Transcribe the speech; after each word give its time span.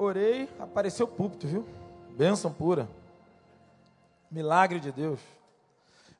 Orei, 0.00 0.48
apareceu 0.60 1.06
o 1.06 1.08
púlpito, 1.08 1.48
viu? 1.48 1.66
Bênção 2.16 2.52
pura. 2.52 2.88
Milagre 4.30 4.78
de 4.78 4.92
Deus. 4.92 5.18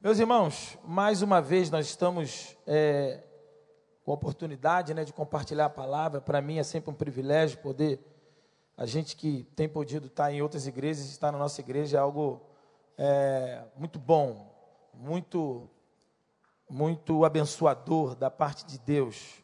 Meus 0.01 0.19
irmãos, 0.19 0.77
mais 0.85 1.23
uma 1.23 1.41
vez 1.41 1.71
nós 1.71 1.87
estamos 1.87 2.57
é, 2.67 3.23
com 4.05 4.11
a 4.11 4.15
oportunidade 4.15 4.93
né, 4.95 5.05
de 5.05 5.13
compartilhar 5.13 5.67
a 5.67 5.71
palavra. 5.71 6.21
Para 6.21 6.43
mim 6.43 6.59
é 6.59 6.65
sempre 6.65 6.91
um 6.91 6.93
privilégio 6.93 7.59
poder, 7.59 8.01
a 8.77 8.85
gente 8.85 9.15
que 9.15 9.45
tem 9.55 9.69
podido 9.69 10.09
estar 10.09 10.33
em 10.33 10.43
outras 10.43 10.67
igrejas, 10.67 11.05
estar 11.05 11.31
na 11.31 11.39
nossa 11.39 11.61
igreja 11.61 11.99
é 11.99 12.01
algo 12.01 12.43
é, 12.97 13.63
muito 13.77 14.01
bom, 14.01 14.53
muito, 14.93 15.71
muito 16.69 17.25
abençoador 17.25 18.17
da 18.17 18.29
parte 18.29 18.67
de 18.67 18.77
Deus. 18.77 19.41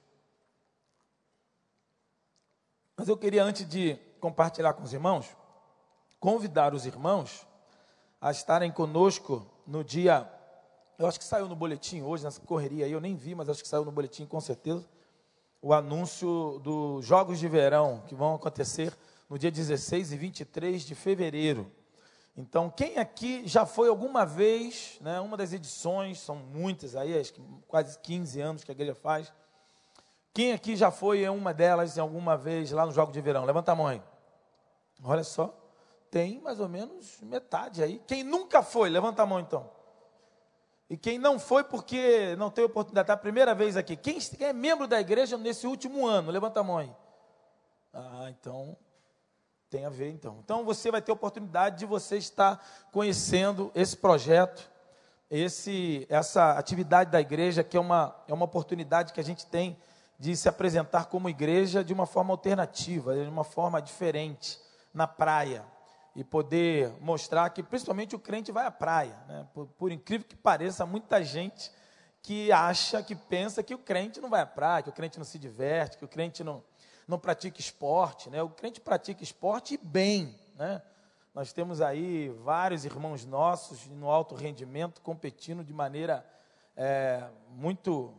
Mas 2.96 3.07
eu 3.07 3.16
queria, 3.16 3.45
antes 3.45 3.64
de 3.69 3.96
compartilhar 4.25 4.73
com 4.73 4.83
os 4.83 4.95
irmãos, 4.95 5.37
convidar 6.19 6.73
os 6.73 6.87
irmãos 6.87 7.46
a 8.19 8.31
estarem 8.31 8.73
conosco 8.73 9.46
no 9.67 9.85
dia. 9.85 10.27
Eu 10.99 11.07
acho 11.07 11.19
que 11.19 11.27
saiu 11.27 11.46
no 11.46 11.55
boletim 11.55 12.01
hoje, 12.01 12.25
nessa 12.25 12.41
correria 12.41 12.87
aí, 12.87 12.93
eu 12.93 13.03
nem 13.03 13.15
vi, 13.15 13.35
mas 13.35 13.51
acho 13.51 13.63
que 13.63 13.68
saiu 13.68 13.85
no 13.85 13.93
boletim 13.93 14.25
com 14.25 14.41
certeza. 14.41 14.89
O 15.61 15.75
anúncio 15.75 16.59
dos 16.65 17.05
Jogos 17.05 17.39
de 17.39 17.46
Verão, 17.46 18.03
que 18.07 18.15
vão 18.15 18.35
acontecer 18.35 18.96
no 19.29 19.39
dia 19.39 19.51
16 19.51 20.13
e 20.13 20.17
23 20.17 20.82
de 20.85 20.95
fevereiro. 20.95 21.71
Então, 22.35 22.71
quem 22.71 22.96
aqui 22.96 23.46
já 23.46 23.67
foi 23.67 23.91
alguma 23.91 24.25
vez, 24.25 24.96
né, 25.03 25.21
uma 25.21 25.37
das 25.37 25.53
edições, 25.53 26.18
são 26.18 26.37
muitas 26.37 26.96
aí, 26.96 27.21
acho 27.21 27.35
que 27.35 27.43
quase 27.68 27.99
15 27.99 28.41
anos 28.41 28.65
que 28.65 28.71
a 28.71 28.75
igreja 28.75 28.95
faz, 28.95 29.31
quem 30.32 30.53
aqui 30.54 30.75
já 30.77 30.91
foi 30.91 31.25
em 31.25 31.29
uma 31.29 31.53
delas 31.53 31.99
em 31.99 32.01
alguma 32.01 32.39
vez 32.39 32.70
lá 32.73 32.87
no 32.87 32.93
Jogo 32.93 33.12
de 33.12 33.20
Verão? 33.20 33.45
Levanta 33.45 33.73
a 33.73 33.75
mão 33.75 33.87
aí. 33.87 34.03
Olha 35.05 35.22
só, 35.22 35.55
tem 36.11 36.41
mais 36.41 36.58
ou 36.58 36.69
menos 36.69 37.20
metade 37.20 37.83
aí. 37.83 38.01
Quem 38.06 38.25
nunca 38.25 38.62
foi, 38.62 38.89
levanta 38.89 39.23
a 39.23 39.27
mão 39.27 39.39
então. 39.39 39.70
E 40.89 40.97
quem 40.97 41.19
não 41.19 41.39
foi 41.39 41.62
porque 41.62 42.34
não 42.37 42.51
teve 42.51 42.67
oportunidade, 42.67 43.05
está 43.05 43.14
a 43.14 43.19
primeira 43.19 43.55
vez 43.55 43.77
aqui. 43.77 43.97
Quem 43.97 44.19
é 44.41 44.53
membro 44.53 44.87
da 44.87 45.01
igreja 45.01 45.37
nesse 45.37 45.67
último 45.67 46.06
ano? 46.06 46.31
Levanta 46.31 46.61
a 46.61 46.62
mão 46.62 46.79
aí. 46.79 46.92
Ah, 47.92 48.27
então 48.31 48.77
tem 49.69 49.84
a 49.84 49.91
ver 49.91 50.11
então. 50.11 50.39
Então 50.42 50.64
você 50.64 50.91
vai 50.91 51.03
ter 51.03 51.12
oportunidade 51.12 51.79
de 51.79 51.86
você 51.86 52.17
estar 52.17 52.64
conhecendo 52.92 53.70
esse 53.75 53.97
projeto, 53.97 54.70
esse, 55.31 56.07
essa 56.09 56.53
atividade 56.53 57.11
da 57.11 57.20
igreja, 57.20 57.64
que 57.64 57.77
é 57.77 57.81
uma, 57.81 58.14
é 58.29 58.33
uma 58.33 58.45
oportunidade 58.45 59.12
que 59.12 59.20
a 59.20 59.25
gente 59.25 59.47
tem 59.47 59.77
de 60.19 60.36
se 60.36 60.48
apresentar 60.48 61.07
como 61.07 61.29
igreja 61.29 61.83
de 61.83 61.92
uma 61.92 62.07
forma 62.07 62.33
alternativa, 62.33 63.14
de 63.14 63.29
uma 63.29 63.42
forma 63.42 63.83
diferente, 63.83 64.61
na 64.95 65.06
praia. 65.06 65.64
E 66.17 66.23
poder 66.23 66.92
mostrar 67.00 67.50
que, 67.50 67.61
principalmente, 67.61 68.14
o 68.14 68.20
crente 68.20 68.53
vai 68.53 68.64
à 68.64 68.70
praia. 68.70 69.19
Né? 69.27 69.47
Por, 69.53 69.67
por, 69.67 69.91
incrível 69.91 70.27
que 70.27 70.36
pareça, 70.36 70.86
muita 70.86 71.23
gente 71.25 71.73
que 72.23 72.53
acha, 72.53 73.03
que 73.03 73.17
pensa 73.17 73.64
que 73.64 73.75
o 73.75 73.78
crente 73.78 74.20
não 74.20 74.31
vai 74.31 74.41
à 74.41 74.47
praia, 74.47 74.84
que 74.84 74.89
o 74.89 74.92
crente 74.92 75.19
não 75.19 75.25
se 75.25 75.41
diverte, 75.41 75.98
que 75.98 76.05
o 76.05 76.09
crente 76.09 76.45
não, 76.45 76.62
não 77.09 77.19
pratica 77.19 77.61
esporte. 77.61 78.31
Né? 78.31 78.41
O 78.41 78.48
crente 78.48 78.81
pratica 78.81 79.25
esporte 79.25 79.77
bem. 79.77 80.39
Né? 80.55 80.81
Nós 81.34 81.53
temos 81.53 81.81
aí 81.81 82.29
vários 82.45 82.84
irmãos 82.84 83.25
nossos 83.25 83.89
no 83.89 84.08
alto 84.08 84.36
rendimento 84.36 85.01
competindo 85.01 85.64
de 85.64 85.73
maneira 85.73 86.25
é, 86.77 87.29
muito 87.48 88.14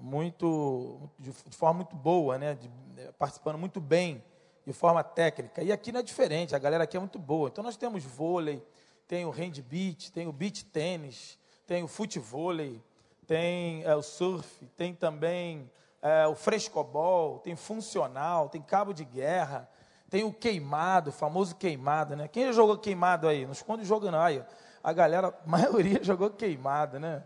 muito 0.00 1.10
de, 1.18 1.32
forma 1.32 1.78
muito 1.78 1.96
boa, 1.96 2.38
né? 2.38 2.54
De, 2.54 2.70
eh, 2.96 3.12
participando 3.18 3.58
muito 3.58 3.80
bem, 3.80 4.22
de 4.66 4.72
forma 4.72 5.02
técnica. 5.02 5.62
E 5.62 5.72
aqui 5.72 5.92
não 5.92 6.00
é 6.00 6.02
diferente, 6.02 6.54
a 6.54 6.58
galera 6.58 6.84
aqui 6.84 6.96
é 6.96 7.00
muito 7.00 7.18
boa. 7.18 7.48
Então 7.48 7.64
nós 7.64 7.76
temos 7.76 8.04
vôlei, 8.04 8.64
tem 9.06 9.24
o 9.24 9.30
hand 9.30 9.60
beach, 9.62 10.12
tem 10.12 10.26
o 10.26 10.32
beach 10.32 10.64
tênis, 10.64 11.38
tem 11.66 11.82
o 11.82 11.88
futevôlei, 11.88 12.82
tem 13.26 13.82
é, 13.84 13.94
o 13.94 14.02
surf, 14.02 14.66
tem 14.76 14.94
também 14.94 15.70
é, 16.00 16.26
o 16.26 16.34
frescobol, 16.34 17.38
tem 17.38 17.56
funcional, 17.56 18.48
tem 18.48 18.60
cabo 18.60 18.92
de 18.92 19.04
guerra, 19.04 19.68
tem 20.08 20.24
o 20.24 20.32
queimado, 20.32 21.10
o 21.10 21.12
famoso 21.12 21.56
queimado, 21.56 22.14
né? 22.14 22.28
Quem 22.28 22.46
já 22.46 22.52
jogou 22.52 22.76
queimado 22.76 23.26
aí? 23.26 23.44
Não 23.44 23.52
esconde 23.52 23.82
o 23.82 23.86
jogo 23.86 24.10
não. 24.10 24.20
Aí, 24.20 24.44
a 24.82 24.92
galera, 24.92 25.28
a 25.28 25.34
maioria 25.48 26.02
jogou 26.02 26.30
queimado, 26.30 27.00
né? 27.00 27.24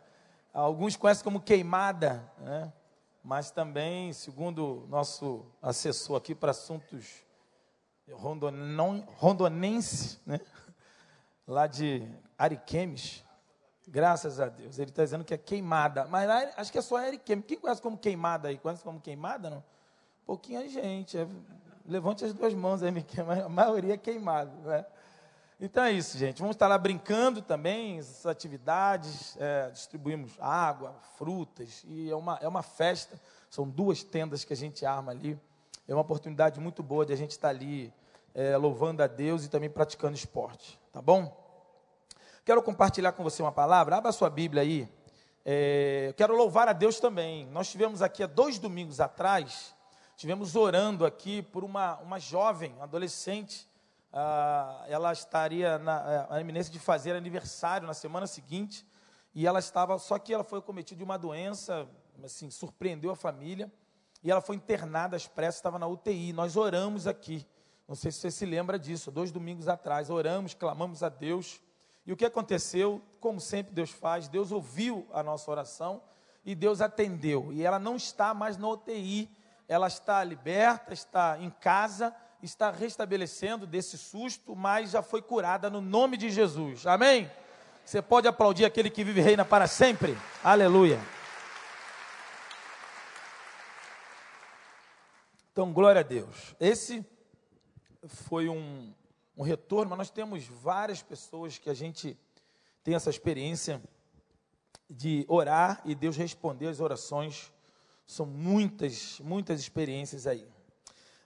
Alguns 0.55 0.97
conhecem 0.97 1.23
como 1.23 1.41
queimada, 1.41 2.25
né? 2.39 2.73
mas 3.27 3.51
também, 3.51 4.13
segundo 4.13 4.87
nosso 4.89 5.45
assessor 5.61 6.17
aqui 6.17 6.33
para 6.33 6.53
assuntos 6.53 7.26
rondonense, 8.13 10.19
né? 10.25 10.41
lá 11.47 11.67
de 11.67 12.07
Ariquemes, 12.37 13.25
graças 13.87 14.41
a 14.41 14.49
Deus, 14.49 14.79
ele 14.79 14.91
está 14.91 15.05
dizendo 15.05 15.25
que 15.25 15.35
é 15.35 15.39
queimada, 15.39 16.07
mas 16.07 16.29
acho 16.57 16.73
que 16.73 16.79
é 16.79 16.83
só 16.83 16.97
Ariquemes. 16.97 17.45
Quem 17.47 17.59
conhece 17.59 17.81
como 17.81 17.97
queimada 17.97 18.49
aí? 18.49 18.59
Conhece 18.59 18.83
como 18.83 19.01
queimada, 19.01 19.51
não? 19.51 19.65
Pouquinha 20.25 20.69
gente, 20.69 21.17
é, 21.17 21.27
levante 21.87 22.25
as 22.25 22.33
duas 22.33 22.53
mãos 22.53 22.83
aí, 22.83 22.93
a 23.45 23.49
maioria 23.49 23.95
é 23.95 23.99
queimada, 23.99 24.51
né? 24.65 24.85
Então 25.59 25.85
é 25.85 25.93
isso, 25.93 26.19
gente. 26.19 26.41
Vamos 26.41 26.55
estar 26.55 26.69
lá 26.69 26.77
brincando 26.77 27.41
também, 27.41 27.99
essas 27.99 28.27
atividades, 28.27 29.37
é, 29.41 29.71
distribuímos 29.71 30.33
água, 30.39 30.95
frutas, 31.17 31.83
e 31.87 32.11
é 32.11 32.15
uma, 32.15 32.39
é 32.43 32.49
uma 32.49 32.63
festa. 32.63 33.19
São 33.49 33.67
duas 33.67 34.03
tendas 34.03 34.45
que 34.45 34.53
a 34.53 34.57
gente 34.57 34.85
arma 34.85 35.13
ali. 35.13 35.41
É 35.89 35.95
uma 35.95 36.01
oportunidade 36.01 36.59
muito 36.59 36.83
boa 36.83 37.07
de 37.07 37.13
a 37.13 37.17
gente 37.17 37.31
estar 37.31 37.49
ali 37.49 37.93
é, 38.35 38.57
louvando 38.57 39.05
a 39.05 39.07
Deus 39.07 39.45
e 39.45 39.49
também 39.49 39.71
praticando 39.71 40.17
esporte. 40.17 40.81
Tá 40.93 41.01
bom? 41.01 41.35
Quero 42.45 42.61
compartilhar 42.61 43.13
com 43.13 43.23
você 43.23 43.41
uma 43.41 43.53
palavra. 43.53 43.97
Abra 43.97 44.11
sua 44.11 44.29
Bíblia 44.29 44.63
aí. 44.63 44.89
É, 45.45 46.13
quero 46.17 46.37
louvar 46.37 46.67
a 46.67 46.73
Deus 46.73 46.99
também. 46.99 47.47
Nós 47.47 47.71
tivemos 47.71 48.03
aqui 48.03 48.21
há 48.25 48.27
dois 48.27 48.59
domingos 48.59 48.99
atrás, 48.99 49.77
tivemos 50.17 50.57
orando 50.57 51.07
aqui 51.07 51.41
por 51.41 51.63
uma, 51.63 51.99
uma 51.99 52.19
jovem, 52.19 52.73
uma 52.73 52.83
adolescente, 52.83 53.69
ah, 54.13 54.85
ela 54.89 55.13
estaria 55.13 55.79
na, 55.79 56.27
na 56.29 56.41
iminência 56.41 56.73
de 56.73 56.81
fazer 56.81 57.15
aniversário 57.15 57.87
na 57.87 57.95
semana 57.95 58.27
seguinte, 58.27 58.85
e 59.33 59.47
ela 59.47 59.61
estava, 59.61 59.97
só 60.01 60.19
que 60.19 60.35
ela 60.35 60.43
foi 60.43 60.61
cometida 60.61 60.99
de 60.99 61.05
uma 61.05 61.17
doença, 61.17 61.87
assim, 62.25 62.51
surpreendeu 62.51 63.13
a 63.13 63.17
família, 63.17 63.71
e 64.27 64.31
ela 64.31 64.41
foi 64.41 64.57
internada 64.57 65.15
às 65.15 65.29
pressas, 65.29 65.55
estava 65.55 65.79
na 65.79 65.87
UTI. 65.87 66.33
Nós 66.33 66.57
oramos 66.57 67.07
aqui, 67.07 67.47
não 67.87 67.95
sei 67.95 68.11
se 68.11 68.19
você 68.19 68.31
se 68.33 68.45
lembra 68.45 68.77
disso, 68.77 69.13
dois 69.13 69.31
domingos 69.31 69.69
atrás, 69.69 70.11
oramos, 70.11 70.53
clamamos 70.53 71.05
a 71.05 71.09
Deus, 71.09 71.61
e 72.05 72.13
o 72.13 72.17
que 72.17 72.25
aconteceu? 72.25 73.01
Como 73.21 73.41
sempre 73.41 73.73
Deus 73.73 73.91
faz, 73.91 74.27
Deus 74.27 74.51
ouviu 74.51 75.07
a 75.13 75.23
nossa 75.23 75.49
oração 75.49 76.03
e 76.45 76.57
Deus 76.57 76.81
atendeu. 76.81 77.53
E 77.53 77.63
ela 77.63 77.79
não 77.79 77.95
está 77.95 78.35
mais 78.35 78.57
na 78.57 78.69
UTI, 78.69 79.31
ela 79.69 79.87
está 79.87 80.25
liberta, 80.25 80.93
está 80.93 81.39
em 81.39 81.51
casa 81.51 82.13
está 82.43 82.71
restabelecendo 82.71 83.67
desse 83.67 83.99
susto, 83.99 84.55
mas 84.55 84.93
já 84.93 85.03
foi 85.03 85.23
curada 85.23 85.69
no 85.69 85.81
nome 85.81 86.17
de 86.17 86.31
Jesus. 86.31 86.87
Amém? 86.87 87.31
Você 87.85 88.03
pode 88.03 88.27
aplaudir 88.27 88.65
aquele 88.65 88.91
que 88.91 89.05
vive 89.05 89.21
reina 89.21 89.45
para 89.45 89.67
sempre. 89.67 90.17
Aleluia. 90.43 91.16
Então, 95.57 95.73
glória 95.73 96.03
a 96.03 96.05
Deus. 96.05 96.55
Esse 96.61 97.03
foi 98.07 98.47
um, 98.47 98.93
um 99.35 99.43
retorno, 99.43 99.89
mas 99.89 99.97
nós 99.97 100.11
temos 100.11 100.45
várias 100.45 101.03
pessoas 101.03 101.57
que 101.57 101.71
a 101.71 101.73
gente 101.73 102.15
tem 102.85 102.95
essa 102.95 103.09
experiência 103.09 103.83
de 104.91 105.25
orar 105.27 105.81
e 105.87 105.95
Deus 105.95 106.15
responder 106.15 106.67
as 106.67 106.79
orações. 106.79 107.51
São 108.07 108.27
muitas, 108.27 109.19
muitas 109.21 109.59
experiências 109.59 110.27
aí. 110.27 110.47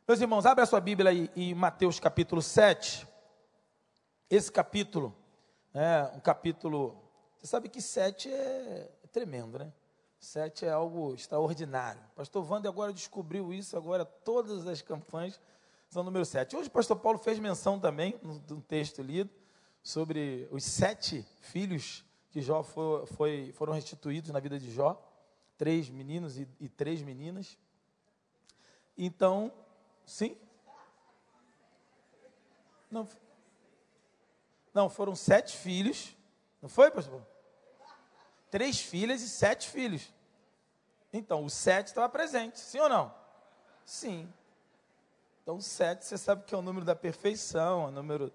Meus 0.06 0.20
irmãos, 0.20 0.46
abre 0.46 0.62
a 0.62 0.66
sua 0.66 0.80
Bíblia 0.80 1.10
aí 1.10 1.28
em 1.34 1.52
Mateus 1.52 1.98
capítulo 1.98 2.40
7. 2.40 3.04
Esse 4.30 4.52
capítulo 4.52 5.12
é 5.74 6.08
um 6.14 6.20
capítulo. 6.20 7.02
Você 7.36 7.48
sabe 7.48 7.68
que 7.68 7.82
7 7.82 8.32
é 8.32 8.92
tremendo, 9.10 9.58
né? 9.58 9.72
7 10.20 10.66
é 10.66 10.70
algo 10.70 11.14
extraordinário. 11.14 12.00
Pastor 12.14 12.48
Wander 12.48 12.70
agora 12.70 12.92
descobriu 12.92 13.52
isso, 13.52 13.76
agora 13.76 14.04
todas 14.04 14.66
as 14.66 14.82
campanhas 14.82 15.40
são 15.88 16.04
número 16.04 16.24
7. 16.24 16.54
Hoje 16.54 16.68
o 16.68 16.70
pastor 16.70 16.98
Paulo 16.98 17.18
fez 17.18 17.38
menção 17.38 17.80
também, 17.80 18.20
no 18.22 18.60
texto 18.60 19.02
lido, 19.02 19.30
sobre 19.82 20.46
os 20.52 20.62
sete 20.62 21.26
filhos 21.40 22.04
que 22.30 22.40
Jó 22.40 22.62
foi, 22.62 23.06
foi, 23.06 23.52
foram 23.52 23.72
restituídos 23.72 24.30
na 24.30 24.38
vida 24.38 24.58
de 24.58 24.70
Jó. 24.70 25.02
Três 25.58 25.90
meninos 25.90 26.38
e, 26.38 26.46
e 26.60 26.68
três 26.68 27.02
meninas. 27.02 27.58
Então, 28.96 29.52
Sim? 30.10 30.36
Não. 32.90 33.08
Não, 34.74 34.88
foram 34.88 35.14
sete 35.14 35.56
filhos. 35.56 36.16
Não 36.60 36.68
foi, 36.68 36.90
pastor? 36.90 37.24
Três 38.50 38.80
filhas 38.80 39.22
e 39.22 39.28
sete 39.28 39.68
filhos. 39.68 40.12
Então, 41.12 41.44
o 41.44 41.50
sete 41.50 41.88
estava 41.88 42.08
presente, 42.08 42.58
sim 42.58 42.78
ou 42.78 42.88
não? 42.88 43.14
Sim. 43.84 44.32
Então, 45.42 45.60
sete, 45.60 46.04
você 46.04 46.16
sabe 46.16 46.44
que 46.44 46.54
é 46.54 46.58
o 46.58 46.62
número 46.62 46.84
da 46.84 46.94
perfeição, 46.94 47.84
é 47.84 47.88
o 47.88 47.90
número 47.90 48.32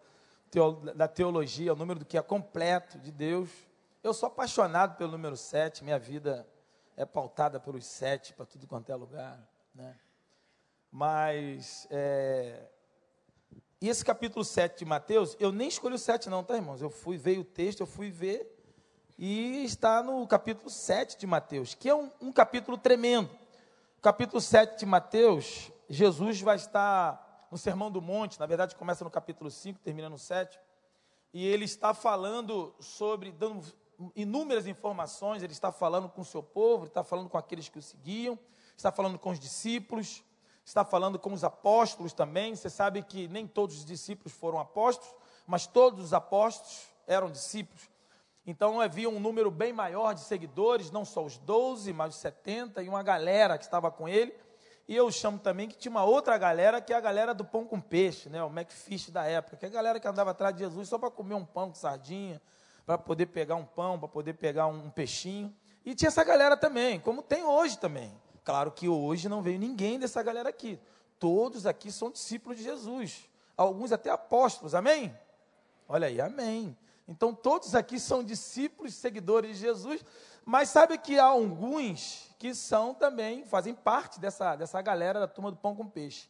da 0.96 1.08
teologia, 1.08 1.70
é 1.70 1.74
o 1.74 1.78
número 1.78 2.00
do 2.00 2.06
que 2.06 2.18
é 2.18 2.22
completo 2.22 2.98
de 3.00 3.12
Deus. 3.12 3.50
Eu 4.04 4.14
sou 4.14 4.28
apaixonado 4.28 4.98
pelo 4.98 5.12
número 5.12 5.38
sete, 5.38 5.84
minha 5.84 6.00
vida 6.00 6.48
é 6.98 7.06
pautada 7.06 7.60
pelos 7.60 7.86
sete 7.86 8.34
para 8.34 8.46
tudo 8.46 8.68
quanto 8.68 8.92
é 8.92 8.96
lugar. 8.96 9.40
Né? 9.74 9.98
Mas, 10.92 11.86
é... 11.92 12.70
e 13.82 13.90
esse 13.90 14.04
capítulo 14.06 14.46
7 14.46 14.80
de 14.80 14.86
Mateus, 14.86 15.36
eu 15.42 15.52
nem 15.52 15.68
escolhi 15.68 15.96
o 15.96 16.00
7 16.00 16.30
não, 16.30 16.42
tá, 16.42 16.56
irmãos? 16.56 16.82
Eu 16.82 16.90
fui, 16.90 17.18
veio 17.18 17.42
o 17.42 17.44
texto, 17.44 17.82
eu 17.82 17.86
fui 17.86 18.10
ver, 18.10 18.55
e 19.18 19.64
está 19.64 20.04
no 20.04 20.28
capítulo 20.28 20.70
7 20.70 21.18
de 21.18 21.26
Mateus, 21.26 21.74
que 21.74 21.90
é 21.90 21.96
um, 21.96 22.12
um 22.20 22.32
capítulo 22.32 22.78
tremendo. 22.78 23.30
Capítulo 24.02 24.42
7 24.42 24.80
de 24.80 24.86
Mateus, 24.86 25.72
Jesus 25.90 26.42
vai 26.42 26.58
estar 26.58 27.48
no 27.50 27.58
Sermão 27.58 27.90
do 27.90 28.02
Monte, 28.02 28.40
na 28.40 28.46
verdade 28.46 28.76
começa 28.76 29.04
no 29.04 29.10
capítulo 29.10 29.50
5, 29.50 29.80
termina 29.80 30.10
no 30.10 30.18
7, 30.18 30.60
e 31.34 31.46
ele 31.46 31.66
está 31.66 31.94
falando 31.94 32.76
sobre, 32.80 33.32
dando 33.32 33.64
inúmeras 34.16 34.68
informações, 34.68 35.42
ele 35.42 35.54
está 35.54 35.72
falando 35.72 36.10
com 36.10 36.22
o 36.22 36.26
seu 36.26 36.44
povo, 36.44 36.84
ele 36.84 36.90
está 36.90 37.04
falando 37.04 37.30
com 37.30 37.38
aqueles 37.38 37.70
que 37.70 37.80
o 37.80 37.82
seguiam, 37.82 38.38
está 38.76 38.92
falando 38.92 39.18
com 39.18 39.30
os 39.32 39.40
discípulos, 39.40 40.24
está 40.66 40.84
falando 40.84 41.18
com 41.18 41.32
os 41.32 41.44
apóstolos 41.44 42.14
também. 42.14 42.56
Você 42.56 42.70
sabe 42.70 43.02
que 43.04 43.28
nem 43.28 43.48
todos 43.48 43.78
os 43.78 43.86
discípulos 43.86 44.34
foram 44.34 44.60
apóstolos, 44.60 45.14
mas 45.48 45.68
todos 45.68 46.04
os 46.04 46.14
apóstolos 46.14 46.88
eram 47.08 47.30
discípulos. 47.30 47.95
Então 48.46 48.80
havia 48.80 49.10
um 49.10 49.20
número 49.20 49.50
bem 49.50 49.74
maior 49.74 50.14
de 50.14 50.22
seguidores, 50.22 50.92
não 50.92 51.04
só 51.04 51.24
os 51.24 51.38
12, 51.38 51.92
mas 51.94 52.16
os 52.16 52.22
70 52.22 52.84
e 52.84 52.90
uma 52.90 53.02
galera 53.02 53.58
que 53.58 53.64
estava 53.64 53.90
com 53.90 54.08
ele. 54.08 54.36
E 54.88 54.96
eu 54.96 55.12
chamo 55.12 55.40
também 55.40 55.68
que 55.68 55.76
tinha 55.76 55.90
uma 55.90 56.04
outra 56.04 56.38
galera, 56.38 56.80
que 56.80 56.94
é 56.94 56.96
a 56.96 57.02
galera 57.02 57.34
do 57.34 57.44
pão 57.44 57.66
com 57.66 57.82
peixe, 57.82 58.30
né? 58.30 58.44
o 58.44 58.48
McFish 58.48 59.10
da 59.10 59.26
época, 59.26 59.58
que 59.58 59.66
é 59.66 59.68
a 59.68 59.72
galera 59.72 60.00
que 60.00 60.08
andava 60.08 60.30
atrás 60.30 60.54
de 60.54 60.60
Jesus 60.62 60.88
só 60.88 61.00
para 61.00 61.10
comer 61.10 61.34
um 61.34 61.44
pão 61.44 61.70
com 61.70 61.76
sardinha, 61.76 62.40
para 62.86 62.98
poder 62.98 63.26
pegar 63.26 63.56
um 63.56 63.66
pão, 63.66 63.98
para 63.98 64.08
poder 64.08 64.34
pegar 64.34 64.68
um 64.68 64.92
peixinho. 64.92 65.52
E 65.84 65.96
tinha 65.96 66.10
essa 66.10 66.24
galera 66.24 66.56
também, 66.56 67.00
como 67.00 67.24
tem 67.24 67.44
hoje 67.44 67.80
também. 67.80 68.14
Claro 68.44 68.72
que 68.72 68.88
hoje 68.88 69.28
não 69.28 69.42
veio 69.42 69.58
ninguém 69.58 69.98
dessa 69.98 70.22
galera 70.22 70.50
aqui. 70.50 70.80
Todos 71.18 71.66
aqui 71.66 71.92
são 71.92 72.12
discípulos 72.12 72.60
de 72.60 72.64
Jesus. 72.64 73.28
Alguns 73.58 73.92
até 73.92 74.12
apóstolos, 74.12 74.76
amém? 74.76 75.18
Olha 75.88 76.08
aí, 76.08 76.22
amém. 76.22 76.78
Então 77.08 77.34
todos 77.34 77.76
aqui 77.76 78.00
são 78.00 78.24
discípulos, 78.24 78.96
seguidores 78.96 79.58
de 79.58 79.62
Jesus, 79.62 80.04
mas 80.44 80.70
sabe 80.70 80.98
que 80.98 81.20
há 81.20 81.26
alguns 81.26 82.34
que 82.40 82.54
são 82.54 82.94
também, 82.94 83.46
fazem 83.46 83.74
parte 83.74 84.20
dessa, 84.20 84.56
dessa 84.56 84.82
galera 84.82 85.20
da 85.20 85.28
turma 85.28 85.52
do 85.52 85.58
pão 85.58 85.76
com 85.76 85.88
peixe, 85.88 86.30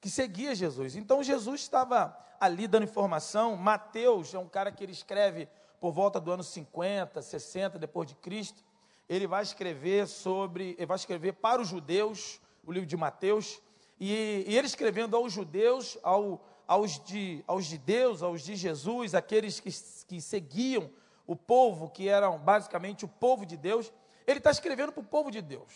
que 0.00 0.10
seguia 0.10 0.54
Jesus. 0.54 0.96
Então 0.96 1.22
Jesus 1.22 1.62
estava 1.62 2.16
ali 2.38 2.66
dando 2.66 2.84
informação. 2.84 3.56
Mateus 3.56 4.34
é 4.34 4.38
um 4.38 4.48
cara 4.48 4.72
que 4.72 4.82
ele 4.82 4.92
escreve 4.92 5.48
por 5.80 5.92
volta 5.92 6.20
do 6.20 6.30
ano 6.30 6.42
50, 6.42 7.20
60 7.22 7.78
depois 7.78 8.08
de 8.08 8.14
Cristo. 8.16 8.62
Ele 9.08 9.26
vai 9.26 9.42
escrever 9.42 10.06
sobre, 10.06 10.74
ele 10.78 10.86
vai 10.86 10.96
escrever 10.96 11.32
para 11.34 11.60
os 11.60 11.68
judeus 11.68 12.40
o 12.64 12.72
livro 12.72 12.86
de 12.86 12.96
Mateus, 12.96 13.60
e, 13.98 14.44
e 14.46 14.56
ele 14.56 14.66
escrevendo 14.66 15.16
aos 15.16 15.32
judeus, 15.32 15.98
ao, 16.02 16.44
aos, 16.66 16.98
de, 17.04 17.44
aos 17.46 17.66
de 17.66 17.78
Deus, 17.78 18.22
aos 18.22 18.42
de 18.42 18.56
Jesus, 18.56 19.14
aqueles 19.14 19.60
que, 19.60 19.70
que 20.06 20.20
seguiam 20.20 20.90
o 21.26 21.36
povo, 21.36 21.90
que 21.90 22.08
eram 22.08 22.38
basicamente 22.38 23.04
o 23.04 23.08
povo 23.08 23.46
de 23.46 23.56
Deus, 23.56 23.92
ele 24.26 24.38
está 24.38 24.50
escrevendo 24.50 24.92
para 24.92 25.00
o 25.00 25.06
povo 25.06 25.30
de 25.30 25.40
Deus. 25.40 25.72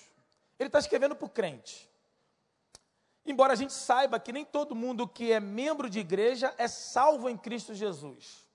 Ele 0.59 0.69
está 0.69 0.79
escrevendo 0.79 1.15
para 1.15 1.27
o 1.27 1.31
crente. 1.31 1.91
Embora 3.25 3.53
a 3.53 3.57
gente 3.57 3.73
saiba 3.73 4.21
que 4.21 4.33
nem 4.33 4.45
todo 4.45 4.75
mundo 4.75 5.09
que 5.09 5.33
é 5.33 5.41
membro 5.41 5.91
de 5.91 5.99
igreja 5.99 6.55
é 6.57 6.69
salvo 6.69 7.29
em 7.29 7.37
Cristo 7.37 7.75
Jesus. 7.75 8.47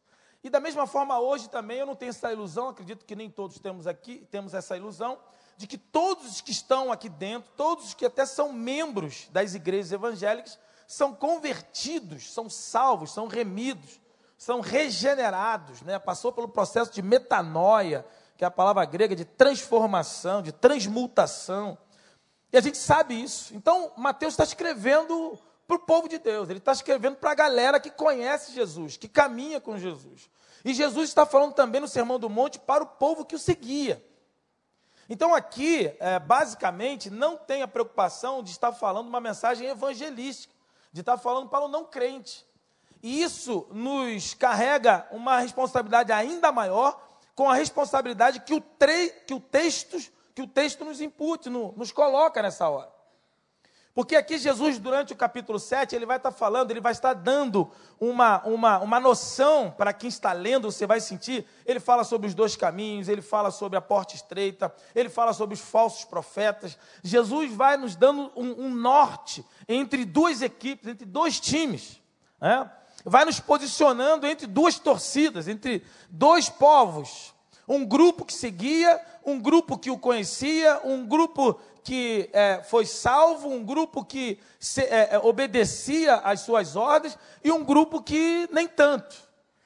E 0.43 0.49
da 0.49 0.59
mesma 0.59 0.87
forma, 0.87 1.19
hoje 1.19 1.49
também 1.49 1.77
eu 1.77 1.85
não 1.85 1.95
tenho 1.95 2.09
essa 2.09 2.31
ilusão, 2.31 2.69
acredito 2.69 3.05
que 3.05 3.15
nem 3.15 3.29
todos 3.29 3.59
temos 3.59 3.85
aqui, 3.85 4.25
temos 4.31 4.53
essa 4.53 4.75
ilusão, 4.75 5.19
de 5.55 5.67
que 5.67 5.77
todos 5.77 6.25
os 6.25 6.41
que 6.41 6.51
estão 6.51 6.91
aqui 6.91 7.09
dentro, 7.09 7.51
todos 7.55 7.85
os 7.85 7.93
que 7.93 8.05
até 8.05 8.25
são 8.25 8.51
membros 8.51 9.27
das 9.31 9.53
igrejas 9.53 9.91
evangélicas, 9.91 10.57
são 10.91 11.13
convertidos, 11.13 12.33
são 12.33 12.49
salvos, 12.49 13.13
são 13.13 13.25
remidos, 13.25 14.01
são 14.37 14.59
regenerados, 14.59 15.81
né? 15.83 15.97
passou 15.97 16.33
pelo 16.33 16.49
processo 16.49 16.91
de 16.91 17.01
metanoia, 17.01 18.05
que 18.35 18.43
é 18.43 18.47
a 18.47 18.51
palavra 18.51 18.83
grega 18.83 19.15
de 19.15 19.23
transformação, 19.23 20.41
de 20.41 20.51
transmutação. 20.51 21.77
E 22.51 22.57
a 22.57 22.61
gente 22.61 22.77
sabe 22.77 23.13
isso. 23.13 23.55
Então, 23.55 23.93
Mateus 23.95 24.33
está 24.33 24.43
escrevendo 24.43 25.39
para 25.65 25.77
o 25.77 25.79
povo 25.79 26.09
de 26.09 26.17
Deus, 26.17 26.49
ele 26.49 26.59
está 26.59 26.73
escrevendo 26.73 27.15
para 27.15 27.31
a 27.31 27.35
galera 27.35 27.79
que 27.79 27.89
conhece 27.89 28.51
Jesus, 28.51 28.97
que 28.97 29.07
caminha 29.07 29.61
com 29.61 29.77
Jesus. 29.77 30.29
E 30.65 30.73
Jesus 30.73 31.07
está 31.07 31.25
falando 31.25 31.53
também 31.53 31.79
no 31.79 31.87
Sermão 31.87 32.19
do 32.19 32.29
Monte 32.29 32.59
para 32.59 32.83
o 32.83 32.87
povo 32.87 33.23
que 33.23 33.35
o 33.35 33.39
seguia. 33.39 34.05
Então, 35.07 35.33
aqui, 35.33 35.93
é, 36.01 36.19
basicamente, 36.19 37.09
não 37.09 37.37
tem 37.37 37.61
a 37.61 37.67
preocupação 37.67 38.43
de 38.43 38.51
estar 38.51 38.73
falando 38.73 39.07
uma 39.07 39.21
mensagem 39.21 39.69
evangelística, 39.69 40.53
de 40.91 41.01
estar 41.01 41.17
falando 41.17 41.49
para 41.49 41.65
o 41.65 41.67
não 41.67 41.85
crente. 41.85 42.45
E 43.01 43.23
isso 43.23 43.67
nos 43.71 44.33
carrega 44.33 45.07
uma 45.11 45.39
responsabilidade 45.39 46.11
ainda 46.11 46.51
maior, 46.51 47.01
com 47.33 47.49
a 47.49 47.55
responsabilidade 47.55 48.41
que 48.41 48.53
o, 48.53 48.61
tre 48.61 49.09
que 49.25 49.33
o, 49.33 49.39
texto, 49.39 49.97
que 50.35 50.41
o 50.41 50.47
texto 50.47 50.85
nos 50.85 51.01
impute, 51.01 51.49
no, 51.49 51.71
nos 51.73 51.91
coloca 51.91 52.41
nessa 52.41 52.69
hora. 52.69 52.91
Porque 53.93 54.15
aqui 54.15 54.37
Jesus, 54.37 54.79
durante 54.79 55.11
o 55.11 55.15
capítulo 55.15 55.59
7, 55.59 55.95
ele 55.95 56.05
vai 56.05 56.15
estar 56.15 56.31
falando, 56.31 56.71
ele 56.71 56.79
vai 56.79 56.93
estar 56.93 57.13
dando 57.13 57.69
uma, 57.99 58.41
uma, 58.45 58.79
uma 58.79 58.99
noção 59.01 59.69
para 59.69 59.91
quem 59.91 60.07
está 60.07 60.31
lendo, 60.31 60.71
você 60.71 60.87
vai 60.87 61.01
sentir. 61.01 61.45
Ele 61.65 61.79
fala 61.79 62.05
sobre 62.05 62.27
os 62.27 62.33
dois 62.33 62.55
caminhos, 62.55 63.09
ele 63.09 63.21
fala 63.21 63.51
sobre 63.51 63.77
a 63.77 63.81
porta 63.81 64.15
estreita, 64.15 64.73
ele 64.95 65.09
fala 65.09 65.33
sobre 65.33 65.55
os 65.55 65.61
falsos 65.61 66.05
profetas. 66.05 66.77
Jesus 67.03 67.51
vai 67.51 67.75
nos 67.75 67.95
dando 67.97 68.31
um, 68.33 68.67
um 68.67 68.69
norte 68.73 69.45
entre 69.67 70.05
duas 70.05 70.41
equipes, 70.41 70.87
entre 70.87 71.05
dois 71.05 71.37
times. 71.37 72.01
Né? 72.39 72.71
Vai 73.03 73.25
nos 73.25 73.41
posicionando 73.41 74.25
entre 74.25 74.47
duas 74.47 74.79
torcidas, 74.79 75.49
entre 75.49 75.83
dois 76.09 76.47
povos. 76.47 77.33
Um 77.67 77.85
grupo 77.85 78.25
que 78.25 78.33
seguia, 78.33 78.99
um 79.25 79.39
grupo 79.39 79.77
que 79.77 79.91
o 79.91 79.97
conhecia, 79.97 80.81
um 80.83 81.05
grupo 81.05 81.59
que 81.83 82.29
é, 82.31 82.61
foi 82.63 82.85
salvo, 82.85 83.49
um 83.49 83.63
grupo 83.63 84.05
que 84.05 84.39
se, 84.59 84.81
é, 84.81 85.15
é, 85.15 85.19
obedecia 85.19 86.15
às 86.15 86.41
suas 86.41 86.75
ordens 86.75 87.17
e 87.43 87.51
um 87.51 87.63
grupo 87.63 88.01
que 88.01 88.47
nem 88.51 88.67
tanto. 88.67 89.15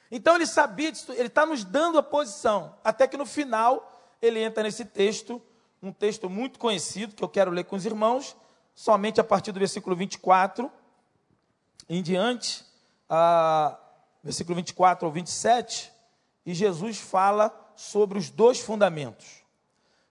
Então 0.10 0.36
ele 0.36 0.46
sabia 0.46 0.92
disso, 0.92 1.12
ele 1.12 1.28
está 1.28 1.46
nos 1.46 1.64
dando 1.64 1.98
a 1.98 2.04
posição, 2.04 2.76
até 2.84 3.08
que 3.08 3.18
no 3.18 3.26
final 3.26 3.92
ele 4.22 4.40
entra 4.40 4.64
nesse 4.64 4.86
texto, 4.86 5.42
um 5.82 5.92
texto 5.92 6.30
muito 6.30 6.58
conhecido 6.58 7.16
que 7.16 7.24
eu 7.24 7.30
quero 7.30 7.52
ler 7.52 7.66
com 7.66 7.76
os 7.76 7.86
irmãos, 7.86 8.36
somente 8.74 9.20
a 9.20 9.24
partir 9.24 9.52
do 9.52 9.60
versículo 9.60 9.96
24 9.96 10.72
em 11.90 12.02
diante, 12.02 12.66
a, 13.10 13.78
versículo 14.24 14.56
24 14.56 15.06
ao 15.06 15.12
27, 15.12 15.92
e 16.46 16.54
Jesus 16.54 16.98
fala 16.98 17.54
sobre 17.76 18.18
os 18.18 18.30
dois 18.30 18.60
fundamentos. 18.60 19.44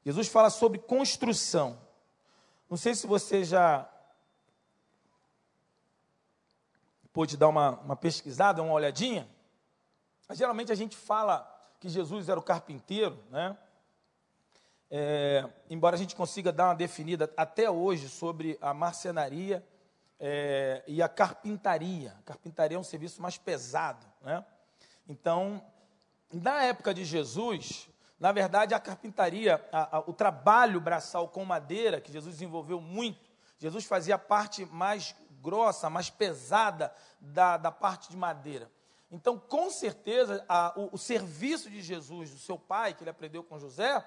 Jesus 0.04 0.28
fala 0.28 0.50
sobre 0.50 0.78
construção. 0.78 1.78
Não 2.74 2.78
sei 2.78 2.92
se 2.92 3.06
você 3.06 3.44
já 3.44 3.88
pôde 7.12 7.36
dar 7.36 7.46
uma, 7.46 7.78
uma 7.78 7.94
pesquisada, 7.94 8.60
uma 8.64 8.72
olhadinha. 8.72 9.28
Mas, 10.28 10.38
geralmente 10.38 10.72
a 10.72 10.74
gente 10.74 10.96
fala 10.96 11.48
que 11.78 11.88
Jesus 11.88 12.28
era 12.28 12.40
o 12.40 12.42
carpinteiro, 12.42 13.16
né? 13.30 13.56
É, 14.90 15.48
embora 15.70 15.94
a 15.94 15.98
gente 16.00 16.16
consiga 16.16 16.50
dar 16.50 16.64
uma 16.64 16.74
definida 16.74 17.32
até 17.36 17.70
hoje 17.70 18.08
sobre 18.08 18.58
a 18.60 18.74
marcenaria 18.74 19.64
é, 20.18 20.82
e 20.88 21.00
a 21.00 21.08
carpintaria. 21.08 22.12
Carpintaria 22.24 22.76
é 22.76 22.80
um 22.80 22.82
serviço 22.82 23.22
mais 23.22 23.38
pesado, 23.38 24.04
né? 24.20 24.44
Então, 25.08 25.64
na 26.32 26.64
época 26.64 26.92
de 26.92 27.04
Jesus, 27.04 27.88
na 28.24 28.32
verdade, 28.32 28.72
a 28.72 28.80
carpintaria, 28.80 29.62
a, 29.70 29.98
a, 29.98 30.00
o 30.00 30.12
trabalho 30.14 30.80
braçal 30.80 31.28
com 31.28 31.44
madeira, 31.44 32.00
que 32.00 32.10
Jesus 32.10 32.36
desenvolveu 32.36 32.80
muito, 32.80 33.20
Jesus 33.58 33.84
fazia 33.84 34.14
a 34.14 34.18
parte 34.18 34.64
mais 34.64 35.14
grossa, 35.42 35.90
mais 35.90 36.08
pesada 36.08 36.90
da, 37.20 37.58
da 37.58 37.70
parte 37.70 38.08
de 38.08 38.16
madeira. 38.16 38.70
Então, 39.10 39.38
com 39.38 39.68
certeza, 39.68 40.42
a, 40.48 40.72
o, 40.74 40.88
o, 40.92 40.96
serviço 40.96 41.68
de 41.68 41.82
Jesus, 41.82 42.30
do 42.30 42.38
seu 42.38 42.58
pai, 42.58 42.94
que 42.94 43.02
ele 43.02 43.10
aprendeu 43.10 43.44
com 43.44 43.58
José, 43.58 44.02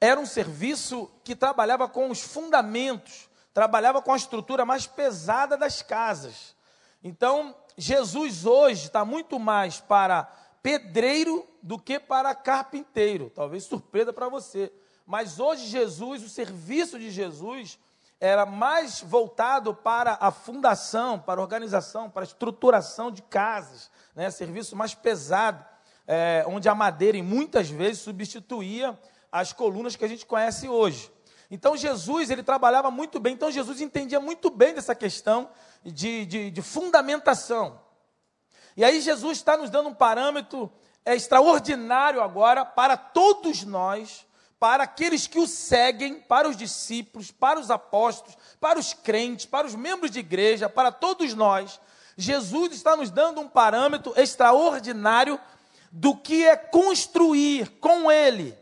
era 0.00 0.18
um 0.18 0.24
serviço 0.24 1.10
que 1.22 1.36
trabalhava 1.36 1.86
com 1.86 2.08
os 2.08 2.22
fundamentos, 2.22 3.28
trabalhava 3.52 4.00
com 4.00 4.14
a 4.14 4.16
estrutura 4.16 4.64
mais 4.64 4.86
pesada 4.86 5.58
das 5.58 5.82
casas. 5.82 6.56
Então, 7.04 7.54
Jesus 7.76 8.46
hoje 8.46 8.86
está 8.86 9.04
muito 9.04 9.38
mais 9.38 9.78
para 9.78 10.26
pedreiro 10.62 11.46
do 11.62 11.78
que 11.78 11.98
para 11.98 12.34
carpinteiro. 12.34 13.30
Talvez 13.30 13.64
surpresa 13.64 14.12
para 14.12 14.28
você. 14.28 14.72
Mas 15.06 15.40
hoje 15.40 15.66
Jesus, 15.66 16.22
o 16.22 16.28
serviço 16.28 16.98
de 16.98 17.10
Jesus 17.10 17.78
era 18.20 18.44
mais 18.44 19.00
voltado 19.00 19.74
para 19.74 20.18
a 20.20 20.30
fundação, 20.30 21.18
para 21.18 21.40
a 21.40 21.42
organização, 21.42 22.10
para 22.10 22.22
a 22.22 22.24
estruturação 22.24 23.10
de 23.10 23.22
casas, 23.22 23.90
né? 24.14 24.30
serviço 24.30 24.74
mais 24.74 24.94
pesado, 24.94 25.64
é, 26.06 26.44
onde 26.46 26.68
a 26.68 26.74
madeira, 26.74 27.22
muitas 27.22 27.70
vezes, 27.70 28.02
substituía 28.02 28.98
as 29.30 29.52
colunas 29.52 29.94
que 29.94 30.04
a 30.04 30.08
gente 30.08 30.26
conhece 30.26 30.68
hoje. 30.68 31.12
Então 31.50 31.76
Jesus, 31.76 32.28
ele 32.30 32.42
trabalhava 32.42 32.90
muito 32.90 33.18
bem, 33.18 33.32
então 33.32 33.50
Jesus 33.50 33.80
entendia 33.80 34.20
muito 34.20 34.50
bem 34.50 34.74
dessa 34.74 34.94
questão 34.94 35.48
de, 35.82 36.26
de, 36.26 36.50
de 36.50 36.62
fundamentação. 36.62 37.80
E 38.78 38.84
aí 38.84 39.00
Jesus 39.00 39.38
está 39.38 39.56
nos 39.56 39.70
dando 39.70 39.88
um 39.88 39.94
parâmetro 39.94 40.70
é, 41.04 41.16
extraordinário 41.16 42.22
agora 42.22 42.64
para 42.64 42.96
todos 42.96 43.64
nós, 43.64 44.24
para 44.56 44.84
aqueles 44.84 45.26
que 45.26 45.40
o 45.40 45.48
seguem, 45.48 46.20
para 46.20 46.48
os 46.48 46.56
discípulos, 46.56 47.32
para 47.32 47.58
os 47.58 47.72
apóstolos, 47.72 48.38
para 48.60 48.78
os 48.78 48.94
crentes, 48.94 49.46
para 49.46 49.66
os 49.66 49.74
membros 49.74 50.12
de 50.12 50.20
igreja, 50.20 50.68
para 50.68 50.92
todos 50.92 51.34
nós. 51.34 51.80
Jesus 52.16 52.72
está 52.72 52.96
nos 52.96 53.10
dando 53.10 53.40
um 53.40 53.48
parâmetro 53.48 54.12
extraordinário 54.16 55.40
do 55.90 56.16
que 56.16 56.46
é 56.46 56.54
construir 56.54 57.80
com 57.80 58.08
Ele. 58.08 58.56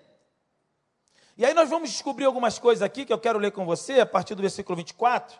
E 1.37 1.45
aí 1.45 1.53
nós 1.53 1.69
vamos 1.69 1.91
descobrir 1.91 2.25
algumas 2.25 2.59
coisas 2.59 2.81
aqui 2.81 3.05
que 3.05 3.13
eu 3.13 3.21
quero 3.21 3.39
ler 3.39 3.53
com 3.53 3.67
você, 3.67 4.01
a 4.01 4.07
partir 4.07 4.35
do 4.35 4.41
versículo 4.41 4.77
24, 4.77 5.39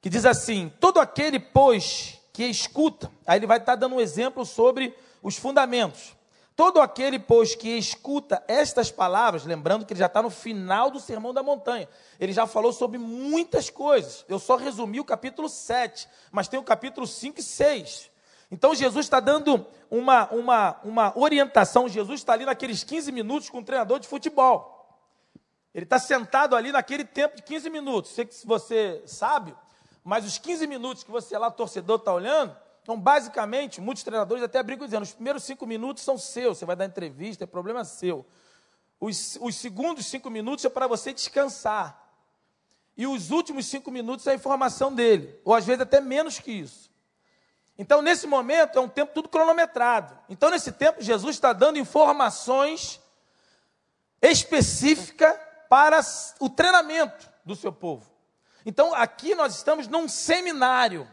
que 0.00 0.10
diz 0.10 0.26
assim: 0.26 0.72
Todo 0.80 0.98
aquele, 0.98 1.38
pois, 1.38 2.20
que 2.32 2.44
escuta, 2.44 3.10
aí 3.26 3.38
ele 3.38 3.46
vai 3.46 3.58
estar 3.58 3.76
dando 3.76 3.96
um 3.96 4.00
exemplo 4.00 4.44
sobre 4.46 4.94
os 5.22 5.36
fundamentos. 5.36 6.14
Todo 6.54 6.80
aquele, 6.80 7.18
pois, 7.18 7.54
que 7.54 7.70
escuta 7.78 8.42
estas 8.46 8.90
palavras, 8.90 9.44
lembrando 9.44 9.86
que 9.86 9.92
ele 9.92 10.00
já 10.00 10.06
está 10.06 10.22
no 10.22 10.30
final 10.30 10.90
do 10.90 11.00
Sermão 11.00 11.32
da 11.32 11.42
Montanha, 11.42 11.88
ele 12.20 12.32
já 12.32 12.46
falou 12.46 12.72
sobre 12.72 12.98
muitas 12.98 13.70
coisas. 13.70 14.24
Eu 14.28 14.38
só 14.38 14.56
resumi 14.56 15.00
o 15.00 15.04
capítulo 15.04 15.48
7, 15.48 16.08
mas 16.30 16.48
tem 16.48 16.60
o 16.60 16.62
capítulo 16.62 17.06
5 17.06 17.40
e 17.40 17.42
6. 17.42 18.10
Então 18.50 18.74
Jesus 18.74 19.06
está 19.06 19.18
dando 19.18 19.66
uma, 19.90 20.30
uma, 20.30 20.80
uma 20.84 21.18
orientação. 21.18 21.88
Jesus 21.88 22.20
está 22.20 22.34
ali 22.34 22.44
naqueles 22.44 22.84
15 22.84 23.10
minutos 23.10 23.48
com 23.48 23.58
o 23.60 23.64
treinador 23.64 23.98
de 23.98 24.06
futebol. 24.06 24.72
Ele 25.74 25.84
está 25.84 25.98
sentado 25.98 26.54
ali 26.54 26.70
naquele 26.70 27.04
tempo 27.04 27.36
de 27.36 27.42
15 27.42 27.70
minutos. 27.70 28.10
Sei 28.10 28.26
que 28.26 28.46
você 28.46 29.02
sabe, 29.06 29.54
mas 30.04 30.24
os 30.24 30.38
15 30.38 30.66
minutos 30.66 31.04
que 31.04 31.10
você 31.10 31.36
lá, 31.38 31.50
torcedor, 31.50 31.98
está 31.98 32.12
olhando, 32.12 32.56
então, 32.82 32.98
basicamente, 32.98 33.80
muitos 33.80 34.02
treinadores 34.02 34.42
até 34.42 34.62
brincam 34.62 34.86
dizendo: 34.86 35.04
os 35.04 35.12
primeiros 35.12 35.44
cinco 35.44 35.66
minutos 35.66 36.02
são 36.02 36.18
seus, 36.18 36.58
você 36.58 36.64
vai 36.64 36.74
dar 36.74 36.84
entrevista, 36.84 37.44
é 37.44 37.46
problema 37.46 37.84
seu. 37.84 38.26
Os, 38.98 39.38
os 39.40 39.56
segundos 39.56 40.06
cinco 40.06 40.28
minutos 40.28 40.64
é 40.64 40.68
para 40.68 40.86
você 40.86 41.12
descansar. 41.12 42.00
E 42.96 43.06
os 43.06 43.30
últimos 43.30 43.66
cinco 43.66 43.90
minutos 43.90 44.26
é 44.26 44.32
a 44.32 44.34
informação 44.34 44.92
dele, 44.92 45.40
ou 45.44 45.54
às 45.54 45.64
vezes 45.64 45.80
até 45.80 46.00
menos 46.00 46.38
que 46.38 46.52
isso. 46.52 46.90
Então, 47.78 48.02
nesse 48.02 48.26
momento, 48.26 48.78
é 48.78 48.82
um 48.82 48.88
tempo 48.88 49.14
tudo 49.14 49.28
cronometrado. 49.28 50.18
Então, 50.28 50.50
nesse 50.50 50.70
tempo, 50.72 51.02
Jesus 51.02 51.36
está 51.36 51.52
dando 51.52 51.78
informações 51.78 53.00
específicas 54.20 55.34
para 55.70 56.00
o 56.38 56.50
treinamento 56.50 57.30
do 57.44 57.56
seu 57.56 57.72
povo. 57.72 58.11
Então, 58.64 58.94
aqui 58.94 59.34
nós 59.34 59.54
estamos 59.54 59.88
num 59.88 60.08
seminário. 60.08 61.08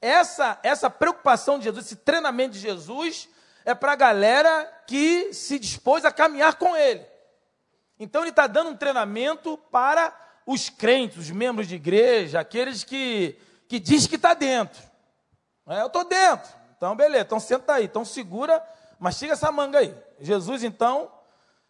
Essa, 0.00 0.58
essa 0.62 0.88
preocupação 0.88 1.58
de 1.58 1.64
Jesus, 1.64 1.86
esse 1.86 1.96
treinamento 1.96 2.54
de 2.54 2.60
Jesus, 2.60 3.28
é 3.64 3.74
para 3.74 3.92
a 3.92 3.96
galera 3.96 4.64
que 4.86 5.32
se 5.32 5.58
dispôs 5.58 6.04
a 6.04 6.12
caminhar 6.12 6.56
com 6.56 6.76
ele. 6.76 7.04
Então, 7.98 8.22
ele 8.22 8.30
está 8.30 8.46
dando 8.46 8.70
um 8.70 8.76
treinamento 8.76 9.58
para 9.70 10.12
os 10.46 10.70
crentes, 10.70 11.18
os 11.18 11.30
membros 11.30 11.68
de 11.68 11.76
igreja, 11.76 12.40
aqueles 12.40 12.82
que, 12.82 13.38
que 13.68 13.78
diz 13.78 14.06
que 14.06 14.16
está 14.16 14.34
dentro. 14.34 14.82
É, 15.68 15.82
eu 15.82 15.86
estou 15.86 16.04
dentro. 16.04 16.50
Então, 16.76 16.96
beleza. 16.96 17.24
Então, 17.24 17.38
senta 17.38 17.74
aí. 17.74 17.84
Então, 17.84 18.04
segura, 18.04 18.64
mastiga 18.98 19.34
essa 19.34 19.52
manga 19.52 19.78
aí. 19.78 19.94
Jesus, 20.18 20.64
então, 20.64 21.12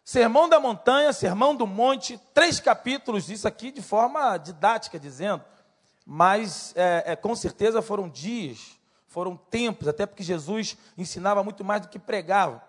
Sermão 0.03 0.49
da 0.49 0.59
Montanha, 0.59 1.13
Sermão 1.13 1.55
do 1.55 1.67
Monte, 1.67 2.19
três 2.33 2.59
capítulos, 2.59 3.29
isso 3.29 3.47
aqui 3.47 3.71
de 3.71 3.81
forma 3.81 4.37
didática, 4.37 4.99
dizendo, 4.99 5.43
mas 6.05 6.73
é, 6.75 7.03
é, 7.07 7.15
com 7.15 7.35
certeza 7.35 7.81
foram 7.81 8.09
dias, 8.09 8.77
foram 9.07 9.37
tempos, 9.37 9.87
até 9.87 10.05
porque 10.05 10.23
Jesus 10.23 10.77
ensinava 10.97 11.43
muito 11.43 11.63
mais 11.63 11.81
do 11.81 11.89
que 11.89 11.99
pregava. 11.99 12.63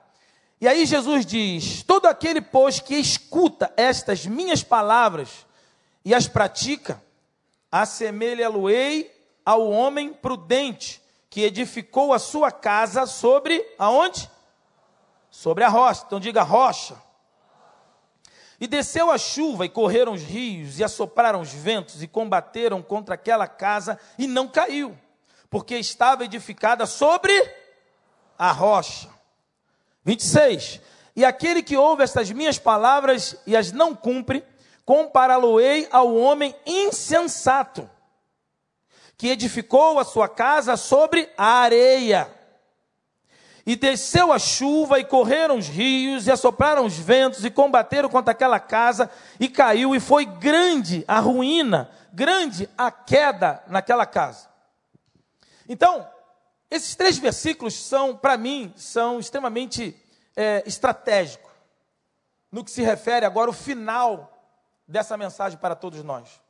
E 0.61 0.69
aí 0.69 0.87
Jesus 0.87 1.27
diz: 1.27 1.83
Todo 1.83 2.07
aquele, 2.07 2.41
pois, 2.41 2.79
que 2.79 2.95
escuta 2.95 3.73
estas 3.77 4.27
minhas 4.27 4.63
palavras 4.63 5.47
e 6.05 6.15
as 6.15 6.29
pratica, 6.29 7.03
assemelha-lo-ei 7.71 9.11
ao 9.45 9.69
homem 9.69 10.13
prudente 10.13 11.03
que 11.29 11.41
edificou 11.43 12.13
a 12.13 12.19
sua 12.19 12.53
casa 12.53 13.07
sobre 13.07 13.67
aonde? 13.79 14.31
Sobre 15.31 15.65
a 15.65 15.69
rocha. 15.69 16.05
Então 16.07 16.21
diga 16.21 16.43
rocha. 16.43 16.95
E 18.63 18.69
desceu 18.69 19.11
a 19.11 19.19
chuva, 19.19 19.67
e 19.67 19.69
correram 19.69 20.13
os 20.13 20.23
rios, 20.23 20.79
e 20.79 20.85
assopraram 20.85 21.41
os 21.41 21.53
ventos, 21.53 22.01
e 22.01 22.07
combateram 22.07 22.81
contra 22.81 23.17
aquela 23.17 23.49
casa, 23.49 23.99
e 24.17 24.29
não 24.29 24.47
caiu, 24.47 24.97
porque 25.51 25.75
estava 25.75 26.25
edificada 26.25 26.87
sobre 26.87 27.33
a 28.39 28.53
rocha. 28.53 29.09
26. 30.05 30.81
E 31.17 31.25
aquele 31.25 31.61
que 31.61 31.77
ouve 31.77 32.05
estas 32.05 32.31
minhas 32.31 32.57
palavras 32.57 33.37
e 33.49 33.57
as 33.57 33.73
não 33.73 33.97
cumpre, 33.97 34.45
compará-lo-ei 34.85 35.89
ao 35.91 36.15
homem 36.15 36.55
insensato, 36.65 37.91
que 39.17 39.27
edificou 39.27 39.99
a 39.99 40.05
sua 40.05 40.29
casa 40.29 40.77
sobre 40.77 41.29
a 41.37 41.63
areia. 41.63 42.33
E 43.65 43.77
desceu 43.77 44.33
a 44.33 44.39
chuva, 44.39 44.99
e 44.99 45.05
correram 45.05 45.57
os 45.57 45.69
rios, 45.69 46.27
e 46.27 46.33
assopraram 46.33 46.85
os 46.85 46.99
ventos, 46.99 47.45
e 47.45 47.51
combateram 47.51 48.09
contra 48.09 48.33
aquela 48.33 48.59
casa, 48.59 49.11
e 49.39 49.49
caiu, 49.49 49.95
e 49.95 50.01
foi 50.01 50.25
grande 50.25 51.05
a 51.07 51.21
ruína, 51.21 51.89
grande 52.13 52.69
a 52.77 52.91
queda 52.91 53.63
naquela 53.69 54.05
casa. 54.05 54.49
Então, 55.69 56.09
esses 56.69 56.97
três 56.97 57.19
versículos 57.19 57.75
são, 57.75 58.17
para 58.17 58.37
mim, 58.37 58.73
são 58.77 59.21
extremamente 59.21 59.97
é, 60.35 60.65
estratégicos, 60.67 61.53
no 62.51 62.65
que 62.65 62.71
se 62.71 62.83
refere 62.83 63.25
agora 63.25 63.49
ao 63.49 63.55
final 63.55 64.29
dessa 64.89 65.17
mensagem 65.17 65.59
para 65.59 65.77
todos 65.77 66.03
nós. 66.03 66.42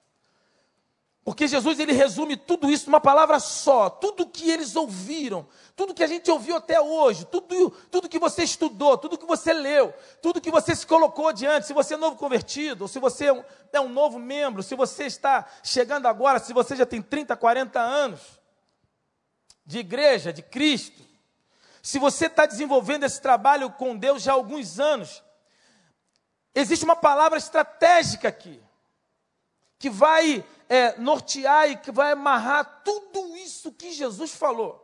Porque 1.24 1.46
Jesus 1.46 1.78
ele 1.78 1.92
resume 1.92 2.36
tudo 2.36 2.68
isso 2.68 2.86
numa 2.86 3.00
palavra 3.00 3.38
só, 3.38 3.88
tudo 3.88 4.26
que 4.26 4.50
eles 4.50 4.74
ouviram, 4.74 5.46
tudo 5.76 5.94
que 5.94 6.02
a 6.02 6.06
gente 6.08 6.28
ouviu 6.28 6.56
até 6.56 6.80
hoje, 6.80 7.24
tudo, 7.26 7.70
tudo 7.92 8.08
que 8.08 8.18
você 8.18 8.42
estudou, 8.42 8.98
tudo 8.98 9.16
que 9.16 9.24
você 9.24 9.52
leu, 9.52 9.94
tudo 10.20 10.40
que 10.40 10.50
você 10.50 10.74
se 10.74 10.84
colocou 10.84 11.32
diante, 11.32 11.68
se 11.68 11.72
você 11.72 11.94
é 11.94 11.96
novo 11.96 12.16
convertido, 12.16 12.82
ou 12.82 12.88
se 12.88 12.98
você 12.98 13.26
é 13.26 13.32
um, 13.32 13.44
é 13.72 13.80
um 13.80 13.88
novo 13.88 14.18
membro, 14.18 14.64
se 14.64 14.74
você 14.74 15.04
está 15.04 15.46
chegando 15.62 16.06
agora, 16.06 16.40
se 16.40 16.52
você 16.52 16.74
já 16.74 16.84
tem 16.84 17.00
30, 17.00 17.36
40 17.36 17.78
anos 17.78 18.20
de 19.64 19.78
igreja, 19.78 20.32
de 20.32 20.42
Cristo, 20.42 21.04
se 21.80 22.00
você 22.00 22.26
está 22.26 22.46
desenvolvendo 22.46 23.04
esse 23.04 23.20
trabalho 23.20 23.70
com 23.70 23.96
Deus 23.96 24.24
já 24.24 24.32
há 24.32 24.34
alguns 24.34 24.80
anos, 24.80 25.22
existe 26.52 26.84
uma 26.84 26.96
palavra 26.96 27.38
estratégica 27.38 28.26
aqui, 28.26 28.60
que 29.78 29.88
vai 29.88 30.44
é, 30.72 30.98
nortear 30.98 31.68
e 31.68 31.76
que 31.76 31.92
vai 31.92 32.12
amarrar 32.12 32.80
tudo 32.82 33.36
isso 33.36 33.72
que 33.72 33.92
Jesus 33.92 34.32
falou. 34.32 34.80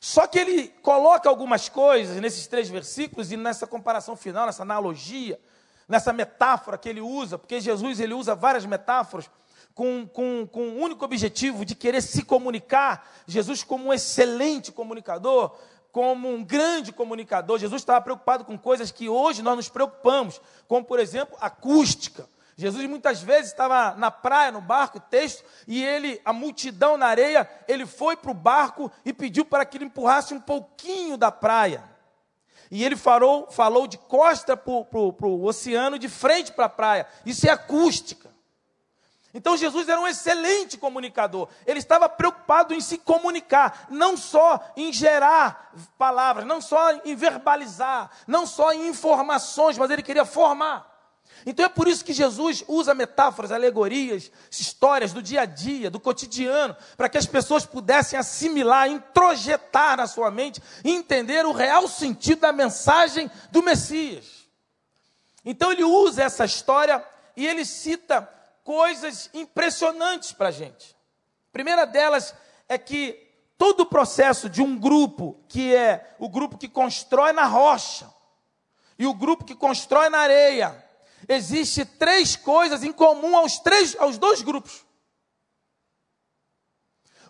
Só 0.00 0.26
que 0.26 0.40
ele 0.40 0.68
coloca 0.82 1.28
algumas 1.28 1.68
coisas 1.68 2.16
nesses 2.16 2.48
três 2.48 2.68
versículos 2.68 3.30
e 3.30 3.36
nessa 3.36 3.64
comparação 3.64 4.16
final, 4.16 4.46
nessa 4.46 4.64
analogia, 4.64 5.40
nessa 5.88 6.12
metáfora 6.12 6.76
que 6.76 6.88
ele 6.88 7.00
usa, 7.00 7.38
porque 7.38 7.60
Jesus 7.60 8.00
ele 8.00 8.12
usa 8.12 8.34
várias 8.34 8.66
metáforas 8.66 9.30
com, 9.72 10.04
com, 10.04 10.48
com 10.50 10.62
o 10.62 10.80
único 10.80 11.04
objetivo 11.04 11.64
de 11.64 11.76
querer 11.76 12.02
se 12.02 12.24
comunicar. 12.24 13.08
Jesus, 13.28 13.62
como 13.62 13.86
um 13.86 13.92
excelente 13.92 14.72
comunicador, 14.72 15.56
como 15.92 16.28
um 16.28 16.42
grande 16.42 16.90
comunicador, 16.90 17.60
Jesus 17.60 17.82
estava 17.82 18.00
preocupado 18.00 18.44
com 18.44 18.58
coisas 18.58 18.90
que 18.90 19.08
hoje 19.08 19.42
nós 19.42 19.54
nos 19.54 19.68
preocupamos, 19.68 20.40
como, 20.66 20.84
por 20.84 20.98
exemplo, 20.98 21.38
acústica. 21.40 22.28
Jesus 22.56 22.88
muitas 22.88 23.20
vezes 23.20 23.50
estava 23.50 23.94
na 23.96 24.10
praia, 24.10 24.52
no 24.52 24.60
barco, 24.60 25.00
texto, 25.00 25.44
e 25.66 25.84
ele, 25.84 26.20
a 26.24 26.32
multidão 26.32 26.96
na 26.96 27.06
areia, 27.06 27.48
ele 27.66 27.84
foi 27.84 28.16
para 28.16 28.30
o 28.30 28.34
barco 28.34 28.90
e 29.04 29.12
pediu 29.12 29.44
para 29.44 29.64
que 29.64 29.76
ele 29.76 29.86
empurrasse 29.86 30.32
um 30.32 30.40
pouquinho 30.40 31.16
da 31.16 31.32
praia. 31.32 31.82
E 32.70 32.84
ele 32.84 32.96
falou, 32.96 33.50
falou 33.50 33.86
de 33.86 33.98
costa 33.98 34.56
para 34.56 34.70
o 34.70 35.44
oceano, 35.44 35.98
de 35.98 36.08
frente 36.08 36.52
para 36.52 36.66
a 36.66 36.68
praia. 36.68 37.06
Isso 37.26 37.46
é 37.46 37.50
acústica. 37.50 38.32
Então 39.34 39.56
Jesus 39.56 39.88
era 39.88 40.00
um 40.00 40.06
excelente 40.06 40.78
comunicador. 40.78 41.48
Ele 41.66 41.80
estava 41.80 42.08
preocupado 42.08 42.72
em 42.72 42.80
se 42.80 42.98
comunicar, 42.98 43.88
não 43.90 44.16
só 44.16 44.60
em 44.76 44.92
gerar 44.92 45.72
palavras, 45.98 46.46
não 46.46 46.60
só 46.60 46.92
em 47.04 47.16
verbalizar, 47.16 48.10
não 48.28 48.46
só 48.46 48.72
em 48.72 48.86
informações, 48.86 49.76
mas 49.76 49.90
ele 49.90 50.04
queria 50.04 50.24
formar. 50.24 50.93
Então 51.46 51.66
é 51.66 51.68
por 51.68 51.86
isso 51.86 52.04
que 52.04 52.12
Jesus 52.12 52.64
usa 52.66 52.94
metáforas, 52.94 53.52
alegorias, 53.52 54.30
histórias 54.50 55.12
do 55.12 55.22
dia 55.22 55.42
a 55.42 55.44
dia, 55.44 55.90
do 55.90 56.00
cotidiano, 56.00 56.76
para 56.96 57.08
que 57.08 57.18
as 57.18 57.26
pessoas 57.26 57.66
pudessem 57.66 58.18
assimilar, 58.18 58.88
introjetar 58.88 59.96
na 59.96 60.06
sua 60.06 60.30
mente 60.30 60.62
e 60.84 60.90
entender 60.90 61.44
o 61.44 61.52
real 61.52 61.86
sentido 61.86 62.40
da 62.40 62.52
mensagem 62.52 63.30
do 63.50 63.62
Messias. 63.62 64.46
Então 65.44 65.70
ele 65.70 65.84
usa 65.84 66.22
essa 66.22 66.44
história 66.44 67.04
e 67.36 67.46
ele 67.46 67.64
cita 67.64 68.28
coisas 68.62 69.28
impressionantes 69.34 70.32
para 70.32 70.48
a 70.48 70.52
gente. 70.52 70.96
A 71.50 71.52
primeira 71.52 71.84
delas 71.84 72.34
é 72.68 72.78
que 72.78 73.20
todo 73.58 73.80
o 73.80 73.86
processo 73.86 74.48
de 74.48 74.62
um 74.62 74.78
grupo, 74.78 75.38
que 75.48 75.74
é 75.74 76.14
o 76.18 76.28
grupo 76.28 76.56
que 76.56 76.68
constrói 76.68 77.32
na 77.32 77.44
rocha, 77.44 78.12
e 78.98 79.06
o 79.06 79.14
grupo 79.14 79.44
que 79.44 79.54
constrói 79.54 80.08
na 80.08 80.18
areia, 80.18 80.84
existe 81.28 81.84
três 81.84 82.36
coisas 82.36 82.82
em 82.82 82.92
comum 82.92 83.36
aos, 83.36 83.58
três, 83.58 83.96
aos 83.98 84.18
dois 84.18 84.42
grupos. 84.42 84.84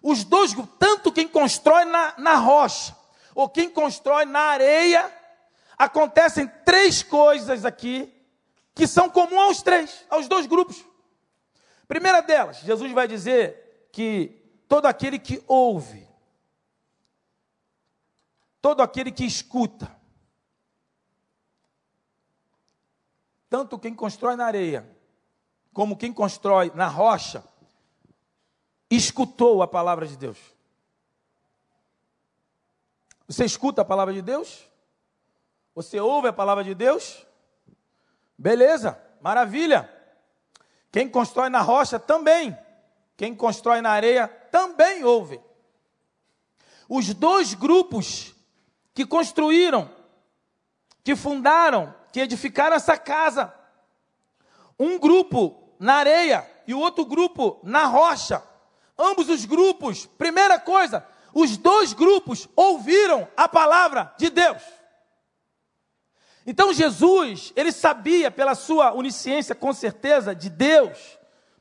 Os 0.03 0.25
dois 0.25 0.53
grupos, 0.53 0.77
tanto 0.79 1.13
quem 1.13 1.27
constrói 1.27 1.85
na, 1.85 2.15
na 2.19 2.35
rocha, 2.37 2.95
ou 3.35 3.49
quem 3.49 3.71
constrói 3.71 4.25
na 4.25 4.41
areia, 4.41 5.11
acontecem 5.79 6.47
três 6.65 7.03
coisas 7.03 7.65
aqui 7.65 8.13
que 8.75 8.87
são 8.87 9.09
comuns 9.09 9.41
aos 9.41 9.63
três, 9.63 10.05
aos 10.11 10.29
dois 10.29 10.47
grupos. 10.47 10.85
Primeira 11.87 12.21
delas, 12.21 12.59
Jesus 12.59 12.93
vai 12.93 13.07
dizer 13.07 13.89
que 13.93 14.43
todo 14.69 14.87
aquele 14.87 15.19
que 15.19 15.43
ouve, 15.47 16.09
todo 18.61 18.83
aquele 18.83 19.13
que 19.13 19.25
escuta, 19.25 19.94
tanto 23.55 23.79
quem 23.79 23.95
constrói 23.95 24.35
na 24.35 24.47
areia, 24.47 24.85
como 25.73 25.97
quem 25.97 26.13
constrói 26.13 26.73
na 26.75 26.89
rocha, 26.89 27.45
escutou 28.91 29.63
a 29.63 29.69
palavra 29.69 30.09
de 30.09 30.17
Deus. 30.17 30.37
Você 33.29 33.45
escuta 33.45 33.83
a 33.83 33.85
palavra 33.85 34.13
de 34.13 34.21
Deus? 34.21 34.69
Você 35.73 36.01
ouve 36.01 36.27
a 36.27 36.33
palavra 36.33 36.65
de 36.65 36.75
Deus? 36.75 37.25
Beleza, 38.37 39.01
maravilha. 39.21 39.89
Quem 40.91 41.09
constrói 41.09 41.49
na 41.49 41.61
rocha 41.61 41.97
também. 41.97 42.59
Quem 43.17 43.37
constrói 43.37 43.81
na 43.81 43.91
areia 43.91 44.27
também 44.27 45.05
ouve. 45.05 45.41
Os 46.89 47.15
dois 47.15 47.55
grupos 47.55 48.35
que 48.93 49.07
construíram, 49.07 49.89
que 51.05 51.15
fundaram, 51.15 51.95
que 52.15 52.21
edificaram 52.21 52.77
essa 52.77 52.97
casa. 52.97 53.53
Um 54.79 55.01
grupo 55.01 55.75
na 55.81 55.95
areia 55.95 56.49
e 56.65 56.73
o 56.73 56.79
outro 56.79 57.05
grupo 57.05 57.59
na 57.65 57.87
rocha. 57.87 58.41
Ambos 58.97 59.29
os 59.29 59.45
grupos, 59.45 60.07
primeira 60.07 60.57
coisa, 60.57 61.05
os 61.35 61.57
dois 61.57 61.93
grupos 61.93 62.49
ouviram 62.55 63.27
a 63.37 63.49
palavra 63.49 64.15
de 64.17 64.31
Deus. 64.31 64.63
Então 66.47 66.73
Jesus, 66.73 67.53
ele 67.57 67.73
sabia 67.73 68.31
pela 68.31 68.55
sua 68.55 68.95
onisciência, 68.95 69.53
com 69.53 69.73
certeza, 69.73 70.37
de 70.37 70.49
Deus, 70.49 71.19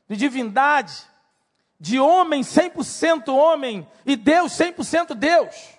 de 0.08 0.14
divindade, 0.14 0.94
de 1.80 1.98
homem 1.98 2.42
100% 2.42 3.26
homem 3.34 3.88
e 4.06 4.14
Deus 4.14 4.52
100% 4.52 5.14
Deus. 5.14 5.74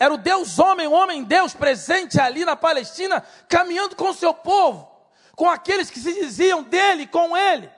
Era 0.00 0.14
o 0.14 0.16
Deus 0.16 0.58
homem, 0.58 0.86
o 0.86 0.92
homem 0.92 1.22
Deus 1.22 1.52
presente 1.52 2.18
ali 2.18 2.42
na 2.42 2.56
Palestina, 2.56 3.22
caminhando 3.46 3.94
com 3.94 4.08
o 4.08 4.14
seu 4.14 4.32
povo, 4.32 4.90
com 5.36 5.46
aqueles 5.46 5.90
que 5.90 6.00
se 6.00 6.14
diziam 6.14 6.62
dele, 6.62 7.06
com 7.06 7.36
ele. 7.36 7.70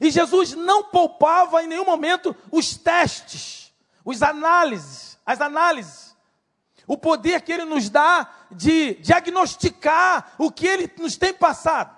E 0.00 0.10
Jesus 0.10 0.52
não 0.54 0.82
poupava 0.82 1.62
em 1.62 1.68
nenhum 1.68 1.84
momento 1.84 2.36
os 2.50 2.76
testes, 2.76 3.72
os 4.04 4.20
análises, 4.20 5.16
as 5.24 5.40
análises. 5.40 6.16
O 6.88 6.98
poder 6.98 7.42
que 7.42 7.52
ele 7.52 7.64
nos 7.64 7.88
dá 7.88 8.28
de 8.50 8.94
diagnosticar 8.94 10.34
o 10.36 10.50
que 10.50 10.66
ele 10.66 10.92
nos 10.98 11.16
tem 11.16 11.32
passado. 11.32 11.93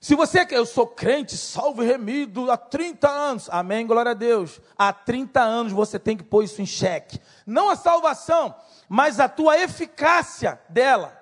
Se 0.00 0.14
você 0.14 0.46
quer, 0.46 0.56
eu 0.56 0.64
sou 0.64 0.86
crente, 0.86 1.36
salvo 1.36 1.82
e 1.82 1.86
remido 1.86 2.50
há 2.50 2.56
30 2.56 3.06
anos. 3.06 3.50
Amém, 3.50 3.86
glória 3.86 4.12
a 4.12 4.14
Deus. 4.14 4.58
Há 4.76 4.94
30 4.94 5.42
anos 5.42 5.72
você 5.74 5.98
tem 5.98 6.16
que 6.16 6.24
pôr 6.24 6.42
isso 6.42 6.62
em 6.62 6.66
xeque. 6.66 7.20
Não 7.46 7.68
a 7.68 7.76
salvação, 7.76 8.54
mas 8.88 9.20
a 9.20 9.28
tua 9.28 9.58
eficácia 9.58 10.58
dela. 10.70 11.20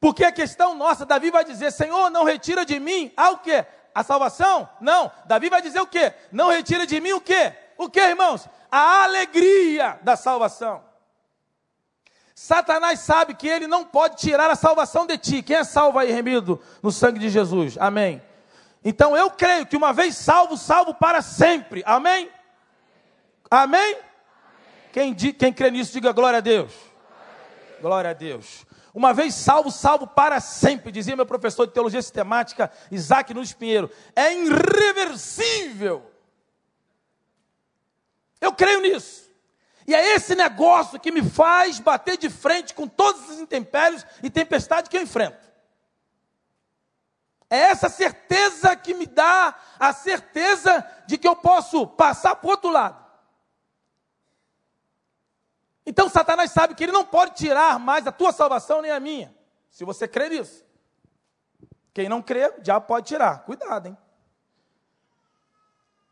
Porque 0.00 0.24
a 0.24 0.32
questão 0.32 0.74
nossa, 0.74 1.06
Davi 1.06 1.30
vai 1.30 1.44
dizer: 1.44 1.70
Senhor, 1.70 2.10
não 2.10 2.24
retira 2.24 2.64
de 2.64 2.80
mim 2.80 3.12
ah, 3.16 3.30
o 3.30 3.38
quê? 3.38 3.64
A 3.94 4.02
salvação? 4.02 4.68
Não. 4.80 5.12
Davi 5.26 5.48
vai 5.48 5.62
dizer 5.62 5.80
o 5.80 5.86
quê? 5.86 6.12
Não 6.32 6.48
retira 6.48 6.84
de 6.88 7.00
mim 7.00 7.12
o 7.12 7.20
quê? 7.20 7.52
O 7.76 7.88
quê, 7.88 8.00
irmãos? 8.00 8.48
A 8.68 9.04
alegria 9.04 10.00
da 10.02 10.16
salvação. 10.16 10.87
Satanás 12.40 13.00
sabe 13.00 13.34
que 13.34 13.48
ele 13.48 13.66
não 13.66 13.84
pode 13.84 14.16
tirar 14.16 14.48
a 14.48 14.54
salvação 14.54 15.04
de 15.04 15.18
ti. 15.18 15.42
Quem 15.42 15.56
é 15.56 15.64
salvo 15.64 15.98
aí, 15.98 16.12
remido 16.12 16.62
no 16.80 16.92
sangue 16.92 17.18
de 17.18 17.28
Jesus? 17.28 17.76
Amém. 17.76 18.22
Então 18.84 19.16
eu 19.16 19.28
creio 19.28 19.66
que 19.66 19.76
uma 19.76 19.92
vez 19.92 20.16
salvo, 20.16 20.56
salvo 20.56 20.94
para 20.94 21.20
sempre. 21.20 21.82
Amém? 21.84 22.30
Amém? 23.50 23.98
Quem, 24.92 25.12
quem 25.14 25.52
crê 25.52 25.72
nisso, 25.72 25.92
diga 25.92 26.12
glória 26.12 26.36
a 26.36 26.40
Deus. 26.40 26.72
Glória 27.82 28.10
a 28.10 28.14
Deus. 28.14 28.64
Uma 28.94 29.12
vez 29.12 29.34
salvo, 29.34 29.72
salvo 29.72 30.06
para 30.06 30.38
sempre, 30.38 30.92
dizia 30.92 31.16
meu 31.16 31.26
professor 31.26 31.66
de 31.66 31.72
teologia 31.72 32.00
sistemática, 32.00 32.70
Isaac 32.88 33.34
Nunes 33.34 33.52
Pinheiro. 33.52 33.90
É 34.14 34.32
irreversível. 34.32 36.08
Eu 38.40 38.52
creio 38.52 38.80
nisso. 38.80 39.27
E 39.88 39.94
é 39.94 40.14
esse 40.14 40.34
negócio 40.34 41.00
que 41.00 41.10
me 41.10 41.22
faz 41.22 41.80
bater 41.80 42.18
de 42.18 42.28
frente 42.28 42.74
com 42.74 42.86
todos 42.86 43.30
os 43.30 43.40
intempéries 43.40 44.04
e 44.22 44.28
tempestades 44.28 44.90
que 44.90 44.98
eu 44.98 45.00
enfrento. 45.00 45.50
É 47.48 47.56
essa 47.56 47.88
certeza 47.88 48.76
que 48.76 48.92
me 48.92 49.06
dá 49.06 49.58
a 49.80 49.94
certeza 49.94 50.86
de 51.06 51.16
que 51.16 51.26
eu 51.26 51.34
posso 51.34 51.86
passar 51.86 52.36
para 52.36 52.46
o 52.46 52.50
outro 52.50 52.68
lado. 52.68 53.02
Então 55.86 56.06
Satanás 56.10 56.50
sabe 56.50 56.74
que 56.74 56.84
ele 56.84 56.92
não 56.92 57.06
pode 57.06 57.36
tirar 57.36 57.78
mais 57.78 58.06
a 58.06 58.12
tua 58.12 58.30
salvação 58.30 58.82
nem 58.82 58.90
a 58.90 59.00
minha, 59.00 59.34
se 59.70 59.86
você 59.86 60.06
crê 60.06 60.28
nisso. 60.28 60.62
Quem 61.94 62.10
não 62.10 62.20
crê, 62.20 62.52
já 62.62 62.78
pode 62.78 63.06
tirar. 63.06 63.38
Cuidado, 63.38 63.88
hein? 63.88 63.96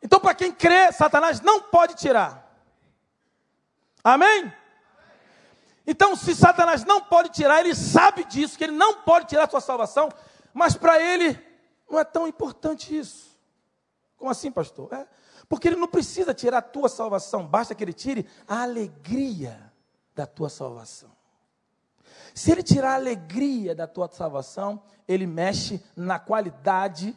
Então, 0.02 0.18
para 0.18 0.34
quem 0.34 0.50
crê, 0.50 0.90
Satanás 0.92 1.40
não 1.40 1.60
pode 1.60 1.94
tirar. 1.94 2.45
Amém? 4.06 4.52
Então, 5.84 6.14
se 6.14 6.32
Satanás 6.32 6.84
não 6.84 7.00
pode 7.00 7.30
tirar, 7.30 7.58
ele 7.58 7.74
sabe 7.74 8.22
disso, 8.22 8.56
que 8.56 8.62
ele 8.62 8.72
não 8.72 9.02
pode 9.02 9.26
tirar 9.26 9.46
a 9.46 9.50
sua 9.50 9.60
salvação, 9.60 10.08
mas 10.54 10.76
para 10.76 11.02
ele 11.02 11.36
não 11.90 11.98
é 11.98 12.04
tão 12.04 12.28
importante 12.28 12.96
isso. 12.96 13.36
Como 14.16 14.30
assim, 14.30 14.52
pastor? 14.52 14.92
É, 14.92 15.08
porque 15.48 15.66
ele 15.66 15.74
não 15.74 15.88
precisa 15.88 16.32
tirar 16.32 16.58
a 16.58 16.62
tua 16.62 16.88
salvação, 16.88 17.44
basta 17.44 17.74
que 17.74 17.82
ele 17.82 17.92
tire 17.92 18.28
a 18.46 18.62
alegria 18.62 19.72
da 20.14 20.24
tua 20.24 20.48
salvação. 20.48 21.10
Se 22.32 22.52
ele 22.52 22.62
tirar 22.62 22.92
a 22.92 22.94
alegria 22.94 23.74
da 23.74 23.88
tua 23.88 24.08
salvação, 24.12 24.80
ele 25.08 25.26
mexe 25.26 25.82
na 25.96 26.20
qualidade 26.20 27.16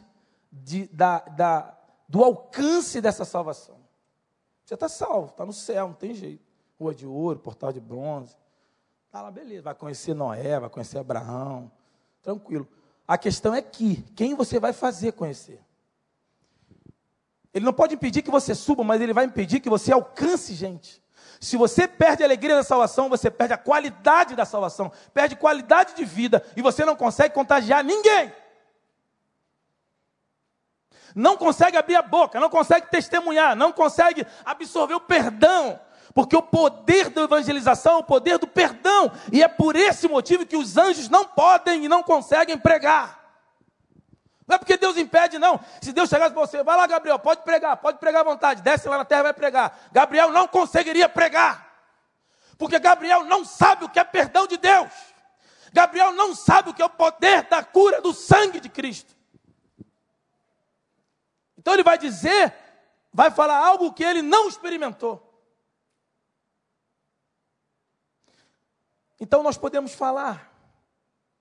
de, 0.50 0.88
da, 0.88 1.20
da, 1.20 1.78
do 2.08 2.24
alcance 2.24 3.00
dessa 3.00 3.24
salvação. 3.24 3.78
Você 4.64 4.74
está 4.74 4.88
salvo, 4.88 5.28
está 5.28 5.46
no 5.46 5.52
céu, 5.52 5.86
não 5.86 5.94
tem 5.94 6.12
jeito. 6.14 6.49
Rua 6.80 6.94
de 6.94 7.06
Ouro, 7.06 7.38
Portal 7.38 7.72
de 7.72 7.78
Bronze. 7.78 8.34
Tá 9.10 9.20
lá, 9.20 9.30
beleza. 9.30 9.62
Vai 9.62 9.74
conhecer 9.74 10.14
Noé, 10.14 10.58
vai 10.58 10.70
conhecer 10.70 10.98
Abraão. 10.98 11.70
Tranquilo. 12.22 12.66
A 13.06 13.18
questão 13.18 13.54
é 13.54 13.60
que, 13.60 14.02
quem 14.16 14.34
você 14.34 14.58
vai 14.58 14.72
fazer 14.72 15.12
conhecer? 15.12 15.62
Ele 17.52 17.66
não 17.66 17.72
pode 17.72 17.94
impedir 17.94 18.22
que 18.22 18.30
você 18.30 18.54
suba, 18.54 18.82
mas 18.82 19.00
ele 19.02 19.12
vai 19.12 19.26
impedir 19.26 19.60
que 19.60 19.68
você 19.68 19.92
alcance 19.92 20.54
gente. 20.54 21.02
Se 21.38 21.56
você 21.56 21.86
perde 21.86 22.22
a 22.22 22.26
alegria 22.26 22.56
da 22.56 22.62
salvação, 22.62 23.10
você 23.10 23.30
perde 23.30 23.52
a 23.52 23.58
qualidade 23.58 24.34
da 24.34 24.46
salvação, 24.46 24.90
perde 25.12 25.36
qualidade 25.36 25.94
de 25.94 26.04
vida 26.04 26.42
e 26.56 26.62
você 26.62 26.84
não 26.84 26.96
consegue 26.96 27.34
contagiar 27.34 27.84
ninguém. 27.84 28.32
Não 31.14 31.36
consegue 31.36 31.76
abrir 31.76 31.96
a 31.96 32.02
boca, 32.02 32.38
não 32.40 32.48
consegue 32.48 32.88
testemunhar, 32.88 33.56
não 33.56 33.72
consegue 33.72 34.24
absorver 34.44 34.94
o 34.94 35.00
perdão, 35.00 35.78
porque 36.14 36.36
o 36.36 36.42
poder 36.42 37.10
da 37.10 37.22
evangelização 37.22 37.94
é 37.94 37.98
o 37.98 38.04
poder 38.04 38.38
do 38.38 38.46
perdão. 38.46 39.12
E 39.32 39.42
é 39.42 39.48
por 39.48 39.76
esse 39.76 40.08
motivo 40.08 40.44
que 40.44 40.56
os 40.56 40.76
anjos 40.76 41.08
não 41.08 41.24
podem 41.24 41.84
e 41.84 41.88
não 41.88 42.02
conseguem 42.02 42.58
pregar. 42.58 43.18
Não 44.46 44.56
é 44.56 44.58
porque 44.58 44.76
Deus 44.76 44.96
impede, 44.96 45.38
não. 45.38 45.60
Se 45.80 45.92
Deus 45.92 46.08
chegasse 46.08 46.34
para 46.34 46.44
você, 46.44 46.62
vai 46.64 46.76
lá, 46.76 46.86
Gabriel, 46.86 47.18
pode 47.20 47.42
pregar, 47.42 47.76
pode 47.76 47.98
pregar 47.98 48.22
à 48.22 48.24
vontade, 48.24 48.62
desce 48.62 48.88
lá 48.88 48.98
na 48.98 49.04
terra 49.04 49.20
e 49.20 49.24
vai 49.24 49.32
pregar. 49.32 49.78
Gabriel 49.92 50.32
não 50.32 50.48
conseguiria 50.48 51.08
pregar. 51.08 51.70
Porque 52.58 52.78
Gabriel 52.80 53.24
não 53.24 53.44
sabe 53.44 53.84
o 53.84 53.88
que 53.88 54.00
é 54.00 54.04
perdão 54.04 54.48
de 54.48 54.56
Deus. 54.56 54.90
Gabriel 55.72 56.12
não 56.12 56.34
sabe 56.34 56.70
o 56.70 56.74
que 56.74 56.82
é 56.82 56.84
o 56.84 56.90
poder 56.90 57.44
da 57.44 57.62
cura 57.62 58.00
do 58.00 58.12
sangue 58.12 58.58
de 58.58 58.68
Cristo. 58.68 59.14
Então 61.56 61.74
ele 61.74 61.84
vai 61.84 61.96
dizer, 61.96 62.52
vai 63.12 63.30
falar 63.30 63.58
algo 63.64 63.92
que 63.92 64.02
ele 64.02 64.22
não 64.22 64.48
experimentou. 64.48 65.29
Então 69.20 69.42
nós 69.42 69.58
podemos 69.58 69.94
falar, 69.94 70.50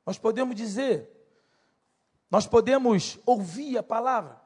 nós 0.05 0.17
podemos 0.19 0.53
dizer, 0.53 1.09
nós 2.29 2.45
podemos 2.45 3.17
ouvir 3.25 3.77
a 3.77 3.83
palavra. 3.83 4.39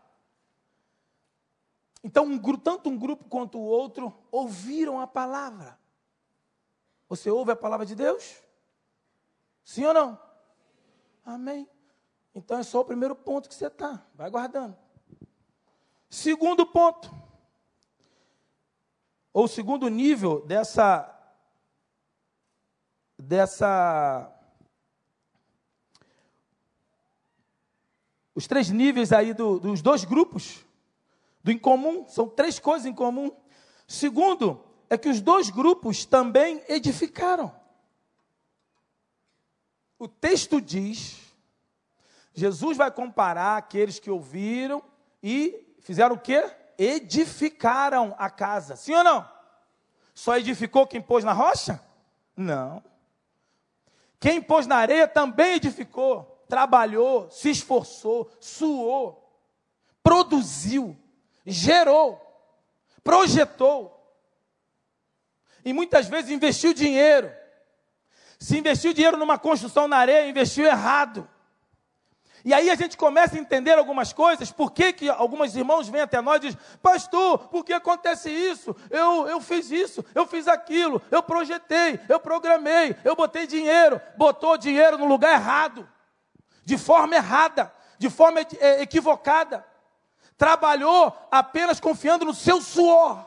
Então, 2.03 2.25
um, 2.25 2.57
tanto 2.57 2.89
um 2.89 2.97
grupo 2.97 3.25
quanto 3.29 3.57
o 3.57 3.63
outro 3.63 4.13
ouviram 4.29 4.99
a 4.99 5.07
palavra. 5.07 5.79
Você 7.07 7.29
ouve 7.29 7.51
a 7.51 7.55
palavra 7.55 7.85
de 7.85 7.95
Deus? 7.95 8.41
Sim 9.63 9.85
ou 9.85 9.93
não? 9.93 10.19
Amém. 11.25 11.67
Então 12.35 12.57
é 12.57 12.63
só 12.63 12.81
o 12.81 12.85
primeiro 12.85 13.15
ponto 13.15 13.47
que 13.47 13.55
você 13.55 13.67
está. 13.67 14.05
Vai 14.15 14.29
guardando. 14.29 14.77
Segundo 16.09 16.65
ponto. 16.65 17.09
Ou 19.31 19.47
segundo 19.47 19.87
nível 19.87 20.45
dessa 20.45 21.12
dessa 23.23 24.29
os 28.35 28.47
três 28.47 28.69
níveis 28.69 29.13
aí 29.13 29.33
do, 29.33 29.59
dos 29.59 29.81
dois 29.81 30.03
grupos 30.03 30.65
do 31.43 31.51
incomum, 31.51 32.07
são 32.07 32.27
três 32.27 32.57
coisas 32.57 32.85
em 32.85 32.93
comum. 32.93 33.31
Segundo, 33.87 34.63
é 34.89 34.97
que 34.97 35.09
os 35.09 35.21
dois 35.21 35.49
grupos 35.49 36.05
também 36.05 36.63
edificaram. 36.67 37.53
O 39.99 40.07
texto 40.07 40.59
diz, 40.59 41.19
Jesus 42.33 42.77
vai 42.77 42.91
comparar 42.91 43.57
aqueles 43.57 43.99
que 43.99 44.09
ouviram 44.09 44.83
e 45.21 45.75
fizeram 45.79 46.15
o 46.15 46.19
quê? 46.19 46.49
Edificaram 46.77 48.15
a 48.17 48.29
casa. 48.29 48.75
Sim 48.75 48.95
ou 48.95 49.03
não? 49.03 49.29
Só 50.13 50.37
edificou 50.37 50.87
quem 50.87 51.01
pôs 51.01 51.23
na 51.23 51.33
rocha? 51.33 51.79
Não. 52.35 52.83
Quem 54.23 54.41
pôs 54.41 54.65
na 54.65 54.77
areia 54.77 55.05
também 55.05 55.55
edificou, 55.55 56.45
trabalhou, 56.47 57.29
se 57.29 57.49
esforçou, 57.49 58.31
suou, 58.39 59.21
produziu, 60.01 60.97
gerou, 61.45 62.21
projetou. 63.03 63.91
E 65.65 65.73
muitas 65.73 66.07
vezes 66.07 66.31
investiu 66.31 66.73
dinheiro. 66.73 67.29
Se 68.39 68.57
investiu 68.57 68.93
dinheiro 68.93 69.17
numa 69.17 69.37
construção 69.37 69.89
na 69.89 69.97
areia, 69.97 70.29
investiu 70.29 70.63
errado. 70.63 71.29
E 72.45 72.53
aí 72.53 72.69
a 72.69 72.75
gente 72.75 72.97
começa 72.97 73.37
a 73.37 73.39
entender 73.39 73.77
algumas 73.77 74.11
coisas, 74.11 74.51
por 74.51 74.71
que, 74.71 74.91
que 74.91 75.09
alguns 75.09 75.55
irmãos 75.55 75.87
vêm 75.87 76.01
até 76.01 76.19
nós 76.19 76.37
e 76.37 76.47
dizem, 76.47 76.59
pastor, 76.81 77.37
por 77.47 77.63
que 77.63 77.71
acontece 77.71 78.29
isso? 78.29 78.75
Eu, 78.89 79.27
eu 79.29 79.39
fiz 79.39 79.71
isso, 79.71 80.03
eu 80.13 80.27
fiz 80.27 80.47
aquilo, 80.47 81.01
eu 81.09 81.23
projetei, 81.23 81.99
eu 82.09 82.19
programei, 82.19 82.97
eu 83.05 83.15
botei 83.15 83.47
dinheiro, 83.47 84.01
botou 84.17 84.57
dinheiro 84.57 84.97
no 84.97 85.05
lugar 85.05 85.31
errado, 85.31 85.87
de 86.65 86.77
forma 86.77 87.15
errada, 87.15 87.73
de 87.97 88.09
forma 88.09 88.41
é, 88.59 88.81
equivocada. 88.81 89.65
Trabalhou 90.37 91.15
apenas 91.31 91.79
confiando 91.79 92.25
no 92.25 92.33
seu 92.33 92.61
suor. 92.61 93.25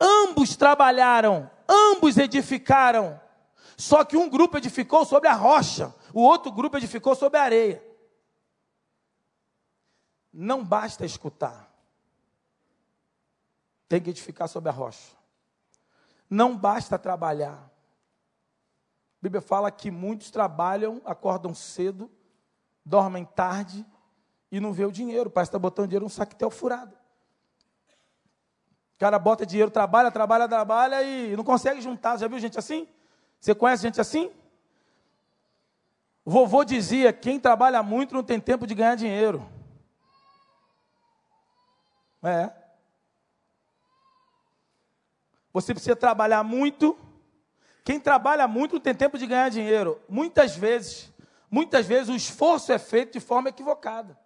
Ambos 0.00 0.54
trabalharam, 0.54 1.50
ambos 1.68 2.16
edificaram, 2.16 3.20
só 3.76 4.04
que 4.04 4.16
um 4.16 4.28
grupo 4.28 4.56
edificou 4.56 5.04
sobre 5.04 5.28
a 5.28 5.34
rocha, 5.34 5.92
o 6.16 6.20
outro 6.22 6.50
grupo 6.50 6.78
edificou 6.78 7.14
sobre 7.14 7.38
a 7.38 7.42
areia. 7.42 7.86
Não 10.32 10.64
basta 10.64 11.04
escutar, 11.04 11.70
tem 13.86 14.00
que 14.00 14.08
edificar 14.08 14.48
sobre 14.48 14.70
a 14.70 14.72
rocha. 14.72 15.14
Não 16.30 16.56
basta 16.56 16.98
trabalhar. 16.98 17.58
A 17.58 17.70
Bíblia 19.20 19.42
fala 19.42 19.70
que 19.70 19.90
muitos 19.90 20.30
trabalham, 20.30 21.02
acordam 21.04 21.54
cedo, 21.54 22.10
dormem 22.82 23.26
tarde 23.26 23.84
e 24.50 24.58
não 24.58 24.72
vê 24.72 24.86
o 24.86 24.92
dinheiro. 24.92 25.28
Parece 25.28 25.50
que 25.50 25.56
está 25.56 25.58
botando 25.58 25.88
dinheiro 25.88 26.06
num 26.06 26.08
saquetel 26.08 26.50
furado. 26.50 26.96
O 28.94 28.98
cara 28.98 29.18
bota 29.18 29.44
dinheiro, 29.44 29.70
trabalha, 29.70 30.10
trabalha, 30.10 30.48
trabalha 30.48 31.02
e 31.02 31.36
não 31.36 31.44
consegue 31.44 31.82
juntar. 31.82 32.16
Já 32.16 32.26
viu 32.26 32.38
gente 32.38 32.58
assim? 32.58 32.88
Você 33.38 33.54
conhece 33.54 33.82
gente 33.82 34.00
assim? 34.00 34.32
Vovô 36.28 36.64
dizia: 36.64 37.12
quem 37.12 37.38
trabalha 37.38 37.80
muito 37.84 38.12
não 38.12 38.24
tem 38.24 38.40
tempo 38.40 38.66
de 38.66 38.74
ganhar 38.74 38.96
dinheiro. 38.96 39.48
É. 42.20 42.52
Você 45.52 45.72
precisa 45.72 45.94
trabalhar 45.94 46.42
muito. 46.42 46.98
Quem 47.84 48.00
trabalha 48.00 48.48
muito 48.48 48.74
não 48.74 48.80
tem 48.80 48.92
tempo 48.92 49.16
de 49.16 49.24
ganhar 49.24 49.48
dinheiro. 49.48 50.02
Muitas 50.08 50.56
vezes, 50.56 51.14
muitas 51.48 51.86
vezes 51.86 52.08
o 52.08 52.16
esforço 52.16 52.72
é 52.72 52.78
feito 52.78 53.12
de 53.12 53.20
forma 53.20 53.50
equivocada. 53.50 54.18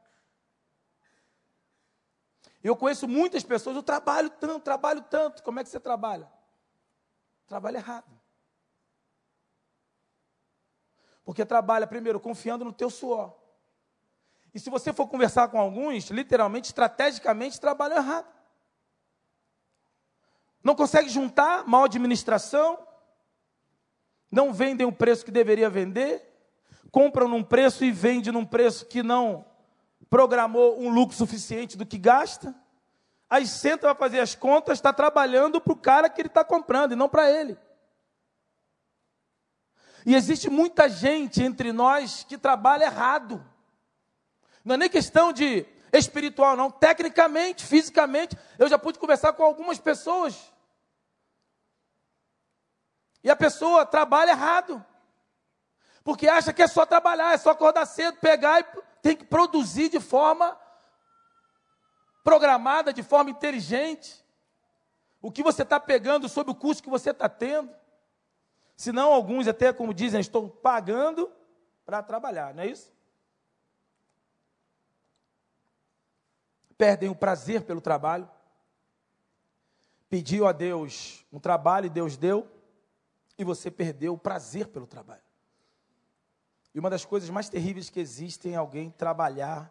Eu 2.64 2.74
conheço 2.74 3.06
muitas 3.06 3.42
pessoas, 3.44 3.76
eu 3.76 3.82
trabalho 3.82 4.30
tanto, 4.30 4.60
trabalho 4.60 5.02
tanto. 5.02 5.42
Como 5.42 5.60
é 5.60 5.62
que 5.62 5.68
você 5.68 5.78
trabalha? 5.78 6.30
Trabalho 7.46 7.76
errado. 7.76 8.19
Porque 11.24 11.44
trabalha, 11.44 11.86
primeiro, 11.86 12.18
confiando 12.18 12.64
no 12.64 12.72
teu 12.72 12.90
suor. 12.90 13.34
E 14.52 14.58
se 14.58 14.68
você 14.68 14.92
for 14.92 15.06
conversar 15.06 15.48
com 15.48 15.60
alguns, 15.60 16.10
literalmente, 16.10 16.66
estrategicamente, 16.66 17.60
trabalham 17.60 17.98
errado. 17.98 18.26
Não 20.62 20.74
consegue 20.74 21.08
juntar, 21.08 21.66
mal 21.66 21.84
administração, 21.84 22.78
não 24.30 24.52
vendem 24.52 24.86
o 24.86 24.92
preço 24.92 25.24
que 25.24 25.30
deveria 25.30 25.70
vender, 25.70 26.22
compram 26.90 27.28
num 27.28 27.42
preço 27.42 27.84
e 27.84 27.90
vende 27.90 28.30
num 28.30 28.44
preço 28.44 28.86
que 28.86 29.02
não 29.02 29.44
programou 30.08 30.80
um 30.80 30.90
lucro 30.90 31.16
suficiente 31.16 31.76
do 31.78 31.86
que 31.86 31.96
gasta. 31.96 32.54
Aí 33.28 33.46
senta 33.46 33.86
para 33.86 33.94
fazer 33.94 34.20
as 34.20 34.34
contas, 34.34 34.78
está 34.78 34.92
trabalhando 34.92 35.60
para 35.60 35.72
o 35.72 35.76
cara 35.76 36.10
que 36.10 36.20
ele 36.20 36.28
está 36.28 36.44
comprando 36.44 36.92
e 36.92 36.96
não 36.96 37.08
para 37.08 37.30
ele. 37.30 37.56
E 40.06 40.14
existe 40.14 40.48
muita 40.48 40.88
gente 40.88 41.42
entre 41.42 41.72
nós 41.72 42.24
que 42.24 42.38
trabalha 42.38 42.84
errado. 42.84 43.44
Não 44.64 44.74
é 44.74 44.78
nem 44.78 44.88
questão 44.88 45.32
de 45.32 45.66
espiritual, 45.92 46.56
não. 46.56 46.70
Tecnicamente, 46.70 47.64
fisicamente, 47.64 48.36
eu 48.58 48.68
já 48.68 48.78
pude 48.78 48.98
conversar 48.98 49.32
com 49.32 49.42
algumas 49.42 49.78
pessoas. 49.78 50.52
E 53.22 53.30
a 53.30 53.36
pessoa 53.36 53.84
trabalha 53.84 54.30
errado. 54.30 54.84
Porque 56.02 56.28
acha 56.28 56.52
que 56.52 56.62
é 56.62 56.66
só 56.66 56.86
trabalhar, 56.86 57.34
é 57.34 57.38
só 57.38 57.50
acordar 57.50 57.84
cedo, 57.86 58.18
pegar 58.18 58.60
e 58.60 58.64
tem 59.02 59.16
que 59.16 59.24
produzir 59.24 59.90
de 59.90 60.00
forma 60.00 60.58
programada, 62.24 62.92
de 62.92 63.02
forma 63.02 63.30
inteligente. 63.30 64.24
O 65.20 65.30
que 65.30 65.42
você 65.42 65.62
está 65.62 65.78
pegando 65.78 66.28
sobre 66.28 66.52
o 66.52 66.54
custo 66.54 66.82
que 66.82 66.88
você 66.88 67.10
está 67.10 67.28
tendo. 67.28 67.70
Senão, 68.80 69.12
alguns 69.12 69.46
até, 69.46 69.74
como 69.74 69.92
dizem, 69.92 70.22
estou 70.22 70.48
pagando 70.48 71.30
para 71.84 72.02
trabalhar, 72.02 72.54
não 72.54 72.62
é 72.62 72.66
isso? 72.66 72.90
Perdem 76.78 77.10
o 77.10 77.14
prazer 77.14 77.62
pelo 77.64 77.82
trabalho. 77.82 78.26
Pediu 80.08 80.46
a 80.46 80.52
Deus 80.52 81.26
um 81.30 81.38
trabalho 81.38 81.84
e 81.84 81.90
Deus 81.90 82.16
deu, 82.16 82.50
e 83.36 83.44
você 83.44 83.70
perdeu 83.70 84.14
o 84.14 84.18
prazer 84.18 84.68
pelo 84.68 84.86
trabalho. 84.86 85.20
E 86.74 86.78
uma 86.78 86.88
das 86.88 87.04
coisas 87.04 87.28
mais 87.28 87.50
terríveis 87.50 87.90
que 87.90 88.00
existem 88.00 88.54
é 88.54 88.56
alguém 88.56 88.90
trabalhar 88.90 89.70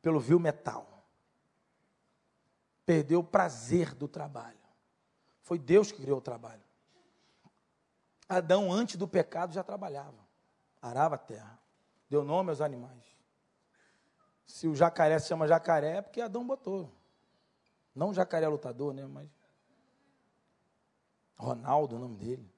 pelo 0.00 0.18
vil 0.18 0.40
metal. 0.40 1.04
Perdeu 2.86 3.20
o 3.20 3.24
prazer 3.24 3.92
do 3.92 4.08
trabalho. 4.08 4.56
Foi 5.42 5.58
Deus 5.58 5.92
que 5.92 6.00
criou 6.00 6.16
o 6.16 6.22
trabalho. 6.22 6.67
Adão, 8.28 8.70
antes 8.70 8.96
do 8.96 9.08
pecado, 9.08 9.54
já 9.54 9.64
trabalhava, 9.64 10.18
arava 10.82 11.14
a 11.14 11.18
terra, 11.18 11.58
deu 12.10 12.22
nome 12.22 12.50
aos 12.50 12.60
animais. 12.60 13.02
Se 14.44 14.66
o 14.66 14.74
jacaré 14.74 15.18
se 15.18 15.28
chama 15.28 15.46
jacaré, 15.46 15.96
é 15.96 16.02
porque 16.02 16.20
Adão 16.20 16.46
botou. 16.46 16.92
Não 17.94 18.14
jacaré 18.14 18.46
lutador, 18.48 18.94
né? 18.94 19.04
Mas. 19.06 19.28
Ronaldo, 21.36 21.96
o 21.96 21.98
nome 21.98 22.16
dele. 22.16 22.50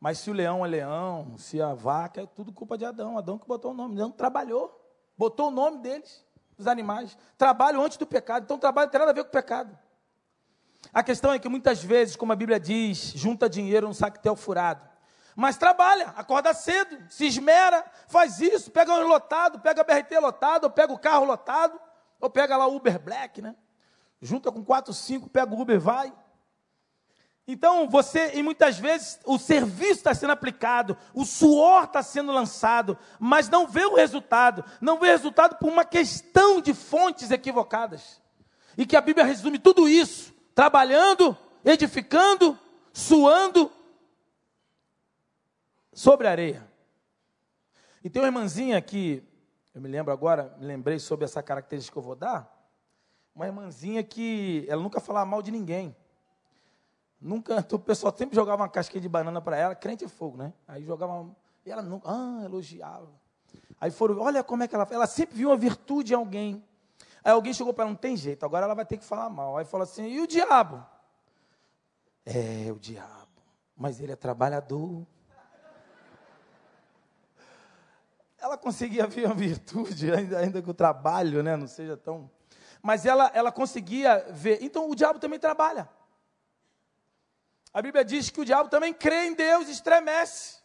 Mas 0.00 0.18
se 0.18 0.30
o 0.30 0.32
leão 0.32 0.64
é 0.64 0.68
leão, 0.68 1.36
se 1.36 1.60
a 1.60 1.74
vaca, 1.74 2.22
é 2.22 2.26
tudo 2.26 2.52
culpa 2.52 2.78
de 2.78 2.84
Adão. 2.84 3.18
Adão 3.18 3.38
que 3.38 3.46
botou 3.46 3.72
o 3.72 3.74
nome. 3.74 3.94
Adão 3.96 4.10
trabalhou, 4.10 4.80
botou 5.16 5.48
o 5.48 5.50
nome 5.50 5.78
deles, 5.78 6.24
dos 6.56 6.66
animais. 6.66 7.18
Trabalho 7.36 7.80
antes 7.82 7.98
do 7.98 8.06
pecado. 8.06 8.44
Então, 8.44 8.58
trabalho 8.58 8.86
não 8.86 8.92
tem 8.92 8.98
nada 8.98 9.10
a 9.10 9.14
ver 9.14 9.24
com 9.24 9.28
o 9.28 9.32
pecado. 9.32 9.76
A 10.92 11.02
questão 11.02 11.32
é 11.32 11.38
que 11.38 11.48
muitas 11.48 11.82
vezes, 11.82 12.16
como 12.16 12.32
a 12.32 12.36
Bíblia 12.36 12.58
diz, 12.58 13.12
junta 13.14 13.48
dinheiro 13.48 13.86
num 13.86 13.94
saquetel 13.94 14.36
furado. 14.36 14.88
Mas 15.36 15.56
trabalha, 15.56 16.12
acorda 16.16 16.52
cedo, 16.52 16.98
se 17.08 17.26
esmera, 17.26 17.84
faz 18.08 18.40
isso, 18.40 18.70
pega 18.70 18.92
um 18.92 19.06
lotado, 19.06 19.60
pega 19.60 19.84
BRT 19.84 20.18
lotado, 20.18 20.64
ou 20.64 20.70
pega 20.70 20.92
o 20.92 20.98
carro 20.98 21.24
lotado, 21.24 21.78
ou 22.20 22.28
pega 22.28 22.56
lá 22.56 22.66
o 22.66 22.74
Uber 22.74 22.98
Black, 22.98 23.40
né? 23.40 23.54
Junta 24.20 24.50
com 24.50 24.64
quatro, 24.64 24.92
cinco, 24.92 25.30
pega 25.30 25.54
o 25.54 25.60
Uber 25.60 25.78
vai. 25.78 26.12
Então 27.46 27.88
você, 27.88 28.32
e 28.34 28.42
muitas 28.42 28.78
vezes, 28.78 29.18
o 29.24 29.38
serviço 29.38 29.92
está 29.92 30.12
sendo 30.12 30.32
aplicado, 30.32 30.96
o 31.14 31.24
suor 31.24 31.84
está 31.84 32.02
sendo 32.02 32.30
lançado, 32.30 32.98
mas 33.18 33.48
não 33.48 33.66
vê 33.66 33.86
o 33.86 33.94
resultado. 33.94 34.62
Não 34.80 34.98
vê 34.98 35.06
o 35.06 35.12
resultado 35.12 35.56
por 35.56 35.72
uma 35.72 35.84
questão 35.84 36.60
de 36.60 36.74
fontes 36.74 37.30
equivocadas. 37.30 38.20
E 38.76 38.84
que 38.84 38.96
a 38.96 39.00
Bíblia 39.00 39.24
resume 39.24 39.58
tudo 39.58 39.88
isso: 39.88 40.34
trabalhando, 40.58 41.38
edificando, 41.64 42.58
suando 42.92 43.70
sobre 45.92 46.26
a 46.26 46.32
areia. 46.32 46.68
E 48.02 48.10
tem 48.10 48.20
uma 48.20 48.26
irmãzinha 48.26 48.82
que, 48.82 49.22
eu 49.72 49.80
me 49.80 49.86
lembro 49.86 50.12
agora, 50.12 50.56
me 50.58 50.66
lembrei 50.66 50.98
sobre 50.98 51.24
essa 51.24 51.40
característica 51.44 51.94
que 51.94 51.98
eu 51.98 52.02
vou 52.02 52.16
dar. 52.16 52.52
Uma 53.36 53.46
irmãzinha 53.46 54.02
que 54.02 54.66
ela 54.68 54.82
nunca 54.82 54.98
falava 54.98 55.26
mal 55.26 55.40
de 55.42 55.52
ninguém. 55.52 55.94
Nunca, 57.20 57.64
o 57.70 57.78
pessoal 57.78 58.12
sempre 58.16 58.34
jogava 58.34 58.62
uma 58.62 58.68
casquinha 58.68 59.00
de 59.00 59.08
banana 59.08 59.40
para 59.40 59.56
ela, 59.56 59.76
crente 59.76 60.04
é 60.04 60.08
fogo, 60.08 60.36
né? 60.36 60.52
Aí 60.66 60.82
jogava, 60.84 61.30
e 61.64 61.70
ela 61.70 61.82
nunca, 61.82 62.10
ah, 62.10 62.42
elogiava. 62.44 63.12
Aí 63.80 63.92
foram, 63.92 64.18
olha 64.18 64.42
como 64.42 64.64
é 64.64 64.66
que 64.66 64.74
ela, 64.74 64.88
ela 64.90 65.06
sempre 65.06 65.36
viu 65.36 65.50
uma 65.50 65.56
virtude 65.56 66.14
em 66.14 66.16
alguém. 66.16 66.67
Aí 67.28 67.32
alguém 67.32 67.52
chegou 67.52 67.74
para 67.74 67.84
ela, 67.84 67.90
não 67.90 67.94
tem 67.94 68.16
jeito, 68.16 68.46
agora 68.46 68.64
ela 68.64 68.74
vai 68.74 68.86
ter 68.86 68.96
que 68.96 69.04
falar 69.04 69.28
mal. 69.28 69.58
Aí 69.58 69.64
falou 69.66 69.82
assim, 69.82 70.08
e 70.08 70.18
o 70.18 70.26
diabo? 70.26 70.82
É, 72.24 72.72
o 72.72 72.78
diabo, 72.78 73.42
mas 73.76 74.00
ele 74.00 74.12
é 74.12 74.16
trabalhador. 74.16 75.06
Ela 78.38 78.56
conseguia 78.56 79.06
ver 79.06 79.26
uma 79.26 79.34
virtude, 79.34 80.10
ainda, 80.10 80.62
que 80.62 80.70
o 80.70 80.72
trabalho 80.72 81.42
né, 81.42 81.54
não 81.54 81.66
seja 81.66 81.98
tão. 81.98 82.30
Mas 82.80 83.04
ela, 83.04 83.30
ela 83.34 83.52
conseguia 83.52 84.24
ver. 84.30 84.62
Então 84.62 84.88
o 84.88 84.94
diabo 84.94 85.18
também 85.18 85.38
trabalha. 85.38 85.86
A 87.74 87.82
Bíblia 87.82 88.06
diz 88.06 88.30
que 88.30 88.40
o 88.40 88.44
diabo 88.44 88.70
também 88.70 88.94
crê 88.94 89.26
em 89.26 89.34
Deus, 89.34 89.68
estremece. 89.68 90.62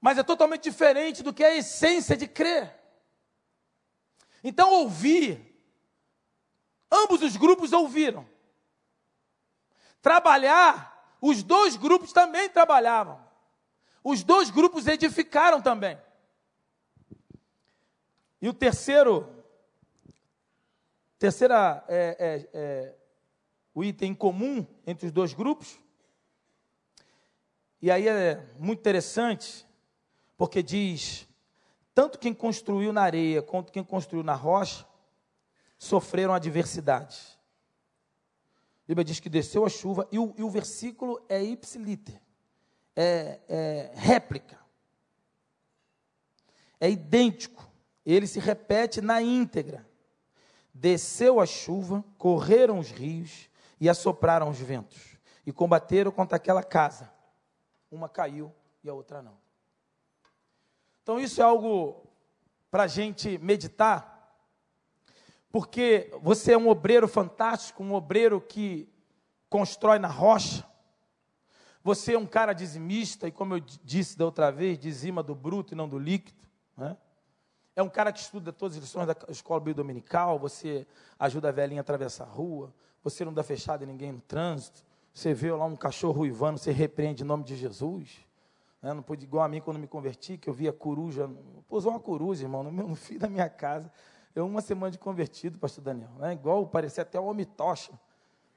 Mas 0.00 0.16
é 0.16 0.22
totalmente 0.22 0.62
diferente 0.62 1.24
do 1.24 1.34
que 1.34 1.42
a 1.42 1.52
essência 1.56 2.16
de 2.16 2.28
crer. 2.28 2.81
Então, 4.42 4.72
ouvir. 4.72 5.40
Ambos 6.90 7.22
os 7.22 7.36
grupos 7.36 7.72
ouviram. 7.72 8.28
Trabalhar, 10.00 11.16
os 11.20 11.42
dois 11.42 11.76
grupos 11.76 12.12
também 12.12 12.48
trabalhavam. 12.48 13.22
Os 14.02 14.22
dois 14.22 14.50
grupos 14.50 14.86
edificaram 14.86 15.62
também. 15.62 15.98
E 18.40 18.48
o 18.48 18.52
terceiro, 18.52 19.32
terceira 21.16 21.84
é, 21.86 22.16
é, 22.18 22.48
é, 22.52 22.94
o 23.72 23.84
item 23.84 24.12
comum 24.12 24.66
entre 24.84 25.06
os 25.06 25.12
dois 25.12 25.32
grupos. 25.32 25.78
E 27.80 27.90
aí 27.90 28.08
é 28.08 28.44
muito 28.58 28.80
interessante, 28.80 29.64
porque 30.36 30.60
diz: 30.60 31.28
tanto 31.94 32.18
quem 32.18 32.32
construiu 32.32 32.92
na 32.92 33.02
areia 33.02 33.42
quanto 33.42 33.72
quem 33.72 33.84
construiu 33.84 34.22
na 34.22 34.34
rocha 34.34 34.86
sofreram 35.78 36.32
adversidade. 36.32 37.18
A 38.84 38.88
Bíblia 38.88 39.04
diz 39.04 39.20
que 39.20 39.28
desceu 39.28 39.64
a 39.64 39.68
chuva, 39.68 40.08
e 40.10 40.18
o, 40.18 40.34
e 40.36 40.42
o 40.42 40.50
versículo 40.50 41.24
é 41.28 41.42
ipsiliter, 41.42 42.20
é, 42.94 43.40
é 43.48 43.92
réplica, 43.94 44.58
é 46.80 46.90
idêntico, 46.90 47.70
ele 48.04 48.26
se 48.26 48.40
repete 48.40 49.00
na 49.00 49.22
íntegra. 49.22 49.86
Desceu 50.74 51.38
a 51.38 51.46
chuva, 51.46 52.02
correram 52.18 52.78
os 52.78 52.90
rios, 52.90 53.48
e 53.82 53.88
assopraram 53.88 54.48
os 54.48 54.60
ventos 54.60 55.18
e 55.44 55.52
combateram 55.52 56.12
contra 56.12 56.36
aquela 56.36 56.62
casa. 56.62 57.12
Uma 57.90 58.08
caiu 58.08 58.54
e 58.84 58.88
a 58.88 58.94
outra 58.94 59.20
não. 59.20 59.36
Então, 61.02 61.18
isso 61.18 61.40
é 61.40 61.44
algo 61.44 62.06
para 62.70 62.84
a 62.84 62.86
gente 62.86 63.36
meditar, 63.38 64.36
porque 65.50 66.10
você 66.22 66.52
é 66.52 66.58
um 66.58 66.68
obreiro 66.68 67.06
fantástico, 67.06 67.82
um 67.82 67.92
obreiro 67.92 68.40
que 68.40 68.88
constrói 69.50 69.98
na 69.98 70.08
rocha. 70.08 70.66
Você 71.84 72.14
é 72.14 72.18
um 72.18 72.24
cara 72.24 72.52
dizimista, 72.52 73.28
e 73.28 73.32
como 73.32 73.56
eu 73.56 73.60
disse 73.60 74.16
da 74.16 74.24
outra 74.24 74.50
vez, 74.50 74.78
dizima 74.78 75.22
do 75.22 75.34
bruto 75.34 75.74
e 75.74 75.76
não 75.76 75.88
do 75.88 75.98
líquido. 75.98 76.46
Né? 76.76 76.96
É 77.74 77.82
um 77.82 77.88
cara 77.88 78.12
que 78.12 78.20
estuda 78.20 78.52
todas 78.52 78.76
as 78.76 78.82
lições 78.82 79.06
da 79.06 79.16
escola 79.28 79.60
biodominical, 79.60 80.38
você 80.38 80.86
ajuda 81.18 81.48
a 81.48 81.52
velhinha 81.52 81.80
a 81.80 81.82
atravessar 81.82 82.24
a 82.24 82.28
rua, 82.28 82.72
você 83.02 83.24
não 83.24 83.34
dá 83.34 83.42
fechada 83.42 83.82
em 83.84 83.88
ninguém 83.88 84.12
no 84.12 84.20
trânsito, 84.20 84.84
você 85.12 85.34
vê 85.34 85.52
lá 85.52 85.64
um 85.64 85.76
cachorro 85.76 86.12
ruivando, 86.12 86.58
você 86.58 86.70
repreende 86.70 87.22
em 87.22 87.26
nome 87.26 87.44
de 87.44 87.56
Jesus. 87.56 88.24
Né? 88.82 88.92
Não 88.92 89.02
pode 89.02 89.24
igual 89.24 89.44
a 89.44 89.48
mim 89.48 89.60
quando 89.60 89.78
me 89.78 89.86
converti, 89.86 90.36
que 90.36 90.50
eu 90.50 90.52
via 90.52 90.72
coruja, 90.72 91.30
pousou 91.68 91.92
uma 91.92 92.00
coruja, 92.00 92.42
irmão, 92.42 92.64
no, 92.64 92.72
meu, 92.72 92.88
no 92.88 92.96
fim 92.96 93.16
da 93.16 93.28
minha 93.28 93.48
casa. 93.48 93.90
Eu, 94.34 94.44
uma 94.46 94.60
semana 94.60 94.90
de 94.90 94.98
convertido, 94.98 95.58
pastor 95.58 95.84
Daniel, 95.84 96.10
né? 96.18 96.32
igual 96.32 96.66
parecia 96.66 97.02
até 97.02 97.20
uma 97.20 97.30
homem 97.30 97.46
tocha, 97.46 97.92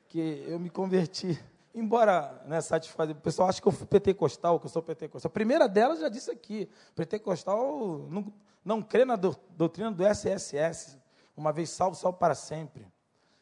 que 0.08 0.44
eu 0.48 0.60
me 0.60 0.70
converti. 0.70 1.40
Embora 1.74 2.42
né, 2.46 2.62
satisfazer, 2.62 3.16
o 3.16 3.20
pessoal 3.20 3.50
acha 3.50 3.62
que 3.62 3.68
eu 3.68 3.72
fui 3.72 3.86
pentecostal, 3.86 4.60
que 4.60 4.66
eu 4.66 4.70
sou 4.70 4.82
pentecostal. 4.82 5.30
A 5.30 5.34
primeira 5.34 5.68
delas 5.68 6.00
já 6.00 6.08
disse 6.08 6.32
aqui: 6.32 6.70
pentecostal 6.96 8.08
não, 8.10 8.34
não 8.64 8.82
crê 8.82 9.04
na 9.04 9.18
do, 9.18 9.36
doutrina 9.50 9.92
do 9.92 10.06
SSS. 10.06 10.98
Uma 11.36 11.52
vez 11.52 11.70
salvo, 11.70 11.98
salvo 11.98 12.18
para 12.18 12.34
sempre. 12.34 12.88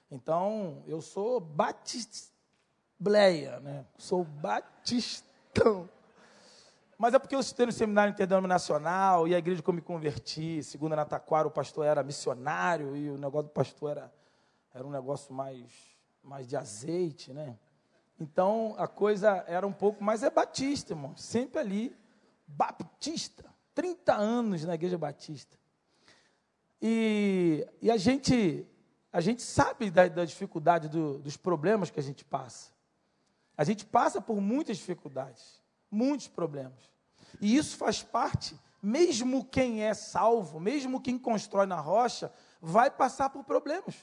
Então, 0.09 0.81
eu 0.87 0.99
sou 0.99 1.39
batistbleia, 1.39 3.59
né? 3.59 3.85
Sou 3.99 4.23
batistão. 4.23 5.87
Mas 7.03 7.13
é 7.13 7.19
porque 7.19 7.35
eu 7.35 7.41
estudei 7.41 7.65
no 7.65 7.71
seminário 7.73 8.13
interdenominacional 8.13 9.27
e 9.27 9.35
a 9.35 9.37
igreja 9.37 9.61
que 9.61 9.69
eu 9.69 9.73
me 9.73 9.81
converti, 9.81 10.63
segundo 10.63 10.93
a 10.93 11.03
Taquara, 11.03 11.45
o 11.45 11.51
pastor 11.51 11.85
era 11.85 12.01
missionário 12.01 12.95
e 12.95 13.09
o 13.09 13.17
negócio 13.17 13.49
do 13.49 13.51
pastor 13.51 13.91
era, 13.91 14.13
era 14.73 14.87
um 14.87 14.89
negócio 14.89 15.33
mais, 15.33 15.69
mais 16.23 16.47
de 16.47 16.55
azeite, 16.55 17.33
né? 17.33 17.59
Então, 18.17 18.73
a 18.77 18.87
coisa 18.87 19.43
era 19.49 19.67
um 19.67 19.73
pouco, 19.73 20.01
mas 20.01 20.23
é 20.23 20.29
batista, 20.29 20.93
irmão. 20.93 21.13
Sempre 21.17 21.59
ali, 21.59 21.97
baptista. 22.47 23.53
30 23.75 24.15
anos 24.15 24.63
na 24.63 24.75
igreja 24.75 24.97
batista. 24.97 25.57
E, 26.81 27.67
e 27.81 27.91
a 27.91 27.97
gente 27.97 28.65
a 29.11 29.19
gente 29.19 29.41
sabe 29.41 29.91
da, 29.91 30.07
da 30.07 30.23
dificuldade 30.23 30.87
do, 30.87 31.19
dos 31.19 31.35
problemas 31.35 31.91
que 31.91 31.99
a 31.99 32.03
gente 32.03 32.23
passa. 32.23 32.71
A 33.57 33.65
gente 33.65 33.85
passa 33.85 34.21
por 34.21 34.39
muitas 34.39 34.77
dificuldades, 34.77 35.61
muitos 35.91 36.29
problemas. 36.29 36.92
E 37.43 37.57
isso 37.57 37.75
faz 37.75 38.01
parte, 38.01 38.57
mesmo 38.81 39.43
quem 39.43 39.83
é 39.83 39.93
salvo, 39.93 40.61
mesmo 40.61 41.01
quem 41.01 41.19
constrói 41.19 41.65
na 41.65 41.77
rocha, 41.77 42.31
vai 42.61 42.89
passar 42.89 43.29
por 43.31 43.43
problemas, 43.43 43.97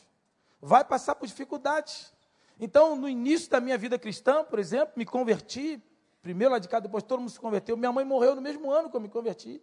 vai 0.61 0.85
passar 0.85 1.14
por 1.14 1.26
dificuldades. 1.26 2.12
Então, 2.61 2.94
no 2.94 3.09
início 3.09 3.50
da 3.50 3.59
minha 3.59 3.79
vida 3.79 3.98
cristã, 3.98 4.44
por 4.44 4.59
exemplo, 4.59 4.92
me 4.94 5.07
converti, 5.07 5.83
primeiro 6.20 6.53
lá 6.53 6.59
de 6.59 6.68
cá, 6.68 6.81
depois 6.81 7.03
todo 7.03 7.20
mundo 7.20 7.31
se 7.31 7.40
converteu. 7.40 7.79
Minha 7.79 7.90
mãe 7.90 8.05
morreu 8.05 8.37
no 8.37 8.42
mesmo 8.42 8.70
ano 8.70 8.90
que 8.90 8.96
eu 8.96 9.00
me 9.00 9.09
converti. 9.09 9.62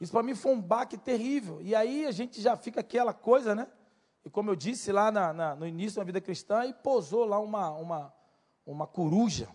Isso 0.00 0.12
para 0.12 0.22
mim 0.22 0.36
foi 0.36 0.52
um 0.52 0.62
baque 0.62 0.96
terrível. 0.96 1.60
E 1.60 1.74
aí 1.74 2.06
a 2.06 2.12
gente 2.12 2.40
já 2.40 2.56
fica 2.56 2.82
aquela 2.82 3.12
coisa, 3.12 3.52
né? 3.52 3.66
E 4.24 4.30
como 4.30 4.48
eu 4.48 4.54
disse 4.54 4.92
lá 4.92 5.10
na, 5.10 5.32
na, 5.32 5.56
no 5.56 5.66
início 5.66 5.98
da 5.98 6.04
vida 6.04 6.20
cristã, 6.20 6.64
e 6.64 6.72
posou 6.72 7.24
lá 7.24 7.40
uma, 7.40 7.68
uma, 7.70 8.14
uma 8.64 8.86
coruja. 8.86 9.48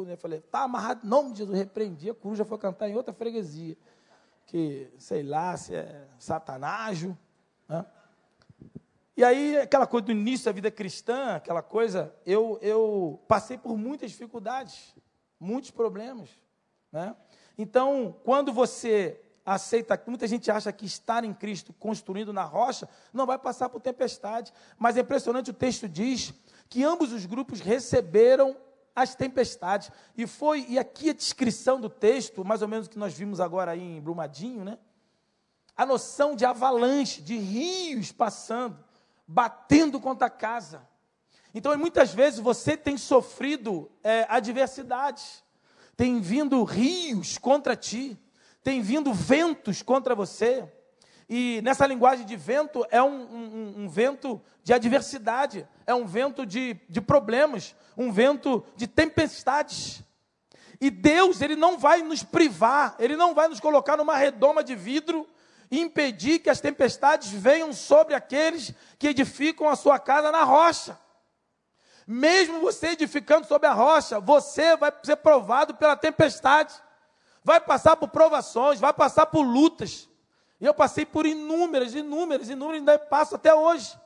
Uh. 0.00 0.08
Eu 0.08 0.16
falei, 0.16 0.40
tá 0.40 0.62
amarrado, 0.62 1.04
em 1.04 1.08
nome 1.08 1.32
de 1.32 1.38
Jesus, 1.38 1.56
repreendi. 1.56 2.10
A 2.10 2.14
coruja 2.14 2.44
foi 2.44 2.58
cantar 2.58 2.88
em 2.88 2.94
outra 2.94 3.12
freguesia. 3.12 3.76
Que, 4.46 4.90
sei 4.98 5.22
lá, 5.22 5.56
se 5.56 5.74
é 5.74 6.08
satanágio. 6.18 7.16
Né? 7.68 7.84
E 9.16 9.22
aí, 9.24 9.58
aquela 9.58 9.86
coisa 9.86 10.06
do 10.06 10.12
início 10.12 10.46
da 10.46 10.52
vida 10.52 10.70
cristã, 10.70 11.36
aquela 11.36 11.62
coisa, 11.62 12.14
eu, 12.24 12.58
eu 12.62 13.20
passei 13.28 13.58
por 13.58 13.76
muitas 13.76 14.10
dificuldades, 14.10 14.94
muitos 15.38 15.70
problemas. 15.70 16.30
Né? 16.90 17.14
Então, 17.56 18.16
quando 18.24 18.52
você 18.52 19.20
aceita, 19.44 20.00
muita 20.06 20.26
gente 20.26 20.50
acha 20.50 20.72
que 20.72 20.86
estar 20.86 21.24
em 21.24 21.34
Cristo 21.34 21.72
construindo 21.72 22.32
na 22.32 22.44
rocha 22.44 22.88
não 23.12 23.26
vai 23.26 23.38
passar 23.38 23.68
por 23.68 23.80
tempestade, 23.80 24.52
mas 24.78 24.96
é 24.96 25.00
impressionante 25.00 25.50
o 25.50 25.54
texto 25.54 25.88
diz 25.88 26.32
que 26.68 26.84
ambos 26.84 27.12
os 27.12 27.26
grupos 27.26 27.60
receberam 27.60 28.56
as 28.94 29.14
tempestades. 29.14 29.90
E 30.16 30.26
foi, 30.26 30.66
e 30.68 30.78
aqui 30.78 31.10
a 31.10 31.14
descrição 31.14 31.80
do 31.80 31.88
texto, 31.88 32.44
mais 32.44 32.62
ou 32.62 32.68
menos 32.68 32.86
o 32.86 32.90
que 32.90 32.98
nós 32.98 33.14
vimos 33.14 33.40
agora 33.40 33.72
aí 33.72 33.82
em 33.82 34.00
Brumadinho, 34.00 34.64
né? 34.64 34.78
A 35.76 35.86
noção 35.86 36.36
de 36.36 36.44
avalanche, 36.44 37.22
de 37.22 37.36
rios 37.36 38.12
passando, 38.12 38.78
batendo 39.26 39.98
contra 40.00 40.26
a 40.26 40.30
casa. 40.30 40.86
Então, 41.54 41.76
muitas 41.78 42.12
vezes 42.12 42.40
você 42.40 42.76
tem 42.76 42.96
sofrido 42.96 43.90
é, 44.02 44.26
adversidades, 44.28 45.42
tem 45.96 46.20
vindo 46.20 46.62
rios 46.64 47.38
contra 47.38 47.76
ti, 47.76 48.18
tem 48.62 48.80
vindo 48.80 49.12
ventos 49.12 49.82
contra 49.82 50.14
você. 50.14 50.70
E 51.34 51.62
nessa 51.62 51.86
linguagem 51.86 52.26
de 52.26 52.36
vento 52.36 52.86
é 52.90 53.02
um, 53.02 53.08
um, 53.08 53.74
um 53.78 53.88
vento 53.88 54.38
de 54.62 54.74
adversidade, 54.74 55.66
é 55.86 55.94
um 55.94 56.04
vento 56.04 56.44
de, 56.44 56.76
de 56.90 57.00
problemas, 57.00 57.74
um 57.96 58.12
vento 58.12 58.62
de 58.76 58.86
tempestades. 58.86 60.02
E 60.78 60.90
Deus, 60.90 61.40
Ele 61.40 61.56
não 61.56 61.78
vai 61.78 62.02
nos 62.02 62.22
privar, 62.22 62.96
Ele 62.98 63.16
não 63.16 63.32
vai 63.32 63.48
nos 63.48 63.60
colocar 63.60 63.96
numa 63.96 64.14
redoma 64.14 64.62
de 64.62 64.76
vidro 64.76 65.26
e 65.70 65.80
impedir 65.80 66.38
que 66.38 66.50
as 66.50 66.60
tempestades 66.60 67.30
venham 67.30 67.72
sobre 67.72 68.14
aqueles 68.14 68.74
que 68.98 69.08
edificam 69.08 69.70
a 69.70 69.74
sua 69.74 69.98
casa 69.98 70.30
na 70.30 70.44
rocha. 70.44 70.98
Mesmo 72.06 72.60
você 72.60 72.88
edificando 72.88 73.46
sobre 73.46 73.66
a 73.66 73.72
rocha, 73.72 74.20
você 74.20 74.76
vai 74.76 74.92
ser 75.02 75.16
provado 75.16 75.76
pela 75.76 75.96
tempestade, 75.96 76.74
vai 77.42 77.58
passar 77.58 77.96
por 77.96 78.08
provações, 78.08 78.78
vai 78.78 78.92
passar 78.92 79.24
por 79.24 79.40
lutas. 79.40 80.11
E 80.62 80.64
eu 80.64 80.72
passei 80.72 81.04
por 81.04 81.26
inúmeras, 81.26 81.92
inúmeras, 81.92 82.48
inúmeras, 82.48 82.78
ainda 82.78 82.96
passo 82.96 83.34
até 83.34 83.52
hoje. 83.52 83.98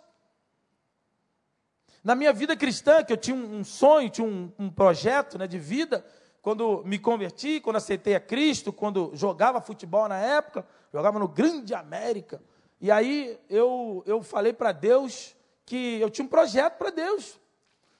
Na 2.02 2.14
minha 2.14 2.32
vida 2.32 2.56
cristã, 2.56 3.04
que 3.04 3.12
eu 3.12 3.16
tinha 3.18 3.36
um 3.36 3.62
sonho, 3.62 4.08
tinha 4.08 4.26
um, 4.26 4.50
um 4.58 4.70
projeto 4.70 5.36
né, 5.36 5.46
de 5.46 5.58
vida, 5.58 6.02
quando 6.40 6.82
me 6.86 6.98
converti, 6.98 7.60
quando 7.60 7.76
aceitei 7.76 8.14
a 8.14 8.20
Cristo, 8.20 8.72
quando 8.72 9.10
jogava 9.12 9.60
futebol 9.60 10.08
na 10.08 10.16
época, 10.16 10.66
jogava 10.90 11.18
no 11.18 11.28
Grande 11.28 11.74
América. 11.74 12.40
E 12.80 12.90
aí 12.90 13.38
eu, 13.50 14.02
eu 14.06 14.22
falei 14.22 14.54
para 14.54 14.72
Deus 14.72 15.36
que 15.66 16.00
eu 16.00 16.08
tinha 16.08 16.24
um 16.24 16.28
projeto 16.28 16.78
para 16.78 16.88
Deus. 16.88 17.38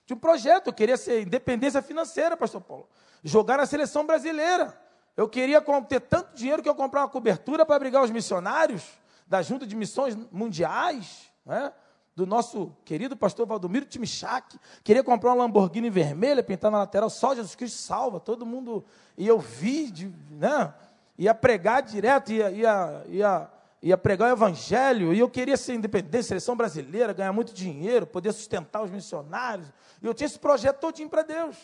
Tinha 0.07 0.16
um 0.16 0.21
projeto, 0.21 0.69
eu 0.69 0.73
queria 0.73 0.97
ser 0.97 1.21
independência 1.21 1.83
financeira, 1.83 2.38
pastor 2.38 2.62
Paulo. 2.62 2.88
Jogar 3.23 3.59
na 3.59 3.66
seleção 3.66 4.07
brasileira. 4.07 4.86
Eu 5.17 5.29
queria 5.29 5.63
ter 5.89 6.01
tanto 6.01 6.35
dinheiro 6.35 6.63
que 6.63 6.69
eu 6.69 6.75
comprar 6.75 7.03
uma 7.03 7.09
cobertura 7.09 7.65
para 7.65 7.77
abrigar 7.77 8.03
os 8.03 8.11
missionários 8.11 8.85
da 9.27 9.41
Junta 9.43 9.67
de 9.67 9.75
Missões 9.75 10.17
Mundiais. 10.31 11.31
Né? 11.45 11.73
do 12.17 12.27
nosso 12.27 12.75
querido 12.83 13.15
pastor 13.15 13.47
Valdomiro 13.47 13.85
Timichak, 13.85 14.59
queria 14.83 15.05
comprar 15.05 15.33
uma 15.35 15.45
Lamborghini 15.45 15.91
vermelha, 15.91 16.43
pintar 16.43 16.71
na 16.71 16.79
lateral, 16.79 17.11
só 17.11 17.35
Jesus 17.35 17.55
Cristo 17.55 17.77
salva, 17.77 18.19
todo 18.19 18.47
mundo, 18.47 18.83
e 19.19 19.27
eu 19.29 19.39
vi, 19.39 19.93
né, 20.31 20.73
ia 21.19 21.35
pregar 21.35 21.83
direto, 21.83 22.33
ia, 22.33 22.51
ia, 22.51 23.05
ia, 23.09 23.51
ia 23.83 23.99
pregar 23.99 24.31
o 24.31 24.33
evangelho, 24.33 25.13
e 25.13 25.19
eu 25.19 25.29
queria 25.29 25.59
ser 25.59 25.75
independente, 25.75 26.25
seleção 26.25 26.57
brasileira, 26.57 27.13
ganhar 27.13 27.35
muito 27.35 27.53
dinheiro, 27.53 28.07
poder 28.07 28.33
sustentar 28.33 28.83
os 28.83 28.91
missionários, 28.91 29.71
e 30.01 30.07
eu 30.07 30.15
tinha 30.15 30.27
esse 30.27 30.39
projeto 30.39 30.81
todinho 30.81 31.11
para 31.11 31.21
Deus. 31.21 31.55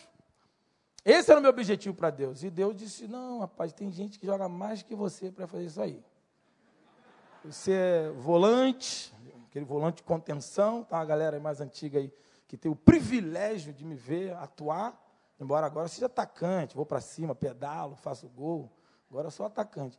Esse 1.04 1.30
era 1.30 1.40
o 1.40 1.42
meu 1.42 1.50
objetivo 1.50 1.96
para 1.96 2.10
Deus. 2.10 2.42
E 2.42 2.50
Deus 2.50 2.76
disse: 2.76 3.08
Não, 3.08 3.40
rapaz, 3.40 3.72
tem 3.72 3.90
gente 3.90 4.18
que 4.18 4.26
joga 4.26 4.48
mais 4.48 4.82
que 4.82 4.94
você 4.94 5.30
para 5.30 5.46
fazer 5.46 5.64
isso 5.64 5.80
aí. 5.80 6.02
Você 7.44 7.72
é 7.72 8.10
volante, 8.10 9.12
aquele 9.48 9.64
volante 9.64 9.96
de 9.96 10.02
contenção, 10.04 10.84
tá 10.84 10.96
uma 10.96 11.04
galera 11.04 11.40
mais 11.40 11.60
antiga 11.60 11.98
aí 11.98 12.12
que 12.52 12.56
tem 12.58 12.70
o 12.70 12.76
privilégio 12.76 13.72
de 13.72 13.82
me 13.82 13.94
ver 13.94 14.36
atuar, 14.36 14.94
embora 15.40 15.64
agora 15.64 15.88
seja 15.88 16.04
atacante, 16.04 16.76
vou 16.76 16.84
para 16.84 17.00
cima, 17.00 17.34
pedalo, 17.34 17.96
faço 17.96 18.28
gol, 18.28 18.70
agora 19.10 19.30
sou 19.30 19.46
atacante. 19.46 19.98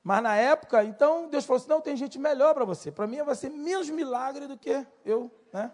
Mas 0.00 0.22
na 0.22 0.36
época, 0.36 0.84
então, 0.84 1.28
Deus 1.28 1.44
falou 1.44 1.58
assim: 1.58 1.68
não, 1.68 1.80
tem 1.80 1.96
gente 1.96 2.16
melhor 2.16 2.54
para 2.54 2.64
você. 2.64 2.92
Para 2.92 3.08
mim 3.08 3.20
vai 3.24 3.34
ser 3.34 3.50
menos 3.50 3.90
milagre 3.90 4.46
do 4.46 4.56
que 4.56 4.86
eu, 5.04 5.28
né? 5.52 5.72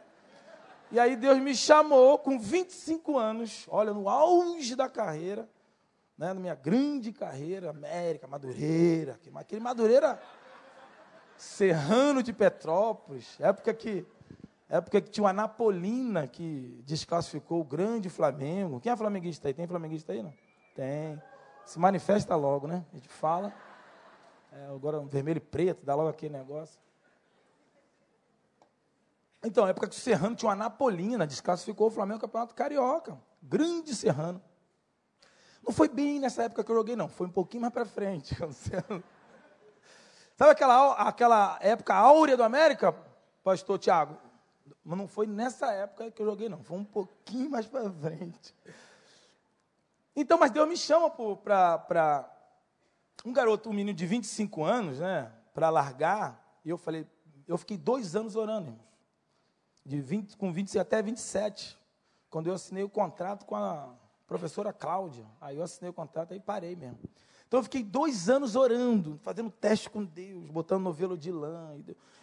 E 0.95 1.01
aí 1.01 1.17
Deus 1.17 1.41
me 1.41 1.57
chamou 1.57 2.17
com 2.21 2.39
25 2.39 3.19
anos, 3.19 3.67
olha, 3.69 3.93
no 3.93 4.09
auge 4.09 4.77
da 4.77 4.89
carreira, 4.89 5.51
né, 6.17 6.33
na 6.33 6.39
minha 6.39 6.55
grande 6.55 7.13
carreira, 7.13 7.71
América, 7.71 8.29
Madureira, 8.29 9.19
aquele 9.35 9.61
Madureira 9.61 10.23
Serrano 11.37 12.23
de 12.23 12.33
Petrópolis, 12.33 13.37
época 13.41 13.75
que, 13.75 14.07
época 14.69 15.01
que 15.01 15.11
tinha 15.11 15.25
uma 15.25 15.33
Napolina 15.33 16.29
que 16.29 16.81
desclassificou 16.87 17.61
o 17.61 17.65
grande 17.65 18.09
Flamengo. 18.09 18.79
Quem 18.79 18.93
é 18.93 18.97
flamenguista 18.97 19.49
aí? 19.49 19.55
Tem 19.55 19.67
flamenguista 19.67 20.13
aí, 20.13 20.23
não? 20.23 20.33
Tem. 20.77 21.21
Se 21.67 21.77
manifesta 21.77 22.37
logo, 22.37 22.69
né? 22.69 22.85
A 22.93 22.95
gente 22.95 23.09
fala. 23.09 23.53
É, 24.53 24.67
agora 24.67 25.01
um 25.01 25.09
vermelho 25.09 25.39
e 25.39 25.41
preto, 25.41 25.85
dá 25.85 25.97
logo 25.97 26.09
aquele 26.09 26.39
negócio. 26.39 26.84
Então, 29.45 29.67
época 29.67 29.89
que 29.89 29.95
o 29.95 29.99
Serrano 29.99 30.35
tinha 30.35 30.49
uma 30.49 30.57
Napolina, 30.57 31.27
desclassificou 31.27 31.89
o 31.89 31.91
Flamengo 31.91 32.21
Campeonato 32.21 32.55
Carioca. 32.55 33.21
Grande 33.43 33.95
Serrano. 33.95 34.43
Não 35.63 35.73
foi 35.73 35.89
bem 35.89 36.19
nessa 36.19 36.45
época 36.45 36.65
que 36.65 36.71
eu 36.71 36.77
joguei, 36.77 36.97
não. 36.97 37.09
Foi 37.09 37.27
um 37.27 37.31
pouquinho 37.31 37.63
mais 37.63 37.73
para 37.73 37.85
frente. 37.85 38.35
Sabe 40.37 40.51
aquela, 40.51 40.93
aquela 40.95 41.59
época 41.61 41.95
áurea 41.95 42.37
do 42.37 42.43
América, 42.43 42.93
pastor 43.43 43.79
Tiago? 43.79 44.17
Mas 44.83 44.99
não 44.99 45.07
foi 45.07 45.27
nessa 45.27 45.71
época 45.73 46.11
que 46.11 46.23
eu 46.23 46.27
joguei, 46.27 46.49
não. 46.49 46.63
Foi 46.63 46.79
um 46.79 46.85
pouquinho 46.85 47.51
mais 47.51 47.67
para 47.67 47.91
frente. 47.91 48.55
Então, 50.17 50.39
mas 50.39 50.51
Deus 50.51 50.69
me 50.69 50.77
chama 50.77 51.11
para 51.11 52.31
um 53.25 53.33
garoto, 53.33 53.69
um 53.69 53.73
menino 53.73 53.97
de 53.97 54.07
25 54.07 54.65
anos, 54.65 55.01
né? 55.01 55.31
Para 55.53 55.71
largar. 55.71 56.59
E 56.65 56.71
eu 56.71 56.79
falei, 56.79 57.07
eu 57.47 57.59
fiquei 57.59 57.77
dois 57.77 58.17
anos 58.17 58.37
orando, 58.37 58.69
irmãos. 58.69 58.94
De 59.85 60.01
20, 60.01 60.37
com 60.37 60.53
20 60.53 60.79
até 60.79 61.03
27. 61.03 61.79
Quando 62.31 62.47
eu 62.47 62.55
assinei 62.55 62.83
o 62.83 62.89
contrato 62.89 63.45
com 63.45 63.55
a 63.55 63.95
professora 64.27 64.73
Cláudia. 64.73 65.27
Aí 65.41 65.57
eu 65.57 65.63
assinei 65.63 65.91
o 65.91 65.95
contrato, 65.95 66.33
aí 66.33 66.41
parei 66.41 66.75
mesmo. 66.75 66.99
Então 67.47 67.61
eu 67.61 67.65
fiquei 67.65 67.83
dois 67.83 68.29
anos 68.29 68.57
orando, 68.57 69.19
fazendo 69.23 69.51
teste 69.51 69.89
com 69.89 70.05
Deus, 70.05 70.51
botando 70.51 70.83
novelo 70.83 71.17
de 71.17 71.31
lã. 71.31 71.77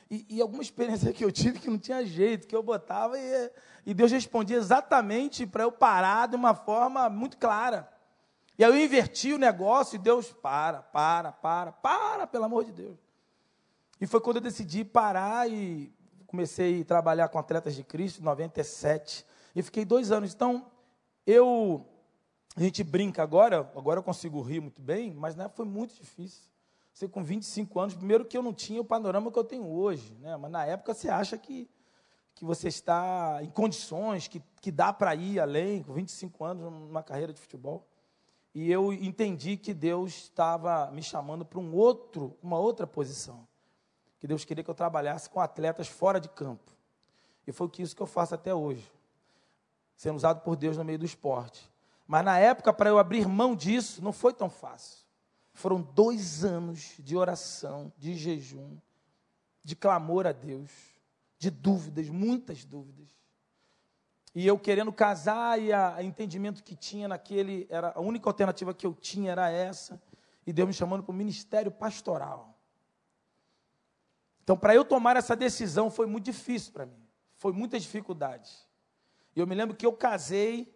E, 0.09 0.25
e, 0.29 0.41
alguma 0.41 0.61
experiência 0.61 1.13
que 1.13 1.23
eu 1.23 1.31
tive 1.31 1.59
que 1.59 1.69
não 1.69 1.77
tinha 1.77 2.05
jeito, 2.05 2.47
que 2.47 2.55
eu 2.55 2.61
botava 2.61 3.17
e, 3.17 3.51
e 3.85 3.93
Deus 3.93 4.11
respondia 4.11 4.57
exatamente 4.57 5.47
para 5.47 5.63
eu 5.63 5.71
parar 5.71 6.27
de 6.27 6.35
uma 6.35 6.53
forma 6.53 7.09
muito 7.09 7.37
clara. 7.37 7.89
E 8.59 8.63
aí 8.63 8.69
eu 8.69 8.85
inverti 8.85 9.31
o 9.31 9.37
negócio 9.37 9.95
e 9.95 9.99
Deus, 9.99 10.33
para, 10.33 10.81
para, 10.81 11.31
para, 11.31 11.71
para, 11.71 12.27
pelo 12.27 12.43
amor 12.43 12.65
de 12.65 12.73
Deus. 12.73 12.97
E 14.01 14.05
foi 14.05 14.19
quando 14.19 14.37
eu 14.37 14.41
decidi 14.41 14.83
parar 14.83 15.49
e 15.49 15.93
comecei 16.31 16.81
a 16.81 16.85
trabalhar 16.85 17.27
com 17.27 17.37
atletas 17.37 17.75
de 17.75 17.83
Cristo 17.83 18.21
em 18.21 18.23
97. 18.23 19.25
E 19.53 19.61
fiquei 19.61 19.83
dois 19.83 20.11
anos. 20.11 20.33
Então, 20.33 20.65
eu 21.27 21.85
a 22.55 22.61
gente 22.61 22.83
brinca 22.83 23.23
agora, 23.23 23.59
agora 23.75 23.99
eu 23.99 24.03
consigo 24.03 24.41
rir 24.41 24.59
muito 24.59 24.81
bem, 24.81 25.13
mas 25.13 25.37
época 25.37 25.55
foi 25.55 25.65
muito 25.65 25.95
difícil. 25.95 26.49
Você 26.93 27.07
com 27.07 27.23
25 27.23 27.79
anos, 27.79 27.95
primeiro 27.95 28.25
que 28.25 28.37
eu 28.37 28.43
não 28.43 28.53
tinha 28.53 28.81
o 28.81 28.85
panorama 28.85 29.31
que 29.31 29.39
eu 29.39 29.43
tenho 29.43 29.65
hoje, 29.65 30.13
né? 30.19 30.35
mas 30.35 30.51
na 30.51 30.65
época 30.65 30.93
você 30.93 31.07
acha 31.07 31.37
que, 31.37 31.69
que 32.35 32.43
você 32.43 32.67
está 32.67 33.39
em 33.41 33.49
condições, 33.49 34.27
que, 34.27 34.41
que 34.59 34.69
dá 34.69 34.91
para 34.91 35.15
ir 35.15 35.39
além, 35.39 35.81
com 35.81 35.93
25 35.93 36.43
anos, 36.43 36.63
numa 36.63 37.01
carreira 37.01 37.31
de 37.31 37.39
futebol. 37.39 37.87
E 38.53 38.69
eu 38.69 38.91
entendi 38.91 39.55
que 39.55 39.73
Deus 39.73 40.23
estava 40.23 40.91
me 40.91 41.01
chamando 41.01 41.45
para 41.45 41.59
um 41.59 41.73
outro, 41.73 42.37
uma 42.43 42.59
outra 42.59 42.85
posição. 42.85 43.47
Que 44.21 44.27
Deus 44.27 44.45
queria 44.45 44.63
que 44.63 44.69
eu 44.69 44.75
trabalhasse 44.75 45.27
com 45.29 45.41
atletas 45.41 45.87
fora 45.87 46.21
de 46.21 46.29
campo. 46.29 46.71
E 47.47 47.51
foi 47.51 47.69
isso 47.79 47.95
que 47.95 48.01
eu 48.01 48.07
faço 48.07 48.35
até 48.35 48.53
hoje. 48.53 48.89
Sendo 49.97 50.15
usado 50.15 50.41
por 50.41 50.55
Deus 50.55 50.77
no 50.77 50.85
meio 50.85 50.99
do 50.99 51.05
esporte. 51.05 51.69
Mas 52.05 52.23
na 52.23 52.37
época, 52.37 52.71
para 52.71 52.89
eu 52.89 52.99
abrir 52.99 53.27
mão 53.27 53.55
disso, 53.55 53.99
não 54.03 54.13
foi 54.13 54.31
tão 54.31 54.47
fácil. 54.47 55.03
Foram 55.53 55.81
dois 55.81 56.45
anos 56.45 56.93
de 56.99 57.17
oração, 57.17 57.91
de 57.97 58.13
jejum, 58.13 58.77
de 59.63 59.75
clamor 59.75 60.27
a 60.27 60.31
Deus, 60.31 60.69
de 61.39 61.49
dúvidas, 61.49 62.07
muitas 62.07 62.63
dúvidas. 62.63 63.09
E 64.35 64.45
eu 64.45 64.57
querendo 64.59 64.93
casar, 64.93 65.59
e 65.59 65.73
o 65.73 66.01
entendimento 66.01 66.63
que 66.63 66.75
tinha 66.75 67.07
naquele, 67.07 67.65
era 67.71 67.91
a 67.95 67.99
única 67.99 68.29
alternativa 68.29 68.71
que 68.71 68.85
eu 68.85 68.93
tinha 68.93 69.31
era 69.31 69.49
essa, 69.49 69.99
e 70.45 70.53
Deus 70.53 70.67
me 70.67 70.73
chamando 70.73 71.03
para 71.03 71.11
o 71.11 71.15
ministério 71.15 71.71
pastoral. 71.71 72.50
Então, 74.43 74.57
para 74.57 74.75
eu 74.75 74.83
tomar 74.83 75.15
essa 75.15 75.35
decisão 75.35 75.89
foi 75.89 76.05
muito 76.05 76.25
difícil 76.25 76.73
para 76.73 76.85
mim, 76.85 77.07
foi 77.35 77.51
muita 77.53 77.79
dificuldade. 77.79 78.51
E 79.35 79.39
eu 79.39 79.47
me 79.47 79.55
lembro 79.55 79.75
que 79.75 79.85
eu 79.85 79.93
casei, 79.93 80.73